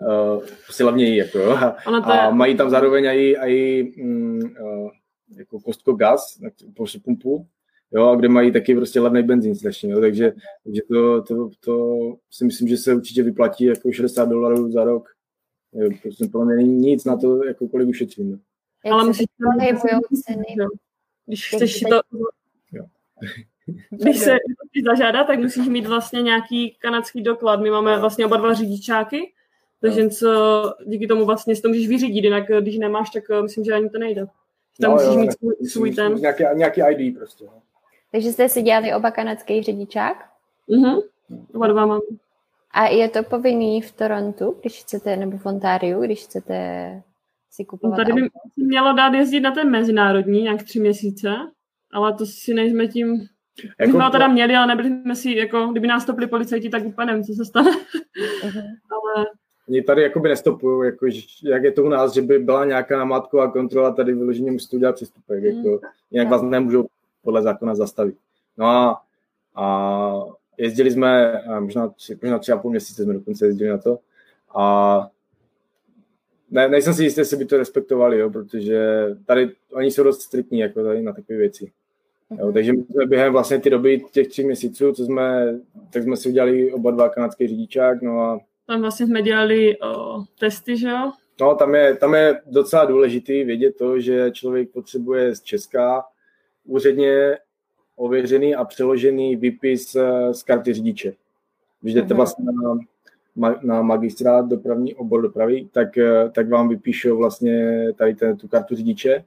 [0.00, 1.50] uh, prostě levněji, jako jo.
[1.50, 4.90] A, to je, a mají tam zároveň i, i mm, uh,
[5.36, 7.46] jako kostko gas, na prostě pumpu,
[7.92, 10.32] jo, a kde mají taky prostě levný benzín strašně, jo, takže,
[10.64, 11.98] takže to, to, to,
[12.30, 15.08] si myslím, že se určitě vyplatí jako 60 dolarů za rok.
[15.72, 18.38] Jo, prostě pro mě není nic na to, jako kolik ušetříme.
[18.84, 19.26] Jak ale musíš
[19.58, 20.44] pohybujou ceny?
[21.26, 22.00] Když chceš si to,
[22.72, 22.84] Jo.
[23.90, 24.36] když se
[24.84, 27.60] zažádat, tak musíš mít vlastně nějaký kanadský doklad.
[27.60, 29.32] My máme vlastně oba dva řidičáky,
[29.80, 33.64] takže co, díky tomu vlastně si to můžeš vyřídit, jinak když nemáš, tak eh, myslím,
[33.64, 34.26] že ani to nejde.
[34.80, 36.14] Tam No, musíš jo, mít svůj, svůj ten.
[36.14, 37.44] Nějaký, nějaký ID prostě.
[37.44, 37.62] No.
[38.12, 40.16] Takže jste si dělali oba kanadský řidičák?
[40.68, 41.00] Mhm.
[41.54, 42.00] Oba dva mám.
[42.70, 47.02] A je to povinný v Torontu, když chcete, nebo v Ontáriu, když chcete
[47.50, 51.34] si No, kupovat tady by mělo dát jezdit na ten mezinárodní, nějak tři měsíce,
[51.92, 53.12] ale to si nejsme tím...
[53.12, 56.68] Jako, Jako, jsme ho teda měli, ale nebyli jsme si, jako, kdyby nás stopili policajti,
[56.68, 57.70] tak úplně nevím, co se stane.
[58.44, 58.62] Mhm.
[58.90, 59.26] ale
[59.70, 61.06] Oni tady jakoby nestopují, jako,
[61.42, 64.94] jak je to u nás, že by byla nějaká namátková kontrola, tady vyloženě musíte udělat
[64.94, 65.46] přestupek, Mm.
[65.46, 65.80] jako,
[66.10, 66.86] jinak vás nemůžou
[67.22, 68.16] podle zákona zastavit.
[68.58, 69.02] No a,
[69.54, 70.24] a
[70.58, 73.98] jezdili jsme, a možná tři, možná tři a půl měsíce jsme dokonce jezdili na to
[74.54, 75.08] a
[76.50, 80.58] ne, nejsem si jistý, jestli by to respektovali, jo, protože tady oni jsou dost striktní
[80.58, 81.72] jako tady na takové věci.
[82.38, 82.54] Jo, mhm.
[82.54, 85.58] takže my jsme během vlastně ty doby těch tří měsíců, co jsme,
[85.92, 88.40] tak jsme si udělali oba dva kanadský řidičák, no a
[88.70, 91.12] tam vlastně jsme dělali o, testy, že jo?
[91.40, 96.04] No, tam je, tam je docela důležitý vědět to, že člověk potřebuje z Česka
[96.64, 97.38] úředně
[97.96, 101.12] ověřený a přeložený výpis eh, z karty řidiče.
[101.80, 102.16] Když jdete mhm.
[102.16, 102.44] vlastně
[103.36, 108.48] na, na magistrát dopravní obor dopravy, tak, eh, tak vám vypíšou vlastně tady ten, tu
[108.48, 109.24] kartu řidiče.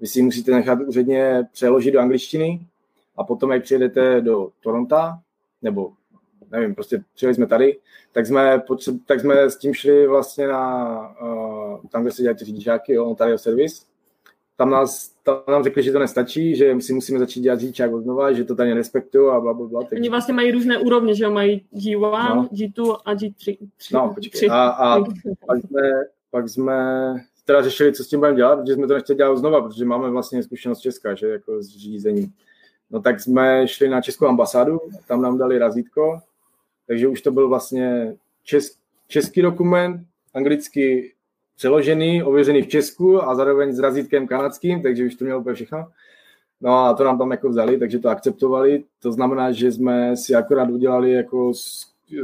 [0.00, 2.60] Vy si musíte nechat úředně přeložit do angličtiny
[3.16, 4.96] a potom, jak přijedete do Toronto,
[5.62, 5.92] nebo
[6.50, 7.78] nevím, prostě přijeli jsme tady,
[8.12, 8.62] tak jsme,
[9.06, 13.04] tak jsme s tím šli vlastně na, uh, tam, kde se dělají ty řidičáky, jo,
[13.04, 13.84] Ontario Service.
[14.56, 18.02] Tam, nás, tam nám řekli, že to nestačí, že si musíme začít dělat řidičák od
[18.02, 19.80] znova, že to tady nerespektují a bla, bla, bla.
[19.80, 20.00] Takže...
[20.00, 22.48] Oni vlastně mají různé úrovně, že jo, mají G1, no.
[22.52, 23.56] G2 a G3.
[23.76, 24.30] 3, no, počkej.
[24.30, 24.46] 3.
[24.48, 25.00] A, a
[25.46, 25.80] pak, jsme,
[26.30, 26.74] pak jsme
[27.44, 30.10] teda řešili, co s tím budeme dělat, protože jsme to nechtěli dělat znova, protože máme
[30.10, 32.32] vlastně zkušenost Česka, že jako z řízení.
[32.90, 34.78] No tak jsme šli na Českou ambasádu,
[35.08, 36.18] tam nám dali razítko,
[36.86, 38.76] takže už to byl vlastně čes,
[39.08, 41.12] český dokument, anglicky
[41.56, 45.86] přeložený, ověřený v Česku a zároveň s razítkem kanadským, takže už to mělo úplně všechno.
[46.60, 48.84] No a to nám tam jako vzali, takže to akceptovali.
[49.02, 51.52] To znamená, že jsme si akorát udělali jako
[52.12, 52.22] e,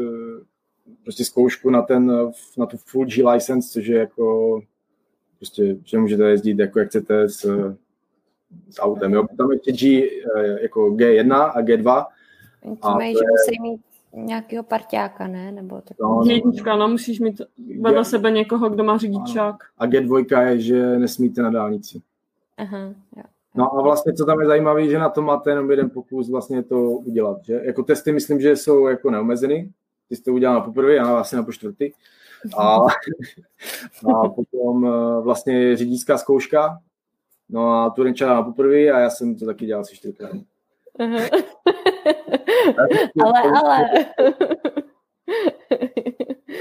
[1.02, 2.12] prostě zkoušku na, ten,
[2.58, 4.60] na tu full G license, což je jako
[5.36, 7.40] prostě, že můžete jezdit jako jak chcete s,
[8.70, 9.12] s autem.
[9.12, 9.26] Jo.
[9.36, 12.04] Tam ještě G, e, jako G1 a G2.
[12.82, 13.80] A to je, že musí mít
[14.12, 15.52] nějakého parťáka, ne?
[15.52, 15.96] Nebo tak...
[16.00, 17.40] No, Jednička, no, musíš mít
[17.80, 19.56] vedle sebe někoho, kdo má řidičák.
[19.78, 22.02] A G2 je, že nesmíte na dálnici.
[22.58, 23.22] Aha, jo.
[23.54, 26.62] No a vlastně, co tam je zajímavé, že na to máte jenom jeden pokus vlastně
[26.62, 27.60] to udělat, že?
[27.64, 29.72] Jako testy myslím, že jsou jako neomezený.
[30.08, 31.90] Ty jste udělal na poprvé, já vlastně na počtvrtý.
[32.56, 32.76] A,
[34.14, 36.78] a potom eh, vlastně řidičská zkouška.
[37.48, 40.32] No a tu na poprvé a já jsem to taky dělal asi čtyřikrát.
[43.24, 43.78] Ale, ale.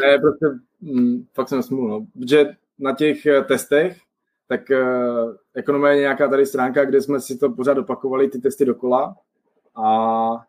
[0.01, 0.45] ne, prostě
[0.81, 2.05] hm, fakt jsem smůl, no.
[2.19, 2.45] Protože
[2.79, 3.97] na těch eh, testech,
[4.47, 8.65] tak uh, ekonomie je nějaká tady stránka, kde jsme si to pořád opakovali, ty testy
[8.65, 9.15] dokola.
[9.75, 10.45] A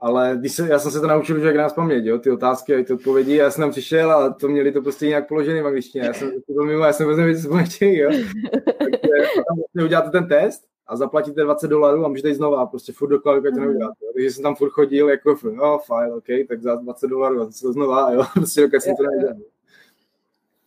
[0.00, 2.74] ale když se, já jsem se to naučil už jak nás paměť, jo, ty otázky
[2.74, 5.66] a ty odpovědi, já jsem tam přišel a to měli to prostě nějak položený v
[5.66, 8.10] angličtině, já jsem to mimo, já jsem vůbec nevěděl, co jo.
[8.78, 12.92] Takže tam vlastně uděláte ten test a zaplatíte 20 dolarů a můžete jít znova, prostě
[12.92, 14.04] furt dokola, dokud to neuděláte.
[14.14, 17.72] Takže jsem tam furt chodil, jako, no, fajn, OK, tak za 20 dolarů a to
[17.72, 19.36] znova, jo, prostě dokud jsem to neudělal.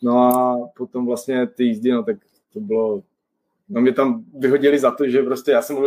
[0.01, 2.17] No a potom vlastně ty jízdy, no tak
[2.53, 3.03] to bylo,
[3.69, 5.77] no mě tam vyhodili za to, že prostě já jsem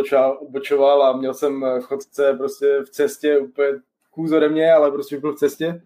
[0.41, 3.67] odbočoval, a měl jsem chodce prostě v cestě úplně
[4.11, 5.81] kůz ode mě, ale prostě byl v cestě,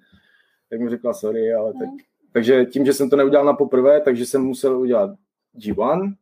[0.69, 1.88] tak mi řekla sorry, ale tak.
[1.88, 1.97] Mhm.
[2.31, 5.11] Takže tím, že jsem to neudělal na poprvé, takže jsem musel udělat
[5.57, 6.15] G1,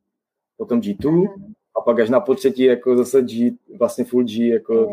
[0.57, 4.91] potom G2, a pak až na potřetí jako zase G, vlastně full G, jako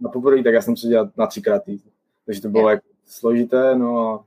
[0.00, 1.62] na poprvé, tak já jsem to dělal na třikrát
[2.26, 4.24] Takže to bylo jako složité, no.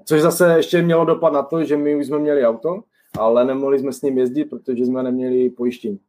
[0.00, 2.82] A což zase ještě mělo dopad na to, že my už jsme měli auto,
[3.18, 6.00] ale nemohli jsme s ním jezdit, protože jsme neměli pojištění.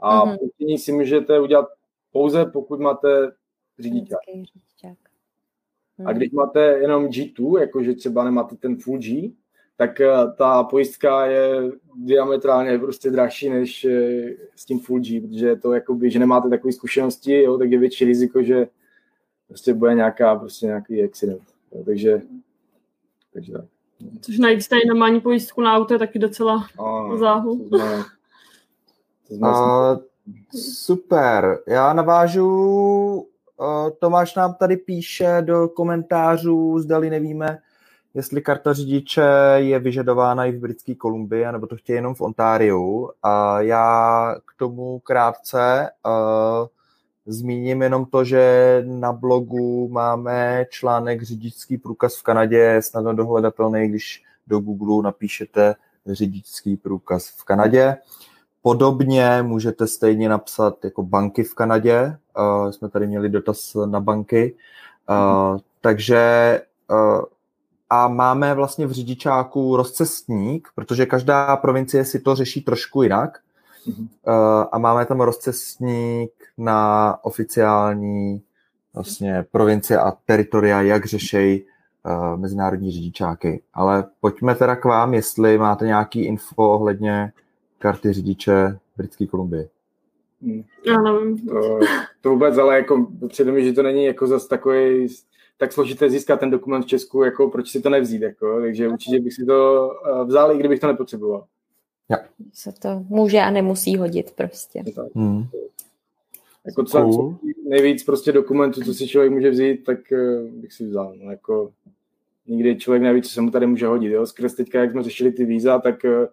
[0.00, 0.38] A mm-hmm.
[0.38, 1.68] pojištění si můžete udělat
[2.12, 3.32] pouze, pokud máte
[3.78, 4.20] řidičák.
[6.04, 9.32] A když máte jenom G2, jakože třeba nemáte ten full G,
[9.76, 15.56] tak eh, ta pojistka je diametrálně prostě drahší než eh, s tím full G, protože
[15.56, 18.68] to jakoby, že nemáte takové zkušenosti, jo, tak je větší riziko, že
[19.48, 21.42] prostě bude nějaká, prostě nějaký accident.
[21.72, 22.22] Jo, takže,
[23.32, 23.64] takže tak.
[24.20, 27.68] Což najít tady normální pojistku na auto je taky docela a, záhu.
[27.70, 28.06] To znamená,
[29.28, 30.00] to znamená,
[30.54, 31.58] super.
[31.66, 33.26] Já navážu,
[33.98, 37.58] Tomáš nám tady píše do komentářů, zdali nevíme,
[38.16, 39.22] jestli karta řidiče
[39.56, 43.10] je vyžadována i v Britské Kolumbii, nebo to chtějí jenom v Ontáriu.
[43.22, 46.66] A já k tomu krátce uh,
[47.26, 53.88] zmíním jenom to, že na blogu máme článek řidičský průkaz v Kanadě, je snadno dohledatelný,
[53.88, 55.74] když do Google napíšete
[56.06, 57.96] řidičský průkaz v Kanadě.
[58.62, 62.16] Podobně můžete stejně napsat jako banky v Kanadě.
[62.38, 64.54] Uh, jsme tady měli dotaz na banky.
[65.10, 66.60] Uh, takže
[66.90, 67.24] uh,
[67.90, 73.38] a máme vlastně v řidičáku rozcestník, protože každá provincie si to řeší trošku jinak.
[73.88, 74.08] Mm-hmm.
[74.72, 78.42] A máme tam rozcestník na oficiální
[78.94, 83.62] vlastně provincie a teritoria, jak řešejí uh, mezinárodní řidičáky.
[83.74, 87.32] Ale pojďme teda k vám, jestli máte nějaký info ohledně
[87.78, 89.68] karty řidiče Britské Kolumbie.
[90.42, 90.62] Hmm.
[90.86, 91.48] Já nevím.
[91.48, 91.78] To,
[92.20, 95.08] to vůbec, ale jako předem, že to není jako zase takový
[95.58, 99.20] tak složité získat ten dokument v Česku, jako proč si to nevzít, jako, takže určitě
[99.20, 101.46] bych si to eh, vzal, i kdybych to nepotřeboval.
[102.08, 102.16] Ja.
[102.52, 104.82] Se to může a nemusí hodit prostě.
[105.14, 105.44] Hmm.
[106.66, 107.38] Jako co, co
[107.68, 111.14] nejvíc prostě dokumentů, co si člověk může vzít, tak uh, bych si vzal.
[111.16, 111.72] No, jako
[112.46, 114.12] nikdy člověk neví, co se mu tady může hodit.
[114.12, 114.26] Jo?
[114.26, 116.26] Skrz teďka, jak jsme řešili ty víza, tak, uh,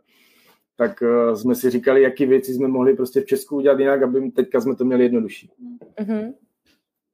[0.76, 4.32] tak uh, jsme si říkali, jaký věci jsme mohli prostě v Česku udělat jinak, aby
[4.32, 5.50] teďka jsme to měli jednodušší.
[6.00, 6.34] Mm-hmm.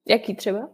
[0.08, 0.70] Jaký třeba?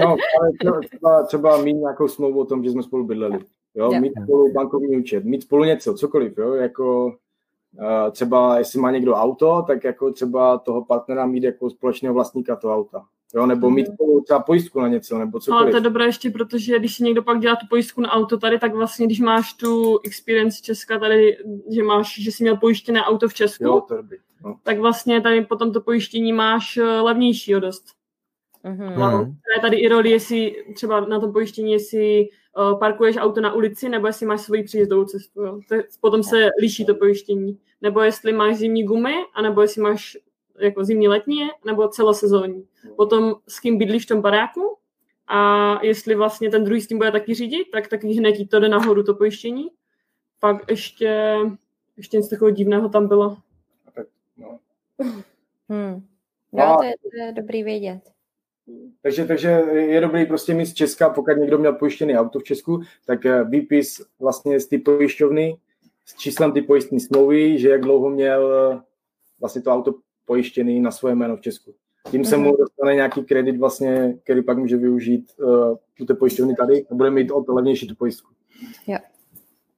[0.00, 3.38] No, ale třeba, třeba, třeba mít nějakou smlouvu o tom, že jsme spolu bydleli.
[3.74, 3.90] Jo?
[3.90, 4.02] Yeah.
[4.02, 6.38] Mít spolu bankovní účet, mít spolu něco, cokoliv.
[6.38, 6.54] Jo?
[6.54, 12.14] Jako, uh, třeba jestli má někdo auto, tak jako třeba toho partnera mít jako společného
[12.14, 13.04] vlastníka toho auta.
[13.34, 14.22] Jo, nebo mít mm.
[14.24, 15.62] třeba pojistku na něco, nebo cokoliv.
[15.62, 18.38] Ale to je dobré ještě, protože když si někdo pak dělá tu pojistku na auto
[18.38, 21.36] tady, tak vlastně, když máš tu experience Česka tady,
[21.70, 24.56] že máš, že jsi měl pojištěné auto v Česku, jo, to by, no.
[24.62, 27.84] tak vlastně tady potom to pojištění máš eh, levnější o dost.
[28.66, 28.98] Mm-hmm.
[28.98, 32.28] No, tady i roli, jestli třeba na tom pojištění, jestli
[32.58, 35.42] uh, parkuješ auto na ulici, nebo jestli máš svoji příjezdovou cestu.
[35.42, 35.60] Jo.
[35.68, 37.58] To, potom se liší to pojištění.
[37.80, 40.16] Nebo jestli máš zimní gumy, anebo jestli máš
[40.58, 42.66] jako zimní letní, nebo celosezónní.
[42.96, 44.76] Potom s kým bydlíš v tom baráku
[45.26, 48.68] a jestli vlastně ten druhý s tím bude taky řídit, tak taky hned to jde
[48.68, 49.70] nahoru to pojištění.
[50.40, 51.36] Pak ještě,
[51.96, 53.36] ještě něco takového divného tam bylo.
[54.36, 54.58] No.
[55.68, 56.06] Hmm.
[56.52, 58.15] No, to je, to je dobrý vědět.
[59.02, 62.82] Takže, takže je dobrý prostě mít z Česka, pokud někdo měl pojištěný auto v Česku,
[63.06, 65.56] tak eh, výpis vlastně z té pojišťovny
[66.04, 68.80] s číslem ty pojistní smlouvy, že jak dlouho měl eh,
[69.40, 69.94] vlastně to auto
[70.24, 71.74] pojištěný na svoje jméno v Česku.
[72.10, 72.56] Tím se mu mhm.
[72.56, 77.10] dostane nějaký kredit vlastně, který pak může využít uh, tu té pojišťovny tady a bude
[77.10, 78.32] mít o to levnější tu pojistku.
[78.86, 78.98] Jo,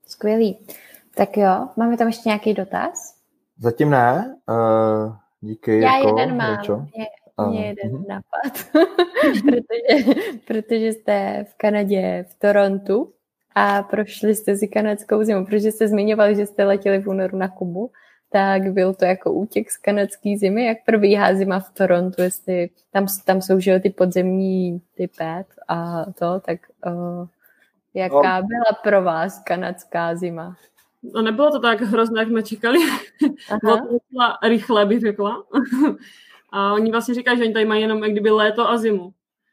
[0.07, 0.67] skvělý.
[1.15, 3.15] Tak jo, máme tam ještě nějaký dotaz?
[3.59, 4.37] Zatím ne.
[4.49, 5.81] Uh, díky.
[5.81, 6.59] Já jako, jeden mám.
[6.97, 7.07] Mě,
[7.47, 8.07] mě jeden uh-huh.
[8.09, 8.71] napad.
[9.43, 13.13] protože, protože jste v Kanadě, v Torontu
[13.55, 17.49] a prošli jste si kanadskou zimu, protože jste zmiňovali, že jste letěli v únoru na
[17.49, 17.91] Kubu
[18.31, 23.07] tak byl to jako útěk z kanadské zimy, jak probíhá zima v Torontu, jestli tam,
[23.25, 27.27] tam jsou že ty podzemní ty pet a to, tak uh,
[27.95, 28.47] jaká no.
[28.47, 30.57] byla pro vás kanadská zima?
[31.15, 32.79] No nebylo to tak hrozné, jak jsme čekali.
[33.63, 35.45] bylo to rychle, bych řekla.
[36.49, 39.13] A oni vlastně říkají, že oni tady mají jenom jak kdyby léto a zimu.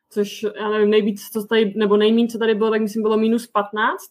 [0.09, 3.47] Což, já nevím, nejvíc, co tady, nebo nejméně, co tady bylo, tak myslím, bylo minus
[3.47, 4.01] 15,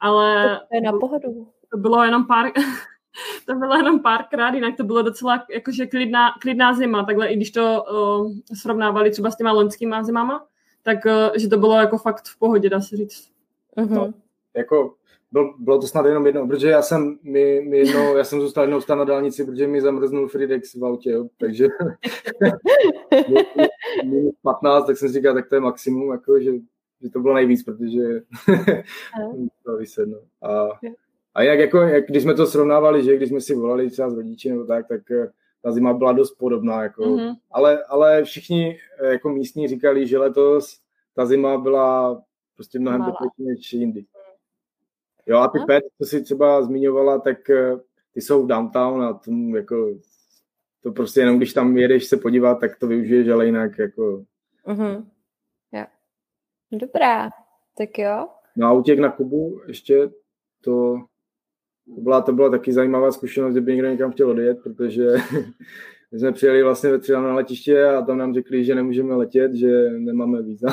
[0.00, 0.56] ale...
[0.70, 1.48] To je na pohodu.
[1.70, 2.52] To bylo jenom pár,
[3.46, 7.50] to bylo jenom párkrát, jinak to bylo docela jakože klidná, klidná zima, takhle i když
[7.50, 10.46] to uh, srovnávali třeba s těma loňskýma zimama,
[10.82, 13.32] tak uh, že to bylo jako fakt v pohodě, dá se říct.
[13.76, 13.94] Uh-huh.
[13.94, 14.12] No,
[14.56, 14.94] jako
[15.32, 18.64] bylo, bylo to snad jenom jedno, protože já jsem, mi, mi jednou, já jsem zůstal
[18.64, 21.68] jednou stát na dálnici, protože mi zamrznul Fridex v autě, jo, takže
[24.04, 26.52] minus 15, tak jsem si říkal, tak to je maximum, jako, že,
[27.02, 28.22] že to bylo nejvíc, protože
[29.64, 30.18] to vysedno.
[30.42, 30.68] A
[31.34, 34.14] a jak, jako, jak když jsme to srovnávali, že když jsme si volali třeba s
[34.14, 35.30] rodiči nebo tak, tak eh,
[35.62, 36.82] ta zima byla dost podobná.
[36.82, 37.02] Jako.
[37.02, 37.34] Mm-hmm.
[37.50, 40.80] Ale, ale všichni eh, jako místní říkali, že letos
[41.14, 42.22] ta zima byla
[42.56, 44.04] prostě mnohem teplejší než jindy.
[45.26, 45.66] Jo a ty no.
[45.66, 47.76] pet, co jsi třeba zmiňovala, tak eh,
[48.14, 49.94] ty jsou v downtown a tomu jako
[50.82, 54.24] to prostě jenom když tam jedeš se podívat, tak to využiješ, ale jinak jako...
[54.66, 55.04] Mm-hmm.
[55.72, 55.86] Ja.
[56.72, 57.30] Dobrá,
[57.78, 58.28] tak jo.
[58.56, 60.10] No a útěk na Kubu ještě
[60.64, 60.98] to
[61.84, 65.06] to byla, to byla taky zajímavá zkušenost, kdyby někdo někam chtěl odjet, protože
[66.12, 69.54] my jsme přijeli vlastně ve tři na letiště a tam nám řekli, že nemůžeme letět,
[69.54, 70.68] že nemáme víza.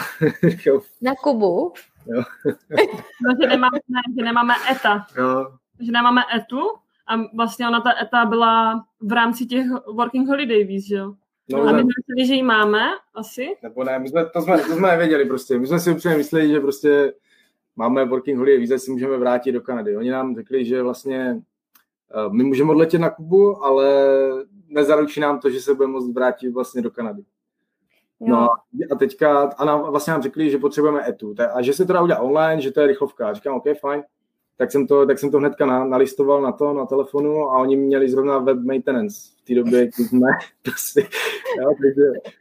[1.01, 1.73] na Kubu?
[2.15, 2.23] Jo.
[3.22, 5.06] no, že, nemáme, ne, že nemáme ETA.
[5.18, 5.52] Jo.
[5.80, 6.61] Že nemáme ETU
[7.07, 11.14] a vlastně ona ta ETA byla v rámci těch working holiday víz, že jo?
[11.52, 12.80] No, a my mysleli, že ji máme
[13.15, 13.48] asi?
[13.64, 15.60] Nebo ne, my jsme, to, jsme, to jsme nevěděli prostě.
[15.60, 17.14] My jsme si upřímně mysleli, že prostě
[17.76, 19.98] máme working holiday víze, si můžeme vrátit do Kanady.
[19.98, 21.41] Oni nám řekli, že vlastně
[22.26, 23.86] uh, my můžeme odletět na Kubu, ale
[24.68, 27.23] nezaručí nám to, že se budeme moct vrátit vlastně do Kanady.
[28.21, 28.27] No.
[28.27, 28.49] no
[28.91, 32.01] a teďka, a nám, vlastně nám řekli, že potřebujeme ETU a že se to dá
[32.01, 33.29] udělat online, že to je rychlovka.
[33.29, 34.03] A říkám, OK, fajn.
[34.57, 37.75] Tak jsem to, tak jsem to hnedka na, nalistoval na to, na telefonu a oni
[37.75, 40.27] měli zrovna web maintenance v té době, kdy jsme
[40.61, 41.01] prostě,
[41.61, 42.31] jo, takže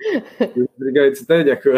[0.88, 1.70] říkali, co teď, jako.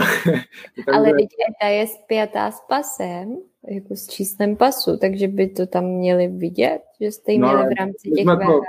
[0.92, 3.36] Ale vidíte, ta je spjatá s pasem,
[3.68, 7.78] jako s číslem pasu, takže by to tam měli vidět, že jste no, měli v
[7.78, 8.24] rámci těch.
[8.24, 8.60] To,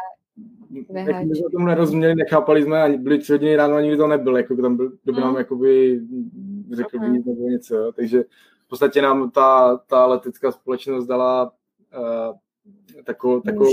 [0.71, 4.77] jsme tomu nerozuměli, nechápali jsme, ani byli tři hodiny ráno, ani to nebyl, jako tam
[4.77, 6.01] byl, to by nám jakoby
[6.71, 7.91] řekl by nic nebo něco, jo.
[7.91, 8.23] takže
[8.65, 11.51] v podstatě nám ta, ta letecká společnost dala
[11.97, 12.35] uh,
[13.03, 13.69] takovou, takovou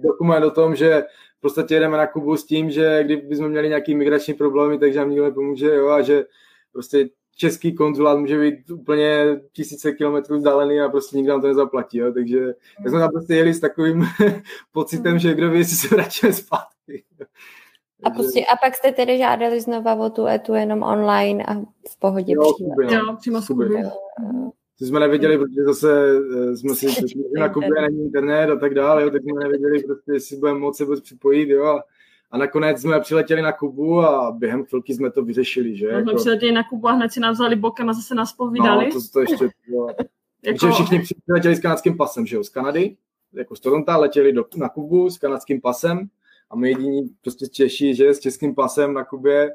[0.00, 1.04] dokument o tom, že
[1.38, 5.10] v podstatě jedeme na Kubu s tím, že kdybychom měli nějaký migrační problémy, takže nám
[5.10, 6.24] nikdo nepomůže, jo, a že
[6.72, 7.08] prostě
[7.38, 12.12] český konzulát může být úplně tisíce kilometrů vzdálený a prostě nikdo nám to nezaplatí, jo?
[12.12, 14.04] takže tak jsme tam prostě jeli s takovým
[14.72, 17.04] pocitem, že kdo ví, jestli se vrátíme zpátky.
[18.02, 21.54] A, prostě, a pak jste tedy žádali znova o tu etu jenom online a
[21.88, 22.90] v pohodě Jo, no.
[22.90, 23.64] Jo, přímo z Kuby.
[23.64, 23.90] Jo.
[24.78, 26.18] To jsme nevěděli, protože zase
[26.52, 29.82] eh, jsme si že na Kubě není internet a tak dále, jo, tak jsme nevěděli,
[29.82, 31.64] prostě, jestli budeme moci vůbec připojit, jo.
[31.64, 31.82] A,
[32.30, 35.92] a nakonec jsme přiletěli na Kubu a během chvilky jsme to vyřešili, že?
[35.92, 38.84] No, jsme přiletěli na Kubu a hned si nás vzali bokem a zase nás povídali.
[38.84, 39.88] no, to, to ještě bylo.
[39.88, 40.04] jako,
[40.42, 42.96] Takže všichni přiletěli s kanadským pasem, že jo, z Kanady,
[43.32, 46.08] jako z Toronto, letěli do, na Kubu s kanadským pasem
[46.50, 49.50] a my jediní prostě Češi, že s českým pasem na Kubě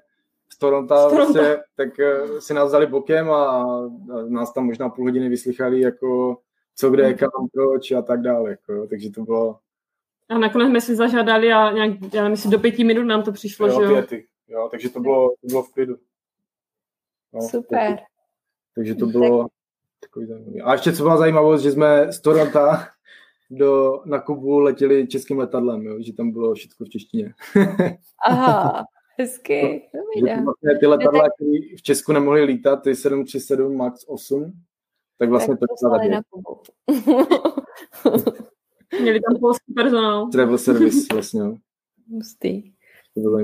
[0.50, 1.34] z Toronto, Z Toronto.
[1.34, 3.88] prostě, tak eh, si nás vzali bokem a, a
[4.28, 6.38] nás tam možná půl hodiny vyslychali jako
[6.76, 8.50] co kde, kam, proč a tak dále.
[8.50, 9.60] Jako, takže to bylo
[10.30, 13.32] A nakonec jsme si zažádali a nějak, já nevím, jestli do pěti minut nám to
[13.32, 13.90] přišlo, jo, že jo.
[13.90, 15.96] pěty, jo, takže to bylo, to bylo v klidu.
[17.34, 17.88] No, Super.
[17.88, 18.04] Takže,
[18.76, 19.48] takže to bylo
[20.00, 20.62] takový zajímavý.
[20.62, 22.60] A ještě co byla zajímavost, že jsme z Toronto
[23.52, 27.34] do, na Kubu letěli českým letadlem, jo, že tam bylo všechno v češtině.
[28.28, 28.86] Aha,
[29.20, 29.90] hezky.
[30.16, 34.54] Že to vlastně ty letadla, které v Česku nemohly lítat, ty 737 MAX 8,
[35.20, 36.62] tak vlastně tak to tady na Kubu.
[39.02, 40.28] Měli tam polský personál.
[40.32, 41.42] travel service vlastně.
[41.42, 41.56] jo.
[42.14, 42.74] Hustý.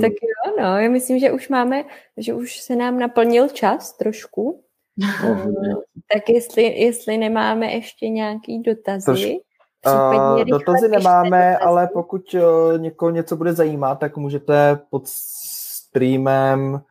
[0.02, 1.84] Tak jo, no, já myslím, že už máme,
[2.18, 4.64] že už se nám naplnil čas trošku.
[4.98, 5.76] No, hodně.
[6.14, 9.40] Tak jestli, jestli nemáme ještě nějaký dotazy,
[9.82, 11.64] případně Uh, dotazy nemáme, dotazy.
[11.66, 16.82] ale pokud uh, někoho něco bude zajímat, tak můžete pod streamem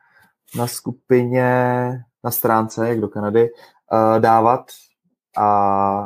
[0.57, 1.51] na skupině,
[2.23, 3.49] na stránce, jak do Kanady,
[3.91, 4.65] uh, dávat
[5.37, 5.98] a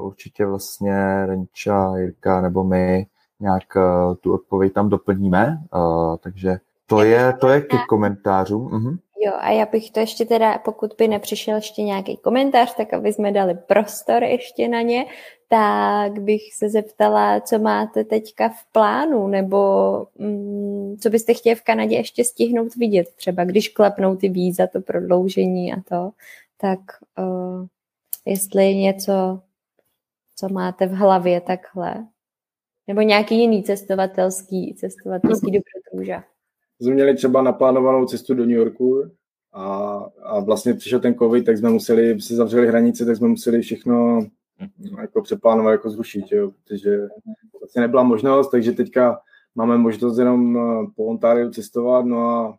[0.00, 3.06] určitě vlastně Renča, Jirka nebo my
[3.40, 8.70] nějak uh, tu odpověď tam doplníme, uh, takže to je, to je ke komentářům.
[8.72, 8.98] Mhm.
[9.20, 13.12] Jo, a já bych to ještě teda, pokud by nepřišel ještě nějaký komentář, tak aby
[13.12, 15.06] jsme dali prostor ještě na ně,
[15.48, 19.58] tak bych se zeptala, co máte teďka v plánu, nebo
[20.18, 24.80] mm, co byste chtěli v Kanadě ještě stihnout vidět, třeba když klepnou ty víza, to
[24.80, 26.10] prodloužení a to,
[26.60, 26.80] tak
[27.18, 27.66] uh,
[28.26, 29.40] jestli něco,
[30.38, 32.06] co máte v hlavě takhle,
[32.86, 36.24] nebo nějaký jiný cestovatelský, cestovatelský dobrodruža.
[36.80, 39.10] jsme měli třeba naplánovanou cestu do New Yorku
[39.52, 43.62] a, a vlastně přišel ten covid, tak jsme museli, se zavřeli hranice, tak jsme museli
[43.62, 44.20] všechno
[45.00, 46.98] jako přeplánovat, jako zrušit, jo, protože
[47.60, 49.20] vlastně nebyla možnost, takže teďka
[49.54, 52.58] máme možnost jenom eh, po Ontáriu cestovat, no a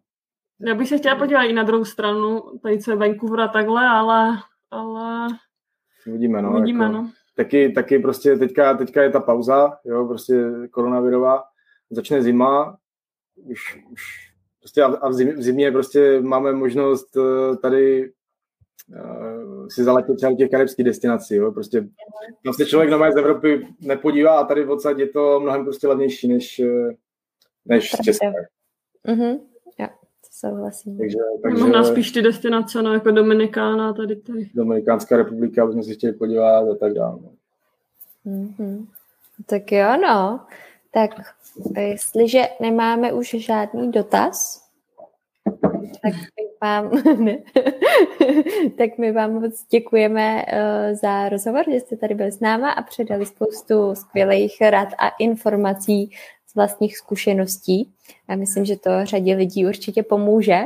[0.59, 3.87] Já bych se chtěla podívat i na druhou stranu, tady co je Vancouver a takhle,
[3.87, 4.37] ale,
[4.71, 5.27] ale
[6.07, 6.51] uvidíme, no.
[6.51, 7.11] uvidíme, jako, no.
[7.39, 11.43] Taky, taky prostě teďka, teďka je ta pauza, jo, prostě koronavirová,
[11.89, 12.77] začne zima,
[13.35, 14.01] už, už
[14.59, 18.11] prostě a, v, zimě, v zimě prostě máme možnost eh, tady
[18.89, 21.87] uh, si zaletět třeba těch karibských destinací, jo, prostě
[22.45, 25.87] tam se člověk normálně z Evropy nepodívá a tady v odsaď je to mnohem prostě
[25.87, 26.95] levnější než, eh,
[27.65, 28.03] než z Pravda.
[28.03, 28.27] Česka.
[30.39, 30.97] Souhlasím.
[30.97, 31.63] Takže, Takže...
[31.63, 34.49] Možná spíš ty destinace, no, jako Dominikána, tady tady.
[34.53, 37.17] Dominikánská republika, bychom si chtěli podívat a tak dále.
[37.21, 37.31] no.
[38.25, 38.87] Mhm.
[39.45, 40.39] Tak jo, no.
[40.91, 41.11] Tak
[41.77, 44.65] jestliže nemáme už žádný dotaz,
[46.03, 46.91] tak my vám,
[48.77, 52.81] tak my vám moc děkujeme uh, za rozhovor, že jste tady byl s náma a
[52.81, 56.11] předali spoustu skvělých rad a informací
[56.49, 57.91] z vlastních zkušeností.
[58.29, 60.59] Já myslím, že to řadě lidí určitě pomůže.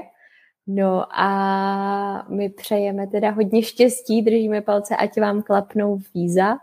[0.68, 6.58] No a my přejeme teda hodně štěstí, držíme palce, ať vám klapnou víza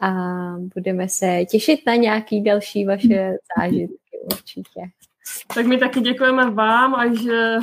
[0.00, 0.12] a
[0.74, 4.80] budeme se těšit na nějaký další vaše zážitky určitě.
[5.54, 7.56] Tak my taky děkujeme vám a že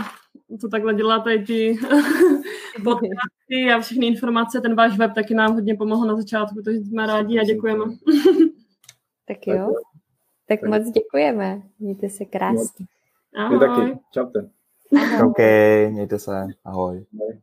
[0.62, 1.78] to takhle děláte ty
[2.84, 7.08] podcasty a všechny informace, ten váš web taky nám hodně pomohl na začátku, takže jsme
[7.08, 7.86] rádi a děkujeme.
[9.28, 9.74] Tak jo,
[10.48, 11.62] tak, tak moc děkujeme.
[11.80, 12.86] Mějte se krásně.
[13.36, 13.60] Ahoj.
[13.60, 14.00] Taky.
[14.12, 14.50] Čaute.
[15.02, 15.30] Ahoj.
[15.30, 15.38] OK,
[15.92, 16.32] mějte se.
[16.66, 17.06] Ahoj.
[17.20, 17.40] Ahoj.